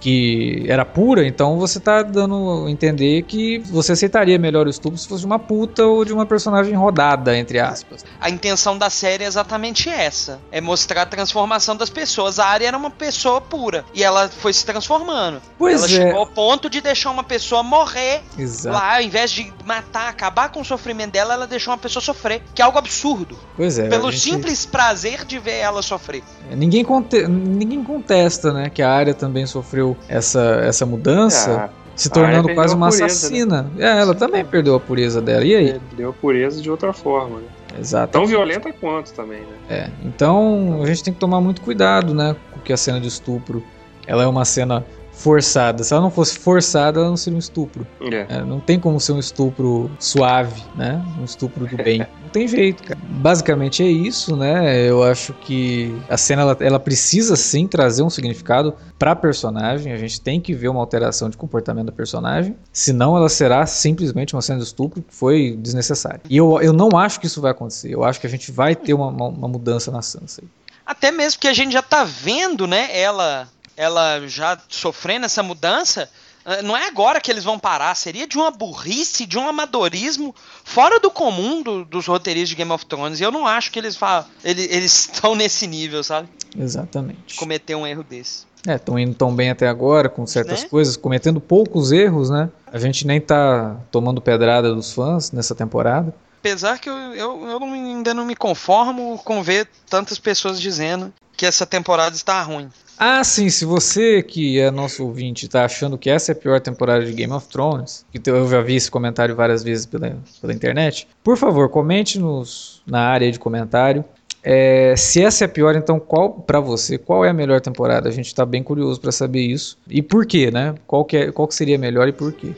que 0.01 0.65
era 0.67 0.83
pura, 0.83 1.25
então 1.25 1.59
você 1.59 1.79
tá 1.79 2.01
dando 2.01 2.65
a 2.65 2.71
entender 2.71 3.21
que 3.21 3.59
você 3.59 3.91
aceitaria 3.91 4.37
melhor 4.39 4.65
o 4.65 4.69
estupro 4.69 4.97
se 4.97 5.07
fosse 5.07 5.21
de 5.21 5.27
uma 5.27 5.37
puta 5.37 5.85
ou 5.85 6.03
de 6.03 6.11
uma 6.11 6.25
personagem 6.25 6.73
rodada, 6.73 7.37
entre 7.37 7.59
aspas. 7.59 8.03
A 8.19 8.29
intenção 8.29 8.77
da 8.77 8.89
série 8.89 9.23
é 9.23 9.27
exatamente 9.27 9.87
essa: 9.87 10.39
é 10.51 10.59
mostrar 10.59 11.03
a 11.03 11.05
transformação 11.05 11.75
das 11.75 11.89
pessoas. 11.89 12.39
A 12.39 12.47
área 12.47 12.67
era 12.67 12.77
uma 12.77 12.89
pessoa 12.89 13.39
pura 13.39 13.85
e 13.93 14.03
ela 14.03 14.27
foi 14.27 14.51
se 14.51 14.65
transformando. 14.65 15.39
Pois 15.57 15.83
ela 15.83 15.85
é. 15.85 15.89
chegou 15.89 16.19
ao 16.19 16.27
ponto 16.27 16.67
de 16.67 16.81
deixar 16.81 17.11
uma 17.11 17.23
pessoa 17.23 17.61
morrer 17.61 18.21
Exato. 18.37 18.75
lá, 18.75 18.95
ao 18.95 19.01
invés 19.03 19.29
de 19.29 19.53
matar, 19.63 20.09
acabar 20.09 20.49
com 20.49 20.61
o 20.61 20.65
sofrimento 20.65 21.11
dela, 21.11 21.35
ela 21.35 21.45
deixou 21.45 21.71
uma 21.71 21.77
pessoa 21.77 22.01
sofrer, 22.01 22.41
que 22.55 22.61
é 22.61 22.65
algo 22.65 22.79
absurdo. 22.79 23.37
Pois 23.55 23.77
é. 23.77 23.87
Pelo 23.87 24.11
gente... 24.11 24.23
simples 24.23 24.65
prazer 24.65 25.25
de 25.25 25.37
ver 25.37 25.57
ela 25.57 25.83
sofrer. 25.83 26.23
Ninguém, 26.49 26.83
conte... 26.83 27.27
ninguém 27.27 27.83
contesta, 27.83 28.51
né, 28.51 28.69
que 28.69 28.81
a 28.81 28.89
área 28.91 29.13
também 29.13 29.45
sofreu 29.45 29.90
essa, 30.07 30.61
essa 30.63 30.85
mudança. 30.85 31.71
É, 31.77 31.81
se 31.95 32.09
tornando 32.09 32.53
quase 32.55 32.73
uma 32.73 32.87
pureza, 32.87 33.03
né? 33.03 33.05
assassina. 33.05 33.61
Né? 33.75 33.85
É, 33.85 34.01
ela 34.01 34.15
também 34.15 34.43
perdeu 34.43 34.75
a 34.75 34.79
pureza 34.79 35.21
dela. 35.21 35.43
E 35.43 35.55
aí? 35.55 35.81
Deu 35.95 36.09
a 36.09 36.13
pureza 36.13 36.61
de 36.61 36.71
outra 36.71 36.93
forma, 36.93 37.39
né? 37.39 37.47
Exato. 37.79 38.13
Tão 38.13 38.25
violenta 38.25 38.71
quanto 38.73 39.13
também, 39.13 39.41
né? 39.41 39.55
É. 39.69 39.89
Então 40.03 40.81
a 40.81 40.85
gente 40.85 41.03
tem 41.03 41.13
que 41.13 41.19
tomar 41.19 41.39
muito 41.39 41.61
cuidado, 41.61 42.13
né? 42.13 42.35
Com 42.51 42.59
que 42.59 42.73
a 42.73 42.77
cena 42.77 42.99
de 42.99 43.07
estupro. 43.07 43.63
Ela 44.07 44.23
é 44.23 44.27
uma 44.27 44.45
cena 44.45 44.85
forçada. 45.21 45.83
Se 45.83 45.93
ela 45.93 46.01
não 46.01 46.11
fosse 46.11 46.37
forçada, 46.39 46.99
ela 46.99 47.09
não 47.09 47.17
seria 47.17 47.35
um 47.35 47.39
estupro. 47.39 47.85
É. 48.01 48.37
É, 48.37 48.43
não 48.43 48.59
tem 48.59 48.79
como 48.79 48.99
ser 48.99 49.11
um 49.11 49.19
estupro 49.19 49.89
suave, 49.99 50.61
né? 50.75 51.03
Um 51.19 51.23
estupro 51.23 51.67
do 51.67 51.77
bem. 51.77 51.99
não 52.23 52.29
tem 52.31 52.47
jeito, 52.47 52.83
cara. 52.83 52.99
Basicamente 53.07 53.83
é 53.83 53.87
isso, 53.87 54.35
né? 54.35 54.89
Eu 54.89 55.03
acho 55.03 55.33
que 55.33 55.95
a 56.09 56.17
cena 56.17 56.41
ela, 56.41 56.57
ela 56.59 56.79
precisa 56.79 57.35
sim 57.35 57.67
trazer 57.67 58.01
um 58.01 58.09
significado 58.09 58.73
para 58.97 59.15
personagem. 59.15 59.93
A 59.93 59.97
gente 59.97 60.19
tem 60.19 60.41
que 60.41 60.53
ver 60.53 60.69
uma 60.69 60.79
alteração 60.79 61.29
de 61.29 61.37
comportamento 61.37 61.85
da 61.85 61.91
personagem. 61.91 62.55
Senão 62.73 63.15
ela 63.15 63.29
será 63.29 63.65
simplesmente 63.65 64.35
uma 64.35 64.41
cena 64.41 64.59
de 64.59 64.65
estupro 64.65 65.01
que 65.01 65.13
foi 65.13 65.55
desnecessária. 65.59 66.21
E 66.29 66.35
eu, 66.35 66.59
eu 66.61 66.73
não 66.73 66.97
acho 66.97 67.19
que 67.19 67.27
isso 67.27 67.39
vai 67.39 67.51
acontecer. 67.51 67.93
Eu 67.93 68.03
acho 68.03 68.19
que 68.19 68.27
a 68.27 68.29
gente 68.29 68.51
vai 68.51 68.75
ter 68.75 68.93
uma, 68.93 69.07
uma, 69.07 69.27
uma 69.27 69.47
mudança 69.47 69.91
na 69.91 70.01
Sansa. 70.01 70.41
Até 70.85 71.11
mesmo 71.11 71.39
que 71.39 71.47
a 71.47 71.53
gente 71.53 71.71
já 71.71 71.81
tá 71.81 72.03
vendo, 72.03 72.65
né? 72.65 72.89
Ela 72.91 73.47
ela 73.75 74.27
já 74.27 74.57
sofrendo 74.67 75.25
essa 75.25 75.41
mudança, 75.41 76.09
eh, 76.45 76.61
não 76.61 76.75
é 76.75 76.87
agora 76.87 77.21
que 77.21 77.31
eles 77.31 77.43
vão 77.43 77.59
parar, 77.59 77.95
seria 77.95 78.27
de 78.27 78.37
uma 78.37 78.51
burrice, 78.51 79.25
de 79.25 79.37
um 79.37 79.47
amadorismo 79.47 80.35
fora 80.63 80.99
do 80.99 81.11
comum 81.11 81.61
do, 81.61 81.85
dos 81.85 82.07
roteiristas 82.07 82.49
de 82.49 82.55
Game 82.55 82.71
of 82.71 82.85
Thrones. 82.85 83.19
E 83.19 83.23
eu 83.23 83.31
não 83.31 83.47
acho 83.47 83.71
que 83.71 83.79
eles 83.79 83.97
eles 84.43 85.09
estão 85.11 85.35
nesse 85.35 85.67
nível, 85.67 86.03
sabe? 86.03 86.27
Exatamente. 86.57 87.35
Cometer 87.35 87.75
um 87.75 87.85
erro 87.85 88.03
desse. 88.03 88.49
É, 88.67 88.75
estão 88.75 88.99
indo 88.99 89.15
tão 89.15 89.35
bem 89.35 89.49
até 89.49 89.67
agora 89.67 90.07
com 90.07 90.25
certas 90.27 90.63
né? 90.63 90.69
coisas, 90.69 90.95
cometendo 90.95 91.41
poucos 91.41 91.91
erros, 91.91 92.29
né? 92.29 92.49
A 92.71 92.77
gente 92.77 93.07
nem 93.07 93.19
tá 93.19 93.75
tomando 93.91 94.21
pedrada 94.21 94.73
dos 94.73 94.93
fãs 94.93 95.31
nessa 95.31 95.55
temporada. 95.55 96.13
Apesar 96.41 96.79
que 96.79 96.89
eu, 96.89 96.95
eu, 97.13 97.47
eu 97.47 97.63
ainda 97.63 98.15
não 98.15 98.25
me 98.25 98.35
conformo 98.35 99.19
com 99.23 99.43
ver 99.43 99.67
tantas 99.87 100.17
pessoas 100.17 100.59
dizendo 100.59 101.13
que 101.37 101.45
essa 101.45 101.67
temporada 101.67 102.15
está 102.15 102.41
ruim. 102.41 102.67
Ah, 102.97 103.23
sim, 103.23 103.47
se 103.47 103.63
você 103.63 104.23
que 104.23 104.59
é 104.59 104.71
nosso 104.71 105.05
ouvinte 105.05 105.45
está 105.45 105.65
achando 105.65 105.99
que 105.99 106.09
essa 106.09 106.31
é 106.31 106.33
a 106.33 106.35
pior 106.35 106.59
temporada 106.59 107.05
de 107.05 107.13
Game 107.13 107.31
of 107.31 107.47
Thrones, 107.47 108.03
que 108.11 108.27
eu 108.27 108.49
já 108.49 108.59
vi 108.59 108.75
esse 108.75 108.89
comentário 108.89 109.35
várias 109.35 109.63
vezes 109.63 109.85
pela, 109.85 110.17
pela 110.41 110.51
internet, 110.51 111.07
por 111.23 111.37
favor, 111.37 111.69
comente 111.69 112.17
nos, 112.17 112.81
na 112.87 113.01
área 113.01 113.31
de 113.31 113.37
comentário. 113.37 114.03
É, 114.43 114.95
se 114.97 115.23
essa 115.23 115.43
é 115.43 115.45
a 115.45 115.49
pior, 115.49 115.75
então 115.75 115.99
qual 115.99 116.31
para 116.31 116.59
você, 116.59 116.97
qual 116.97 117.23
é 117.23 117.29
a 117.29 117.33
melhor 117.33 117.61
temporada? 117.61 118.09
A 118.09 118.11
gente 118.11 118.27
está 118.27 118.47
bem 118.47 118.63
curioso 118.63 118.99
para 118.99 119.11
saber 119.11 119.41
isso. 119.41 119.77
E 119.87 120.01
por 120.01 120.25
quê, 120.25 120.49
né? 120.49 120.73
Qual 120.87 121.05
que, 121.05 121.17
é, 121.17 121.31
qual 121.31 121.47
que 121.47 121.53
seria 121.53 121.77
melhor 121.77 122.07
e 122.07 122.11
por 122.11 122.33
quê? 122.33 122.51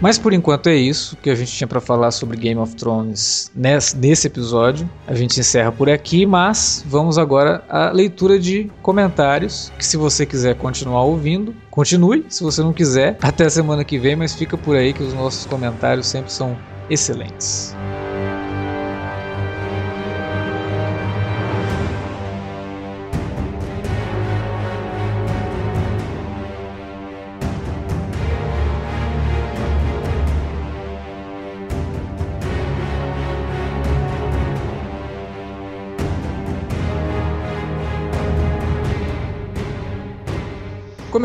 Mas 0.00 0.18
por 0.18 0.32
enquanto 0.32 0.68
é 0.68 0.76
isso 0.76 1.16
que 1.16 1.30
a 1.30 1.34
gente 1.34 1.52
tinha 1.52 1.66
para 1.66 1.80
falar 1.80 2.10
sobre 2.10 2.36
Game 2.36 2.60
of 2.60 2.74
Thrones 2.76 3.50
nesse 3.54 4.26
episódio. 4.26 4.88
A 5.06 5.14
gente 5.14 5.40
encerra 5.40 5.72
por 5.72 5.90
aqui, 5.90 6.24
mas 6.24 6.84
vamos 6.86 7.18
agora 7.18 7.62
à 7.68 7.90
leitura 7.90 8.38
de 8.38 8.70
comentários. 8.82 9.72
Que 9.76 9.84
se 9.84 9.96
você 9.96 10.24
quiser 10.24 10.54
continuar 10.56 11.02
ouvindo, 11.02 11.54
continue. 11.70 12.24
Se 12.28 12.42
você 12.42 12.62
não 12.62 12.72
quiser, 12.72 13.18
até 13.22 13.46
a 13.46 13.50
semana 13.50 13.84
que 13.84 13.98
vem, 13.98 14.14
mas 14.14 14.34
fica 14.34 14.56
por 14.56 14.76
aí 14.76 14.92
que 14.92 15.02
os 15.02 15.12
nossos 15.14 15.46
comentários 15.46 16.06
sempre 16.06 16.32
são 16.32 16.56
excelentes. 16.88 17.76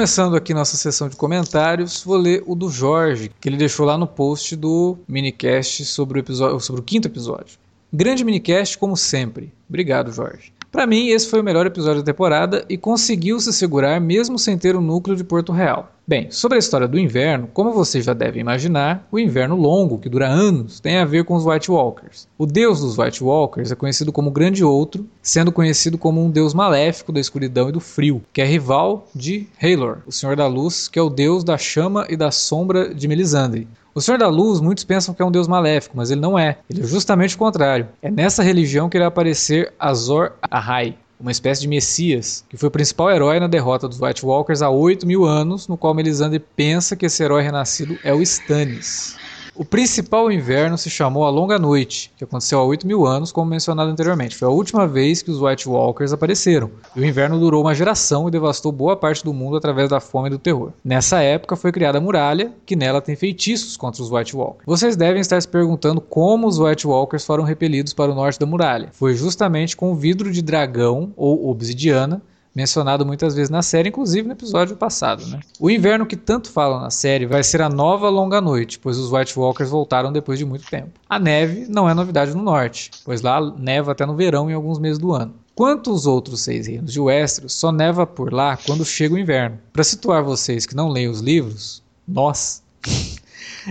Começando 0.03 0.35
aqui 0.35 0.53
nossa 0.53 0.75
sessão 0.75 1.07
de 1.07 1.15
comentários, 1.15 2.03
vou 2.03 2.17
ler 2.17 2.43
o 2.45 2.55
do 2.55 2.69
Jorge, 2.69 3.31
que 3.39 3.47
ele 3.47 3.55
deixou 3.55 3.85
lá 3.85 3.97
no 3.97 4.05
post 4.05 4.53
do 4.53 4.97
minicast 5.07 5.85
sobre 5.85 6.19
o, 6.19 6.21
episódio, 6.21 6.59
sobre 6.59 6.81
o 6.81 6.83
quinto 6.83 7.07
episódio. 7.07 7.57
Grande 7.91 8.21
minicast, 8.25 8.77
como 8.77 8.97
sempre. 8.97 9.53
Obrigado, 9.69 10.11
Jorge. 10.11 10.52
Para 10.73 10.87
mim, 10.87 11.09
esse 11.09 11.27
foi 11.27 11.39
o 11.39 11.43
melhor 11.43 11.67
episódio 11.67 12.01
da 12.01 12.11
temporada 12.11 12.65
e 12.67 12.79
conseguiu 12.79 13.39
se 13.39 13.53
segurar 13.53 14.01
mesmo 14.01 14.39
sem 14.39 14.57
ter 14.57 14.75
o 14.75 14.81
núcleo 14.81 15.15
de 15.15 15.23
Porto 15.23 15.51
Real. 15.51 15.91
Bem, 16.05 16.31
sobre 16.31 16.55
a 16.55 16.59
história 16.59 16.87
do 16.87 16.97
inverno, 16.97 17.47
como 17.53 17.71
você 17.71 18.01
já 18.01 18.11
deve 18.11 18.39
imaginar, 18.39 19.07
o 19.11 19.19
inverno 19.19 19.55
longo, 19.55 19.99
que 19.99 20.09
dura 20.09 20.27
anos, 20.27 20.79
tem 20.79 20.97
a 20.97 21.05
ver 21.05 21.25
com 21.25 21.35
os 21.35 21.45
White 21.45 21.69
Walkers. 21.69 22.27
O 22.39 22.47
deus 22.47 22.81
dos 22.81 22.97
White 22.97 23.23
Walkers 23.23 23.71
é 23.71 23.75
conhecido 23.75 24.11
como 24.11 24.31
Grande 24.31 24.65
Outro, 24.65 25.05
sendo 25.21 25.51
conhecido 25.51 25.95
como 25.95 26.25
um 26.25 26.31
deus 26.31 26.55
maléfico 26.55 27.11
da 27.11 27.21
escuridão 27.21 27.69
e 27.69 27.71
do 27.71 27.79
frio, 27.79 28.23
que 28.33 28.41
é 28.41 28.45
rival 28.45 29.07
de 29.13 29.47
Halor, 29.61 29.99
o 30.07 30.11
Senhor 30.11 30.35
da 30.35 30.47
Luz, 30.47 30.87
que 30.87 30.97
é 30.97 31.01
o 31.03 31.09
deus 31.09 31.43
da 31.43 31.55
chama 31.55 32.07
e 32.09 32.17
da 32.17 32.31
sombra 32.31 32.95
de 32.95 33.07
Melisandre. 33.07 33.67
O 33.95 34.01
Senhor 34.01 34.17
da 34.17 34.27
Luz, 34.27 34.59
muitos 34.59 34.83
pensam 34.83 35.13
que 35.13 35.21
é 35.21 35.25
um 35.25 35.31
deus 35.31 35.47
maléfico, 35.47 35.95
mas 35.95 36.09
ele 36.09 36.19
não 36.19 36.37
é. 36.37 36.57
Ele 36.67 36.81
é 36.81 36.87
justamente 36.87 37.35
o 37.35 37.37
contrário. 37.37 37.87
É 38.01 38.09
nessa 38.09 38.41
religião 38.41 38.89
que 38.89 38.97
irá 38.97 39.05
aparecer 39.05 39.71
Azor 39.77 40.31
Ahai, 40.49 40.97
uma 41.19 41.31
espécie 41.31 41.61
de 41.61 41.67
messias, 41.67 42.43
que 42.49 42.57
foi 42.57 42.69
o 42.69 42.71
principal 42.71 43.11
herói 43.11 43.39
na 43.39 43.47
derrota 43.47 43.87
dos 43.87 44.01
White 44.01 44.25
Walkers 44.25 44.63
há 44.63 44.69
8 44.69 45.05
mil 45.05 45.25
anos, 45.25 45.67
no 45.67 45.77
qual 45.77 45.93
Melisandre 45.93 46.39
pensa 46.39 46.95
que 46.95 47.05
esse 47.05 47.23
herói 47.23 47.43
renascido 47.43 47.99
é 48.03 48.11
o 48.13 48.21
Stannis. 48.21 49.22
O 49.55 49.63
principal 49.63 50.31
inverno 50.31 50.79
se 50.79 50.89
chamou 50.89 51.25
A 51.25 51.29
Longa 51.29 51.59
Noite, 51.59 52.11
que 52.17 52.23
aconteceu 52.23 52.57
há 52.57 52.63
8 52.63 52.87
mil 52.87 53.05
anos, 53.05 53.31
como 53.31 53.51
mencionado 53.51 53.91
anteriormente. 53.91 54.35
Foi 54.35 54.47
a 54.47 54.51
última 54.51 54.87
vez 54.87 55.21
que 55.21 55.29
os 55.29 55.39
White 55.39 55.69
Walkers 55.69 56.11
apareceram. 56.11 56.71
E 56.95 56.99
o 56.99 57.05
inverno 57.05 57.39
durou 57.39 57.61
uma 57.61 57.75
geração 57.75 58.27
e 58.27 58.31
devastou 58.31 58.71
boa 58.71 58.95
parte 58.95 59.23
do 59.23 59.31
mundo 59.31 59.55
através 59.55 59.89
da 59.89 59.99
fome 59.99 60.27
e 60.27 60.31
do 60.31 60.39
terror. 60.39 60.71
Nessa 60.83 61.21
época 61.21 61.55
foi 61.55 61.71
criada 61.71 61.99
a 61.99 62.01
muralha, 62.01 62.51
que 62.65 62.75
nela 62.75 62.99
tem 62.99 63.15
feitiços 63.15 63.77
contra 63.77 64.01
os 64.01 64.11
White 64.11 64.35
Walkers. 64.35 64.65
Vocês 64.65 64.95
devem 64.95 65.21
estar 65.21 65.39
se 65.39 65.47
perguntando 65.47 66.01
como 66.01 66.47
os 66.47 66.57
White 66.57 66.87
Walkers 66.87 67.23
foram 67.23 67.43
repelidos 67.43 67.93
para 67.93 68.11
o 68.11 68.15
norte 68.15 68.39
da 68.39 68.47
muralha. 68.47 68.89
Foi 68.91 69.13
justamente 69.13 69.77
com 69.77 69.95
vidro 69.95 70.31
de 70.31 70.41
dragão 70.41 71.13
ou 71.15 71.47
obsidiana 71.51 72.23
mencionado 72.55 73.05
muitas 73.05 73.33
vezes 73.33 73.49
na 73.49 73.61
série, 73.61 73.89
inclusive 73.89 74.27
no 74.27 74.33
episódio 74.33 74.75
passado. 74.75 75.25
Né? 75.25 75.39
O 75.59 75.69
inverno 75.69 76.05
que 76.05 76.15
tanto 76.15 76.51
falam 76.51 76.79
na 76.79 76.89
série 76.89 77.25
vai 77.25 77.43
ser 77.43 77.61
a 77.61 77.69
nova 77.69 78.09
longa 78.09 78.39
noite, 78.39 78.79
pois 78.79 78.97
os 78.97 79.11
White 79.11 79.37
Walkers 79.37 79.69
voltaram 79.69 80.11
depois 80.11 80.37
de 80.37 80.45
muito 80.45 80.69
tempo. 80.69 80.91
A 81.09 81.17
neve 81.17 81.65
não 81.67 81.89
é 81.89 81.93
novidade 81.93 82.35
no 82.35 82.43
norte, 82.43 82.91
pois 83.03 83.21
lá 83.21 83.41
neva 83.57 83.91
até 83.91 84.05
no 84.05 84.15
verão 84.15 84.49
em 84.49 84.53
alguns 84.53 84.79
meses 84.79 84.99
do 84.99 85.11
ano. 85.11 85.33
Quanto 85.55 85.91
os 85.91 86.07
outros 86.07 86.41
seis 86.41 86.65
reinos 86.65 86.91
de 86.91 86.99
Westeros, 86.99 87.53
só 87.53 87.71
neva 87.71 88.07
por 88.07 88.33
lá 88.33 88.57
quando 88.57 88.83
chega 88.83 89.13
o 89.13 89.19
inverno. 89.19 89.59
Para 89.71 89.83
situar 89.83 90.23
vocês 90.23 90.65
que 90.65 90.75
não 90.75 90.89
leem 90.89 91.09
os 91.09 91.19
livros, 91.19 91.83
nós. 92.07 92.63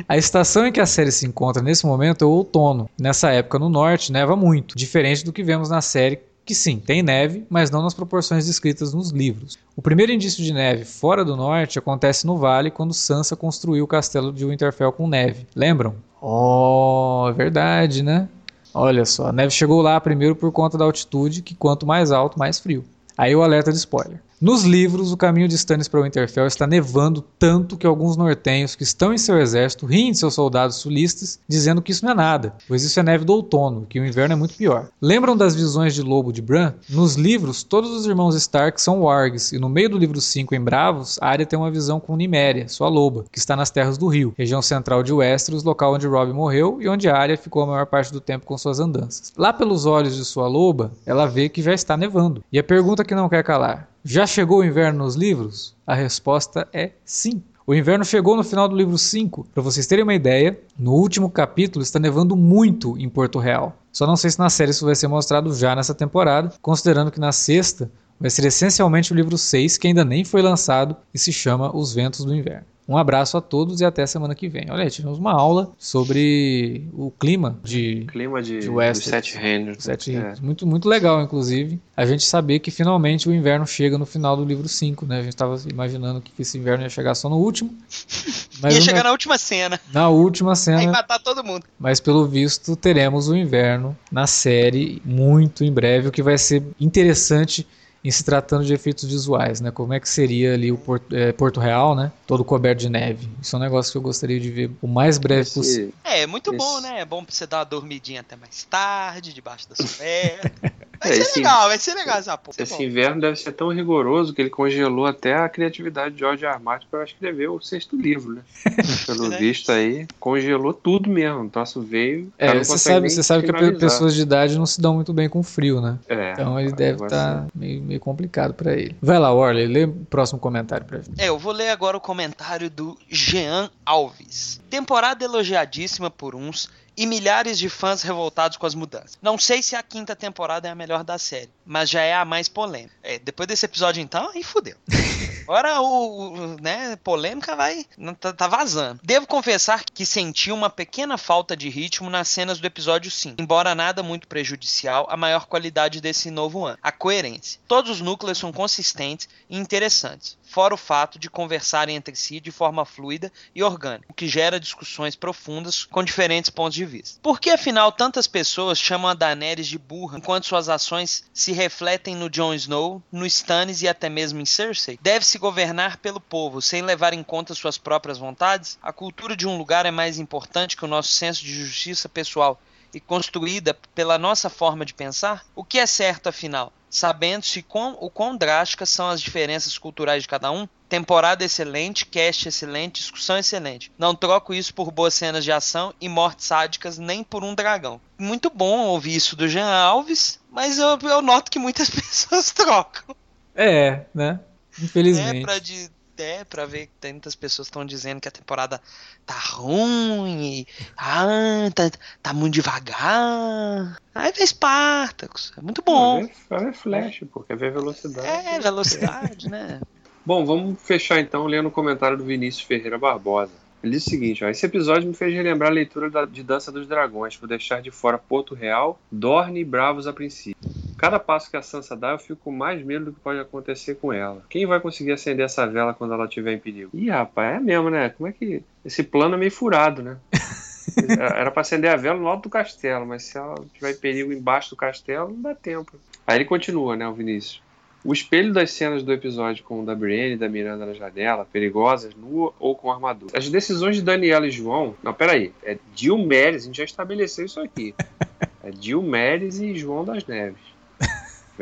A 0.09 0.16
estação 0.16 0.66
em 0.66 0.72
que 0.72 0.80
a 0.80 0.87
série 0.87 1.12
se 1.12 1.26
encontra 1.26 1.62
nesse 1.62 1.85
momento 1.85 2.24
é 2.24 2.26
o 2.26 2.30
outono. 2.30 2.89
Nessa 2.99 3.30
época 3.30 3.59
no 3.59 3.68
norte 3.68 4.11
neva 4.11 4.35
muito, 4.35 4.74
diferente 4.74 5.22
do 5.22 5.33
que 5.35 5.43
vemos 5.43 5.68
na 5.68 5.83
série 5.83 6.18
que 6.45 6.55
sim, 6.55 6.78
tem 6.78 7.03
neve, 7.03 7.47
mas 7.49 7.70
não 7.70 7.82
nas 7.82 7.95
proporções 7.95 8.47
descritas 8.47 8.93
nos 8.93 9.11
livros. 9.11 9.59
O 9.76 9.82
primeiro 9.82 10.12
indício 10.12 10.43
de 10.43 10.53
neve 10.53 10.84
fora 10.84 11.24
do 11.24 11.36
norte 11.36 11.78
acontece 11.78 12.26
no 12.26 12.36
vale 12.36 12.70
quando 12.70 12.93
Sansa 12.93 13.36
construiu 13.36 13.84
o 13.84 13.88
castelo 13.88 14.32
de 14.32 14.45
Winterfell 14.45 14.93
com 14.93 15.07
neve. 15.07 15.47
Lembram? 15.55 15.95
Oh, 16.20 17.26
é 17.28 17.32
verdade, 17.32 18.03
né? 18.03 18.28
Olha 18.74 19.05
só, 19.05 19.28
a 19.28 19.32
neve 19.32 19.51
chegou 19.53 19.82
lá 19.82 20.01
primeiro 20.01 20.34
por 20.34 20.51
conta 20.51 20.78
da 20.78 20.84
altitude, 20.84 21.43
que 21.43 21.55
quanto 21.55 21.86
mais 21.86 22.11
alto, 22.11 22.38
mais 22.38 22.59
frio. 22.59 22.84
Aí 23.16 23.36
o 23.36 23.43
alerta 23.43 23.70
de 23.70 23.78
spoiler. 23.78 24.20
Nos 24.43 24.64
livros, 24.64 25.12
o 25.12 25.16
caminho 25.16 25.47
de 25.47 25.55
Stannis 25.55 25.86
para 25.86 26.03
Winterfell 26.03 26.49
está 26.49 26.66
nevando 26.66 27.22
tanto 27.38 27.76
que 27.76 27.86
alguns 27.86 28.16
nortenhos 28.16 28.74
que 28.74 28.82
estão 28.82 29.14
em 29.14 29.16
seu 29.16 29.38
exército 29.38 29.86
riem 29.86 30.11
de 30.11 30.18
seus 30.18 30.34
soldados 30.34 30.78
sulistas, 30.78 31.38
dizendo 31.47 31.80
que 31.80 31.93
isso 31.93 32.05
não 32.05 32.11
é 32.11 32.14
nada, 32.16 32.53
pois 32.66 32.82
isso 32.82 32.99
é 32.99 33.05
neve 33.05 33.24
do 33.24 33.34
outono, 33.34 33.86
que 33.88 34.01
o 34.01 34.05
inverno 34.05 34.32
é 34.32 34.36
muito 34.36 34.57
pior. 34.57 34.88
Lembram 35.01 35.36
das 35.36 35.55
visões 35.55 35.95
de 35.95 36.03
lobo 36.03 36.32
de 36.32 36.43
Bran? 36.43 36.74
Nos 36.90 37.14
livros, 37.14 37.62
todos 37.62 37.93
os 37.93 38.05
irmãos 38.05 38.34
Stark 38.34 38.82
são 38.82 39.03
wargs, 39.03 39.53
e 39.53 39.61
no 39.61 39.68
meio 39.68 39.90
do 39.90 39.97
livro 39.97 40.20
5, 40.20 40.57
em 40.57 40.61
Bravos, 40.61 41.20
a 41.22 41.28
área 41.28 41.47
tem 41.47 41.57
uma 41.57 41.70
visão 41.70 42.01
com 42.01 42.16
Niméria, 42.16 42.66
sua 42.66 42.88
loba, 42.88 43.24
que 43.30 43.38
está 43.38 43.55
nas 43.55 43.70
terras 43.70 43.97
do 43.97 44.09
rio, 44.09 44.34
região 44.36 44.61
central 44.61 45.05
de 45.05 45.12
Westeros, 45.12 45.62
local 45.62 45.95
onde 45.95 46.09
Robb 46.09 46.32
morreu 46.32 46.78
e 46.82 46.88
onde 46.88 47.09
a 47.09 47.16
área 47.16 47.38
ficou 47.38 47.62
a 47.62 47.66
maior 47.66 47.86
parte 47.86 48.12
do 48.12 48.20
tempo 48.20 48.45
com 48.45 48.59
suas 48.59 48.80
andanças. 48.80 49.32
Lá 49.38 49.53
pelos 49.53 49.86
olhos 49.86 50.16
de 50.16 50.24
sua 50.24 50.49
loba, 50.49 50.90
ela 51.07 51.26
vê 51.26 51.49
que 51.49 51.62
já 51.62 51.72
está 51.72 51.97
nevando. 51.97 52.43
E 52.53 52.59
a 52.59 52.64
pergunta 52.64 53.05
que 53.05 53.14
não 53.14 53.28
quer 53.28 53.45
calar: 53.45 53.91
já 54.05 54.26
chegou 54.26 54.59
o 54.59 54.64
inverno 54.64 55.05
nos 55.05 55.14
livros? 55.14 55.76
A 55.86 55.94
resposta 55.94 56.66
é 56.72 56.90
sim. 57.05 57.40
O 57.64 57.72
inverno 57.72 58.05
chegou 58.05 58.36
no 58.36 58.42
final 58.42 58.68
do 58.68 58.74
livro 58.74 58.98
5. 58.98 59.46
Para 59.55 59.62
vocês 59.62 59.86
terem 59.86 60.03
uma 60.03 60.14
ideia, 60.14 60.59
no 60.76 60.92
último 60.92 61.30
capítulo 61.30 61.84
está 61.84 62.00
nevando 62.00 62.34
muito 62.34 62.98
em 62.98 63.09
Porto 63.09 63.38
Real. 63.38 63.76
Só 63.92 64.05
não 64.05 64.16
sei 64.16 64.30
se 64.30 64.40
na 64.40 64.50
série 64.50 64.72
isso 64.72 64.84
vai 64.84 64.96
ser 64.96 65.07
mostrado 65.07 65.55
já 65.55 65.76
nessa 65.76 65.94
temporada, 65.94 66.53
considerando 66.61 67.12
que 67.12 67.20
na 67.20 67.30
sexta 67.30 67.88
vai 68.18 68.28
ser 68.28 68.44
essencialmente 68.44 69.12
o 69.12 69.16
livro 69.16 69.38
6, 69.38 69.78
que 69.78 69.86
ainda 69.86 70.05
nem 70.05 70.24
foi 70.24 70.42
lançado 70.42 70.96
e 71.14 71.18
se 71.18 71.32
chama 71.32 71.74
Os 71.74 71.94
Ventos 71.94 72.24
do 72.24 72.34
Inverno. 72.34 72.66
Um 72.93 72.99
abraço 72.99 73.38
a 73.38 73.40
todos 73.40 73.80
e 73.80 73.86
até 73.86 74.07
semana 74.07 74.34
que 74.34 74.51
vem. 74.51 74.66
Olha, 74.70 74.90
tivemos 74.90 75.18
uma 75.18 75.32
aula 75.32 75.72
sobre 75.78 76.86
o 76.93 77.11
clima 77.11 77.59
de 77.64 78.05
clima 78.07 78.43
de, 78.43 78.59
de 78.61 78.68
West, 78.68 79.05
Sete 79.05 79.38
Reinos. 79.38 79.78
Sete 79.80 80.12
Reinos. 80.12 80.38
É. 80.38 80.43
Muito, 80.43 80.66
muito 80.66 80.86
legal, 80.86 81.22
inclusive, 81.22 81.80
a 81.97 82.05
gente 82.05 82.22
saber 82.22 82.59
que 82.59 82.70
finalmente 82.70 83.30
o 83.30 83.34
inverno 83.34 83.66
chega 83.66 83.97
no 83.97 84.05
final 84.05 84.36
do 84.36 84.45
livro 84.45 84.68
5, 84.68 85.07
né? 85.07 85.20
A 85.20 85.22
gente 85.22 85.32
estava 85.32 85.59
imaginando 85.70 86.20
que 86.20 86.43
esse 86.43 86.59
inverno 86.59 86.84
ia 86.84 86.90
chegar 86.90 87.14
só 87.14 87.30
no 87.30 87.36
último. 87.36 87.74
Mas 88.61 88.74
ia 88.74 88.82
chegar 88.82 89.05
na 89.05 89.12
última 89.12 89.38
cena. 89.38 89.80
Na 89.90 90.11
última 90.11 90.55
cena. 90.55 90.82
Ia 90.82 90.90
matar 90.90 91.18
todo 91.18 91.43
mundo. 91.43 91.64
Mas 91.78 91.99
pelo 91.99 92.26
visto, 92.26 92.76
teremos 92.76 93.26
o 93.26 93.34
inverno 93.34 93.97
na 94.11 94.26
série 94.26 95.01
muito 95.03 95.64
em 95.64 95.72
breve, 95.72 96.09
o 96.09 96.12
que 96.12 96.22
vai 96.22 96.36
ser 96.36 96.62
interessante 96.78 97.66
em 98.05 98.11
se 98.11 98.24
tratando 98.24 98.64
de 98.64 98.74
efeitos 98.74 99.05
visuais, 99.05 99.61
né? 99.61 99.70
Como 99.70 99.92
é 99.92 100.00
que 100.00 100.09
seria 100.09 100.55
ali 100.55 100.72
o 100.72 100.76
Porto, 100.76 101.14
é, 101.14 101.32
Porto 101.32 101.61
Real, 101.61 101.94
né? 101.94 102.11
Todo 102.26 102.44
coberto 102.44 102.80
de 102.80 102.88
neve. 102.88 103.28
Isso 103.40 103.55
é 103.55 103.59
um 103.59 103.62
negócio 103.62 103.92
que 103.92 103.98
eu 103.98 104.03
gostaria 104.03 104.40
de 104.40 104.50
ver 104.50 104.70
o 104.80 104.88
mais 104.88 105.18
breve 105.18 105.42
esse, 105.42 105.55
possível. 105.55 105.92
É, 106.03 106.26
muito 106.26 106.50
esse... 106.50 106.59
bom, 106.59 106.80
né? 106.80 107.00
É 107.00 107.05
bom 107.05 107.24
pra 107.24 107.32
você 107.32 107.46
dar 107.46 107.59
uma 107.59 107.64
dormidinha 107.64 108.20
até 108.20 108.34
mais 108.34 108.64
tarde, 108.64 109.32
debaixo 109.32 109.68
da 109.68 109.76
coberta. 109.76 110.53
Vai 111.03 111.11
é, 111.11 111.14
ser 111.14 111.22
esse, 111.22 111.38
legal, 111.40 111.68
vai 111.68 111.78
ser 111.78 111.94
legal 111.94 112.18
essa 112.18 112.38
porra. 112.38 112.57
Esse 112.61 112.82
inverno 112.84 113.20
deve 113.20 113.36
ser 113.36 113.50
tão 113.50 113.70
rigoroso 113.70 114.32
que 114.32 114.40
ele 114.40 114.50
congelou 114.50 115.05
até 115.05 115.34
a 115.34 115.48
criatividade 115.48 116.14
de 116.14 116.20
George 116.20 116.44
R. 116.44 116.61
Martin 116.61 116.86
para 116.88 117.03
escrever 117.03 117.48
o 117.48 117.61
sexto 117.61 117.96
livro, 117.96 118.34
né? 118.34 118.42
Pelo 119.07 119.30
visto 119.30 119.72
aí, 119.72 120.07
congelou 120.20 120.72
tudo 120.72 121.11
mesmo. 121.11 121.40
O 121.40 121.50
troço 121.50 121.80
veio. 121.80 122.32
É, 122.38 122.57
você 122.57 122.78
sabe, 122.78 123.11
você 123.11 123.22
sabe 123.22 123.44
que 123.44 123.72
pessoas 123.72 124.14
de 124.14 124.22
idade 124.22 124.57
não 124.57 124.64
se 124.64 124.80
dão 124.80 124.94
muito 124.94 125.12
bem 125.12 125.28
com 125.28 125.42
frio, 125.42 125.80
né? 125.80 125.98
É, 126.09 126.32
então 126.34 126.59
ele 126.61 126.70
deve 126.70 127.03
estar 127.05 127.09
tá 127.42 127.46
meio, 127.53 127.82
meio 127.93 128.01
complicado 128.01 128.55
para 128.55 128.72
ele. 128.72 128.97
Vai 129.01 129.18
lá, 129.18 129.32
Orley, 129.32 129.66
lê 129.66 129.84
o 129.84 129.93
próximo 129.93 130.40
comentário 130.40 130.86
pra 130.86 130.99
gente. 130.99 131.20
É, 131.20 131.28
eu 131.28 131.38
vou 131.38 131.53
ler 131.53 131.68
agora 131.68 131.97
o 131.97 132.01
comentário 132.01 132.70
do 132.70 132.97
Jean 133.09 133.70
Alves. 133.84 134.61
Temporada 134.70 135.24
elogiadíssima 135.24 136.11
por 136.11 136.34
uns 136.34 136.70
e 136.97 137.07
milhares 137.07 137.59
de 137.59 137.68
fãs 137.68 138.03
revoltados 138.03 138.57
com 138.57 138.66
as 138.66 138.74
mudanças. 138.74 139.18
Não 139.20 139.38
sei 139.38 139.62
se 139.62 139.74
a 139.74 139.82
quinta 139.82 140.14
temporada 140.14 140.68
é 140.68 140.70
a 140.70 140.74
melhor 140.74 141.05
da 141.05 141.18
série, 141.18 141.51
mas 141.64 141.90
já 141.90 142.03
é 142.03 142.14
a 142.14 142.24
mais 142.24 142.49
polêmica. 142.49 142.95
É, 143.03 143.18
depois 143.18 143.47
desse 143.47 143.64
episódio 143.64 144.03
então, 144.03 144.30
aí 144.34 144.43
fudeu. 144.43 144.76
Agora 145.43 145.80
o, 145.80 146.32
o 146.32 146.61
né, 146.61 146.97
polêmica 146.97 147.57
vai 147.57 147.84
tá, 148.20 148.32
tá, 148.32 148.47
vazando. 148.47 149.01
Devo 149.03 149.26
confessar 149.26 149.84
que 149.84 150.07
senti 150.07 150.53
uma 150.53 150.70
pequena 150.70 151.18
falta 151.18 151.57
de 151.57 151.68
ritmo 151.68 152.09
nas 152.09 152.28
cenas 152.28 152.61
do 152.61 152.66
episódio 152.66 153.11
5, 153.11 153.40
embora 153.40 153.74
nada 153.74 154.03
muito 154.03 154.28
prejudicial 154.28 155.07
à 155.11 155.16
maior 155.16 155.47
qualidade 155.47 156.01
desse 156.01 156.30
novo 156.30 156.64
ano, 156.64 156.78
a 156.82 156.93
coerência. 156.93 157.61
Todos 157.66 157.90
os 157.90 158.01
núcleos 158.01 158.38
são 158.38 158.53
consistentes 158.53 159.28
e 159.51 159.57
interessantes 159.57 160.36
fora 160.53 160.74
o 160.74 160.76
fato 160.76 161.18
de 161.18 161.30
conversarem 161.30 161.97
entre 161.97 162.14
si 162.14 162.38
de 162.38 162.53
forma 162.53 162.84
fluida 162.84 163.32
e 163.55 163.62
orgânica, 163.62 164.07
o 164.11 164.14
que 164.14 164.28
gera 164.28 164.61
discussões 164.61 165.16
profundas 165.16 165.86
com 165.86 166.05
diferentes 166.05 166.51
pontos 166.51 166.74
de 166.74 166.84
vista. 166.84 166.91
Por 167.22 167.40
que 167.40 167.51
afinal 167.51 167.93
tantas 167.93 168.26
pessoas 168.26 168.78
chamam 168.78 169.11
a 169.11 169.14
Daenerys 169.14 169.66
de 169.66 169.78
burra, 169.78 170.18
enquanto 170.18 170.47
suas 170.47 170.68
ações 170.68 171.24
se 171.32 171.53
refletem 171.53 172.14
no 172.14 172.28
Jon 172.28 172.55
Snow, 172.55 173.03
no 173.11 173.24
Stannis 173.26 173.82
e 173.82 173.88
até 173.88 174.09
mesmo 174.09 174.40
em 174.40 174.45
Cersei? 174.45 174.99
Deve-se 175.01 175.38
governar 175.38 175.99
pelo 175.99 176.20
povo, 176.20 176.61
sem 176.61 176.82
levar 176.82 177.12
em 177.12 177.22
conta 177.22 177.55
suas 177.55 177.78
próprias 177.78 178.18
vontades? 178.18 178.78
A 178.82 178.93
cultura 178.93 179.36
de 179.36 179.47
um 179.47 179.57
lugar 179.57 179.86
é 179.86 179.90
mais 179.90 180.18
importante 180.18 180.76
que 180.76 180.84
o 180.84 180.88
nosso 180.88 181.12
senso 181.12 181.43
de 181.43 181.55
justiça 181.55 182.09
pessoal 182.09 182.61
e 182.95 183.01
construída 183.01 183.74
pela 183.95 184.18
nossa 184.18 184.51
forma 184.51 184.84
de 184.84 184.95
pensar? 184.95 185.45
O 185.55 185.64
que 185.64 185.78
é 185.78 185.86
certo 185.86 186.28
afinal? 186.28 186.72
Sabendo-se 186.93 187.64
o 187.99 188.11
quão 188.11 188.36
drásticas 188.36 188.90
são 188.90 189.09
as 189.09 189.20
diferenças 189.20 189.78
culturais 189.78 190.22
de 190.22 190.28
cada 190.28 190.53
um. 190.53 190.68
Temporada 190.90 191.43
excelente, 191.43 192.05
cast 192.05 192.47
excelente, 192.47 193.01
discussão 193.01 193.38
excelente. 193.38 193.90
Não 193.99 194.14
troco 194.14 194.53
isso 194.53 194.74
por 194.74 194.90
boas 194.93 195.14
cenas 195.14 195.43
de 195.43 195.51
ação 195.51 195.95
e 195.99 196.07
mortes 196.07 196.45
sádicas 196.45 196.99
nem 196.99 197.24
por 197.24 197.43
um 197.43 197.55
dragão. 197.55 197.99
Muito 198.18 198.51
bom 198.51 198.80
ouvir 198.88 199.16
isso 199.16 199.34
do 199.34 199.49
Jean 199.49 199.72
Alves, 199.72 200.38
mas 200.51 200.78
eu, 200.78 200.99
eu 201.03 201.22
noto 201.22 201.51
que 201.51 201.59
muitas 201.59 201.88
pessoas 201.90 202.51
trocam. 202.51 203.16
É, 203.57 204.05
né? 204.14 204.38
Infelizmente. 204.78 205.38
É 205.38 205.40
pra 205.40 205.59
de 205.59 205.90
até 206.12 206.44
para 206.44 206.66
ver 206.66 206.88
que 207.00 207.10
muitas 207.10 207.34
pessoas 207.34 207.68
estão 207.68 207.84
dizendo 207.84 208.20
que 208.20 208.28
a 208.28 208.30
temporada 208.30 208.80
tá 209.24 209.34
ruim, 209.34 210.60
e, 210.60 210.66
ah, 210.96 211.70
tá, 211.74 211.90
tá 212.22 212.32
muito 212.32 212.54
devagar. 212.54 213.96
Aí 214.14 214.32
vê 214.32 214.46
Spartacus, 214.46 215.52
é 215.56 215.60
muito 215.62 215.82
bom. 215.82 216.20
É, 216.50 216.68
é 216.68 216.72
flash, 216.72 217.24
pô, 217.32 217.40
quer 217.40 217.56
ver 217.56 217.72
velocidade. 217.72 218.26
É, 218.26 218.60
velocidade, 218.60 219.48
né? 219.48 219.80
Bom, 220.24 220.46
vamos 220.46 220.80
fechar 220.80 221.18
então 221.18 221.46
lendo 221.46 221.66
o 221.66 221.70
comentário 221.72 222.16
do 222.16 222.24
Vinícius 222.24 222.64
Ferreira 222.64 222.96
Barbosa. 222.96 223.50
Ele 223.82 223.90
diz 223.90 224.06
o 224.06 224.10
seguinte: 224.10 224.44
ó, 224.44 224.48
esse 224.48 224.64
episódio 224.64 225.08
me 225.08 225.14
fez 225.14 225.34
relembrar 225.34 225.68
a 225.68 225.74
leitura 225.74 226.08
da, 226.08 226.24
de 226.24 226.44
Dança 226.44 226.70
dos 226.70 226.86
Dragões, 226.86 227.36
por 227.36 227.48
deixar 227.48 227.82
de 227.82 227.90
fora 227.90 228.16
Porto 228.16 228.54
Real, 228.54 229.00
Dorne 229.10 229.58
e 229.58 229.64
Bravos 229.64 230.06
a 230.06 230.12
princípio. 230.12 230.56
Cada 231.03 231.18
passo 231.18 231.50
que 231.50 231.57
a 231.57 231.62
Sansa 231.62 231.96
dá, 231.96 232.12
eu 232.12 232.18
fico 232.20 232.36
com 232.44 232.53
mais 232.53 232.80
medo 232.80 233.07
do 233.07 233.12
que 233.12 233.18
pode 233.18 233.40
acontecer 233.40 233.96
com 233.96 234.12
ela. 234.12 234.40
Quem 234.48 234.66
vai 234.66 234.78
conseguir 234.78 235.11
acender 235.11 235.44
essa 235.44 235.66
vela 235.66 235.92
quando 235.92 236.14
ela 236.14 236.26
estiver 236.26 236.53
em 236.53 236.61
perigo? 236.61 236.92
Ih, 236.94 237.11
rapaz, 237.11 237.57
é 237.57 237.59
mesmo, 237.59 237.90
né? 237.90 238.11
Como 238.11 238.28
é 238.28 238.32
que. 238.32 238.62
Esse 238.84 239.03
plano 239.03 239.34
é 239.34 239.38
meio 239.38 239.50
furado, 239.50 240.00
né? 240.00 240.16
Era 241.18 241.50
para 241.50 241.62
acender 241.62 241.90
a 241.90 241.96
vela 241.96 242.20
no 242.20 242.28
alto 242.28 242.44
do 242.44 242.50
castelo, 242.50 243.05
mas 243.05 243.24
se 243.24 243.36
ela 243.36 243.57
tiver 243.74 243.90
em 243.90 243.96
perigo 243.96 244.32
embaixo 244.32 244.70
do 244.70 244.76
castelo, 244.76 245.30
não 245.30 245.42
dá 245.42 245.57
tempo. 245.57 245.98
Aí 246.24 246.36
ele 246.36 246.44
continua, 246.44 246.94
né, 246.94 247.09
o 247.09 247.12
Vinícius. 247.12 247.61
O 248.05 248.12
espelho 248.12 248.53
das 248.53 248.70
cenas 248.70 249.03
do 249.03 249.12
episódio 249.12 249.64
com 249.64 249.82
o 249.82 249.84
da 249.84 249.96
Brienne 249.96 250.34
e 250.34 250.38
da 250.38 250.48
Miranda 250.48 250.86
na 250.86 250.92
janela, 250.92 251.44
perigosas, 251.44 252.14
nua 252.14 252.55
ou 252.61 252.76
com 252.76 252.92
armadura. 252.92 253.36
As 253.36 253.48
decisões 253.48 253.96
de 253.96 254.03
Daniela 254.03 254.46
e 254.46 254.53
João. 254.53 254.94
Não, 255.03 255.12
peraí. 255.12 255.53
É 255.64 255.76
Dilmeres, 255.96 256.62
a 256.62 256.66
gente 256.66 256.76
já 256.76 256.84
estabeleceu 256.84 257.44
isso 257.44 257.59
aqui. 257.59 257.92
É 258.64 258.70
Dilmeres 258.70 259.59
e 259.59 259.74
João 259.74 260.05
das 260.05 260.24
Neves. 260.24 260.71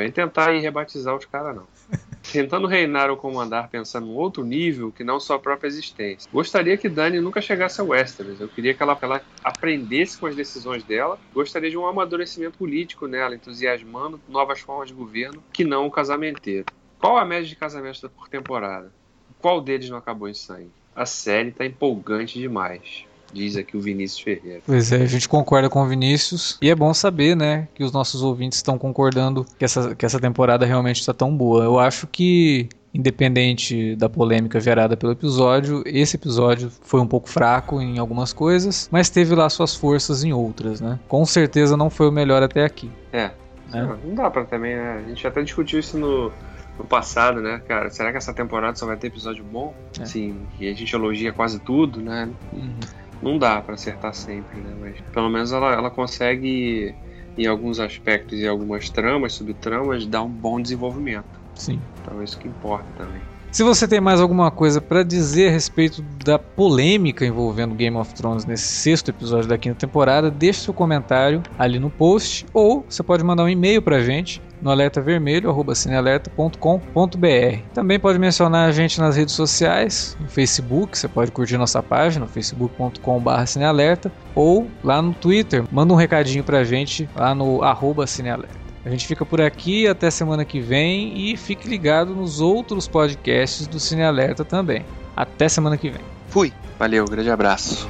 Vem 0.01 0.11
tentar 0.11 0.49
aí 0.49 0.59
rebatizar 0.59 1.15
os 1.15 1.27
caras, 1.27 1.55
não. 1.55 1.67
Tentando 2.33 2.67
reinar 2.67 3.11
ou 3.11 3.19
comandar 3.19 3.69
pensando 3.69 4.07
em 4.07 4.15
outro 4.15 4.43
nível 4.43 4.91
que 4.91 5.05
não 5.05 5.21
sua 5.21 5.39
própria 5.39 5.69
existência. 5.69 6.27
Gostaria 6.33 6.79
que 6.79 6.89
Dani 6.89 7.21
nunca 7.21 7.43
chegasse 7.43 7.83
a 7.83 7.85
Westeros. 7.85 8.41
Eu 8.41 8.49
queria 8.49 8.73
que 8.73 8.83
ela, 8.83 8.97
ela 9.03 9.21
aprendesse 9.45 10.17
com 10.17 10.25
as 10.25 10.35
decisões 10.35 10.83
dela. 10.85 11.19
Gostaria 11.35 11.69
de 11.69 11.77
um 11.77 11.85
amadurecimento 11.85 12.57
político 12.57 13.07
nela, 13.07 13.35
entusiasmando 13.35 14.19
novas 14.27 14.61
formas 14.61 14.89
de 14.89 14.95
governo 14.95 15.45
que 15.53 15.65
não 15.65 15.87
o 15.87 15.91
casamenteiro. 15.91 16.65
Qual 16.99 17.19
a 17.19 17.25
média 17.27 17.47
de 17.47 17.57
casamentos 17.57 18.01
por 18.17 18.27
temporada? 18.27 18.91
Qual 19.39 19.61
deles 19.61 19.91
não 19.91 19.99
acabou 19.99 20.31
em 20.31 20.35
sangue? 20.35 20.71
A 20.97 21.05
série 21.05 21.51
está 21.51 21.67
empolgante 21.67 22.39
demais 22.39 23.05
diz 23.33 23.57
aqui 23.57 23.77
o 23.77 23.81
Vinícius 23.81 24.21
Ferreira. 24.21 24.61
Pois 24.67 24.93
é, 24.93 25.03
a 25.03 25.07
gente 25.07 25.29
concorda 25.29 25.69
com 25.69 25.83
o 25.83 25.87
Vinícius. 25.87 26.59
E 26.61 26.71
é 26.71 26.75
bom 26.75 26.93
saber, 26.93 27.37
né, 27.37 27.69
que 27.75 27.83
os 27.83 27.93
nossos 27.93 28.23
ouvintes 28.23 28.59
estão 28.59 28.79
concordando 28.79 29.47
que 29.59 29.65
essa, 29.65 29.95
que 29.95 30.05
essa 30.05 30.21
temporada 30.21 30.67
realmente 30.67 31.01
está 31.01 31.13
tão 31.13 31.35
boa. 31.37 31.65
Eu 31.65 31.79
acho 31.79 32.07
que 32.07 32.69
independente 32.93 33.95
da 33.97 34.09
polêmica 34.09 34.59
gerada 34.59 34.97
pelo 34.97 35.13
episódio, 35.13 35.83
esse 35.87 36.17
episódio 36.17 36.71
foi 36.83 37.01
um 37.01 37.07
pouco 37.07 37.29
fraco 37.29 37.81
em 37.81 37.99
algumas 37.99 38.33
coisas, 38.33 38.89
mas 38.91 39.09
teve 39.09 39.35
lá 39.35 39.49
suas 39.49 39.77
forças 39.77 40.25
em 40.25 40.33
outras, 40.33 40.81
né? 40.81 40.99
Com 41.09 41.25
certeza 41.25 41.77
não 41.77 41.89
foi 41.89 42.09
o 42.09 42.13
melhor 42.13 42.43
até 42.43 42.65
aqui. 42.65 42.91
É. 43.13 43.31
Né? 43.69 43.99
Não 44.05 44.15
dá 44.15 44.29
para 44.29 44.45
também, 44.45 44.75
né? 44.75 45.05
A 45.05 45.09
gente 45.09 45.25
até 45.25 45.41
discutiu 45.43 45.79
isso 45.79 45.97
no, 45.97 46.33
no 46.77 46.85
passado, 46.85 47.41
né, 47.41 47.63
cara? 47.69 47.91
Será 47.91 48.11
que 48.11 48.17
essa 48.17 48.35
temporada 48.35 48.77
só 48.77 48.87
vai 48.87 48.97
ter 48.97 49.07
episódio 49.07 49.45
bom? 49.45 49.73
É. 50.01 50.05
Sim, 50.05 50.41
e 50.59 50.69
a 50.69 50.75
gente 50.75 50.93
elogia 50.93 51.33
quase 51.33 51.61
tudo, 51.61 52.01
né? 52.01 52.29
Uhum 52.53 52.81
não 53.21 53.39
dá 53.39 53.61
para 53.63 53.75
acertar 53.75 54.15
sempre, 54.15 54.63
né? 54.63 54.75
Mas 54.75 55.01
pelo 55.13 55.29
menos 55.31 55.53
ela, 55.53 55.73
ela 55.73 55.91
consegue, 55.91 56.99
em 57.37 57.47
alguns 57.47 57.81
aspectos 57.81 58.39
e 58.39 58.47
algumas 58.47 58.91
tramas, 58.91 59.35
subtramas, 59.35 60.07
dar 60.07 60.23
um 60.23 60.31
bom 60.31 60.61
desenvolvimento. 60.61 61.41
Sim. 61.55 61.83
Então 62.01 62.21
é 62.21 62.25
isso 62.25 62.39
que 62.39 62.49
importa 62.49 62.93
também. 62.95 63.27
Se 63.51 63.65
você 63.65 63.89
tem 63.89 64.01
mais 64.01 64.21
alguma 64.21 64.49
coisa 64.49 64.81
para 64.81 65.03
dizer 65.03 65.49
a 65.49 65.51
respeito 65.51 66.03
da 66.25 66.39
polêmica 66.39 67.27
envolvendo 67.27 67.75
Game 67.75 67.97
of 67.97 68.15
Thrones 68.15 68.45
nesse 68.45 68.69
sexto 68.69 69.09
episódio 69.09 69.49
da 69.49 69.59
quinta 69.59 69.75
temporada, 69.75 70.31
deixe 70.31 70.61
seu 70.61 70.73
comentário 70.73 71.43
ali 71.59 71.81
no 71.81 71.91
post 71.91 72.47
ou 72.55 72.87
você 72.89 73.03
pode 73.03 73.25
mandar 73.25 73.43
um 73.43 73.49
e-mail 73.49 73.83
para 73.83 73.97
a 73.97 74.05
gente 74.05 74.41
no 74.63 74.71
alertavermelho@cinealerta.com.br. 74.71 77.63
Também 77.75 77.99
pode 77.99 78.21
mencionar 78.21 78.69
a 78.69 78.73
gente 78.73 79.01
nas 79.01 79.17
redes 79.17 79.35
sociais, 79.35 80.17
no 80.21 80.29
Facebook, 80.29 80.97
você 80.97 81.09
pode 81.09 81.33
curtir 81.33 81.59
nossa 81.59 81.83
página, 81.83 82.29
facebook.com/cinealerta 82.29 84.13
ou 84.33 84.69
lá 84.85 85.03
no 85.03 85.13
Twitter, 85.13 85.65
manda 85.73 85.93
um 85.93 85.97
recadinho 85.97 86.45
para 86.45 86.59
a 86.59 86.65
gente 86.65 87.11
lá 87.17 87.35
no 87.35 87.65
arroba 87.65 88.07
cinealerta. 88.07 88.60
A 88.85 88.89
gente 88.89 89.07
fica 89.07 89.27
por 89.27 89.41
aqui 89.41 89.87
até 89.87 90.11
semana 90.11 90.45
que 90.45 90.61
vem 90.61 91.31
e 91.31 91.37
fique 91.37 91.69
ligado 91.69 92.15
nos 92.15 92.41
outros 92.41 92.89
podcasts 92.89 93.67
do 93.67 93.79
Cine 93.79 94.03
Alerta 94.03 94.45
também. 94.45 94.85
Até 95.15 95.49
semana 95.49 95.77
que 95.77 95.91
vem. 95.91 96.01
Fui. 96.29 96.53
Valeu, 96.79 97.05
grande 97.05 97.31
abraço. 97.31 97.87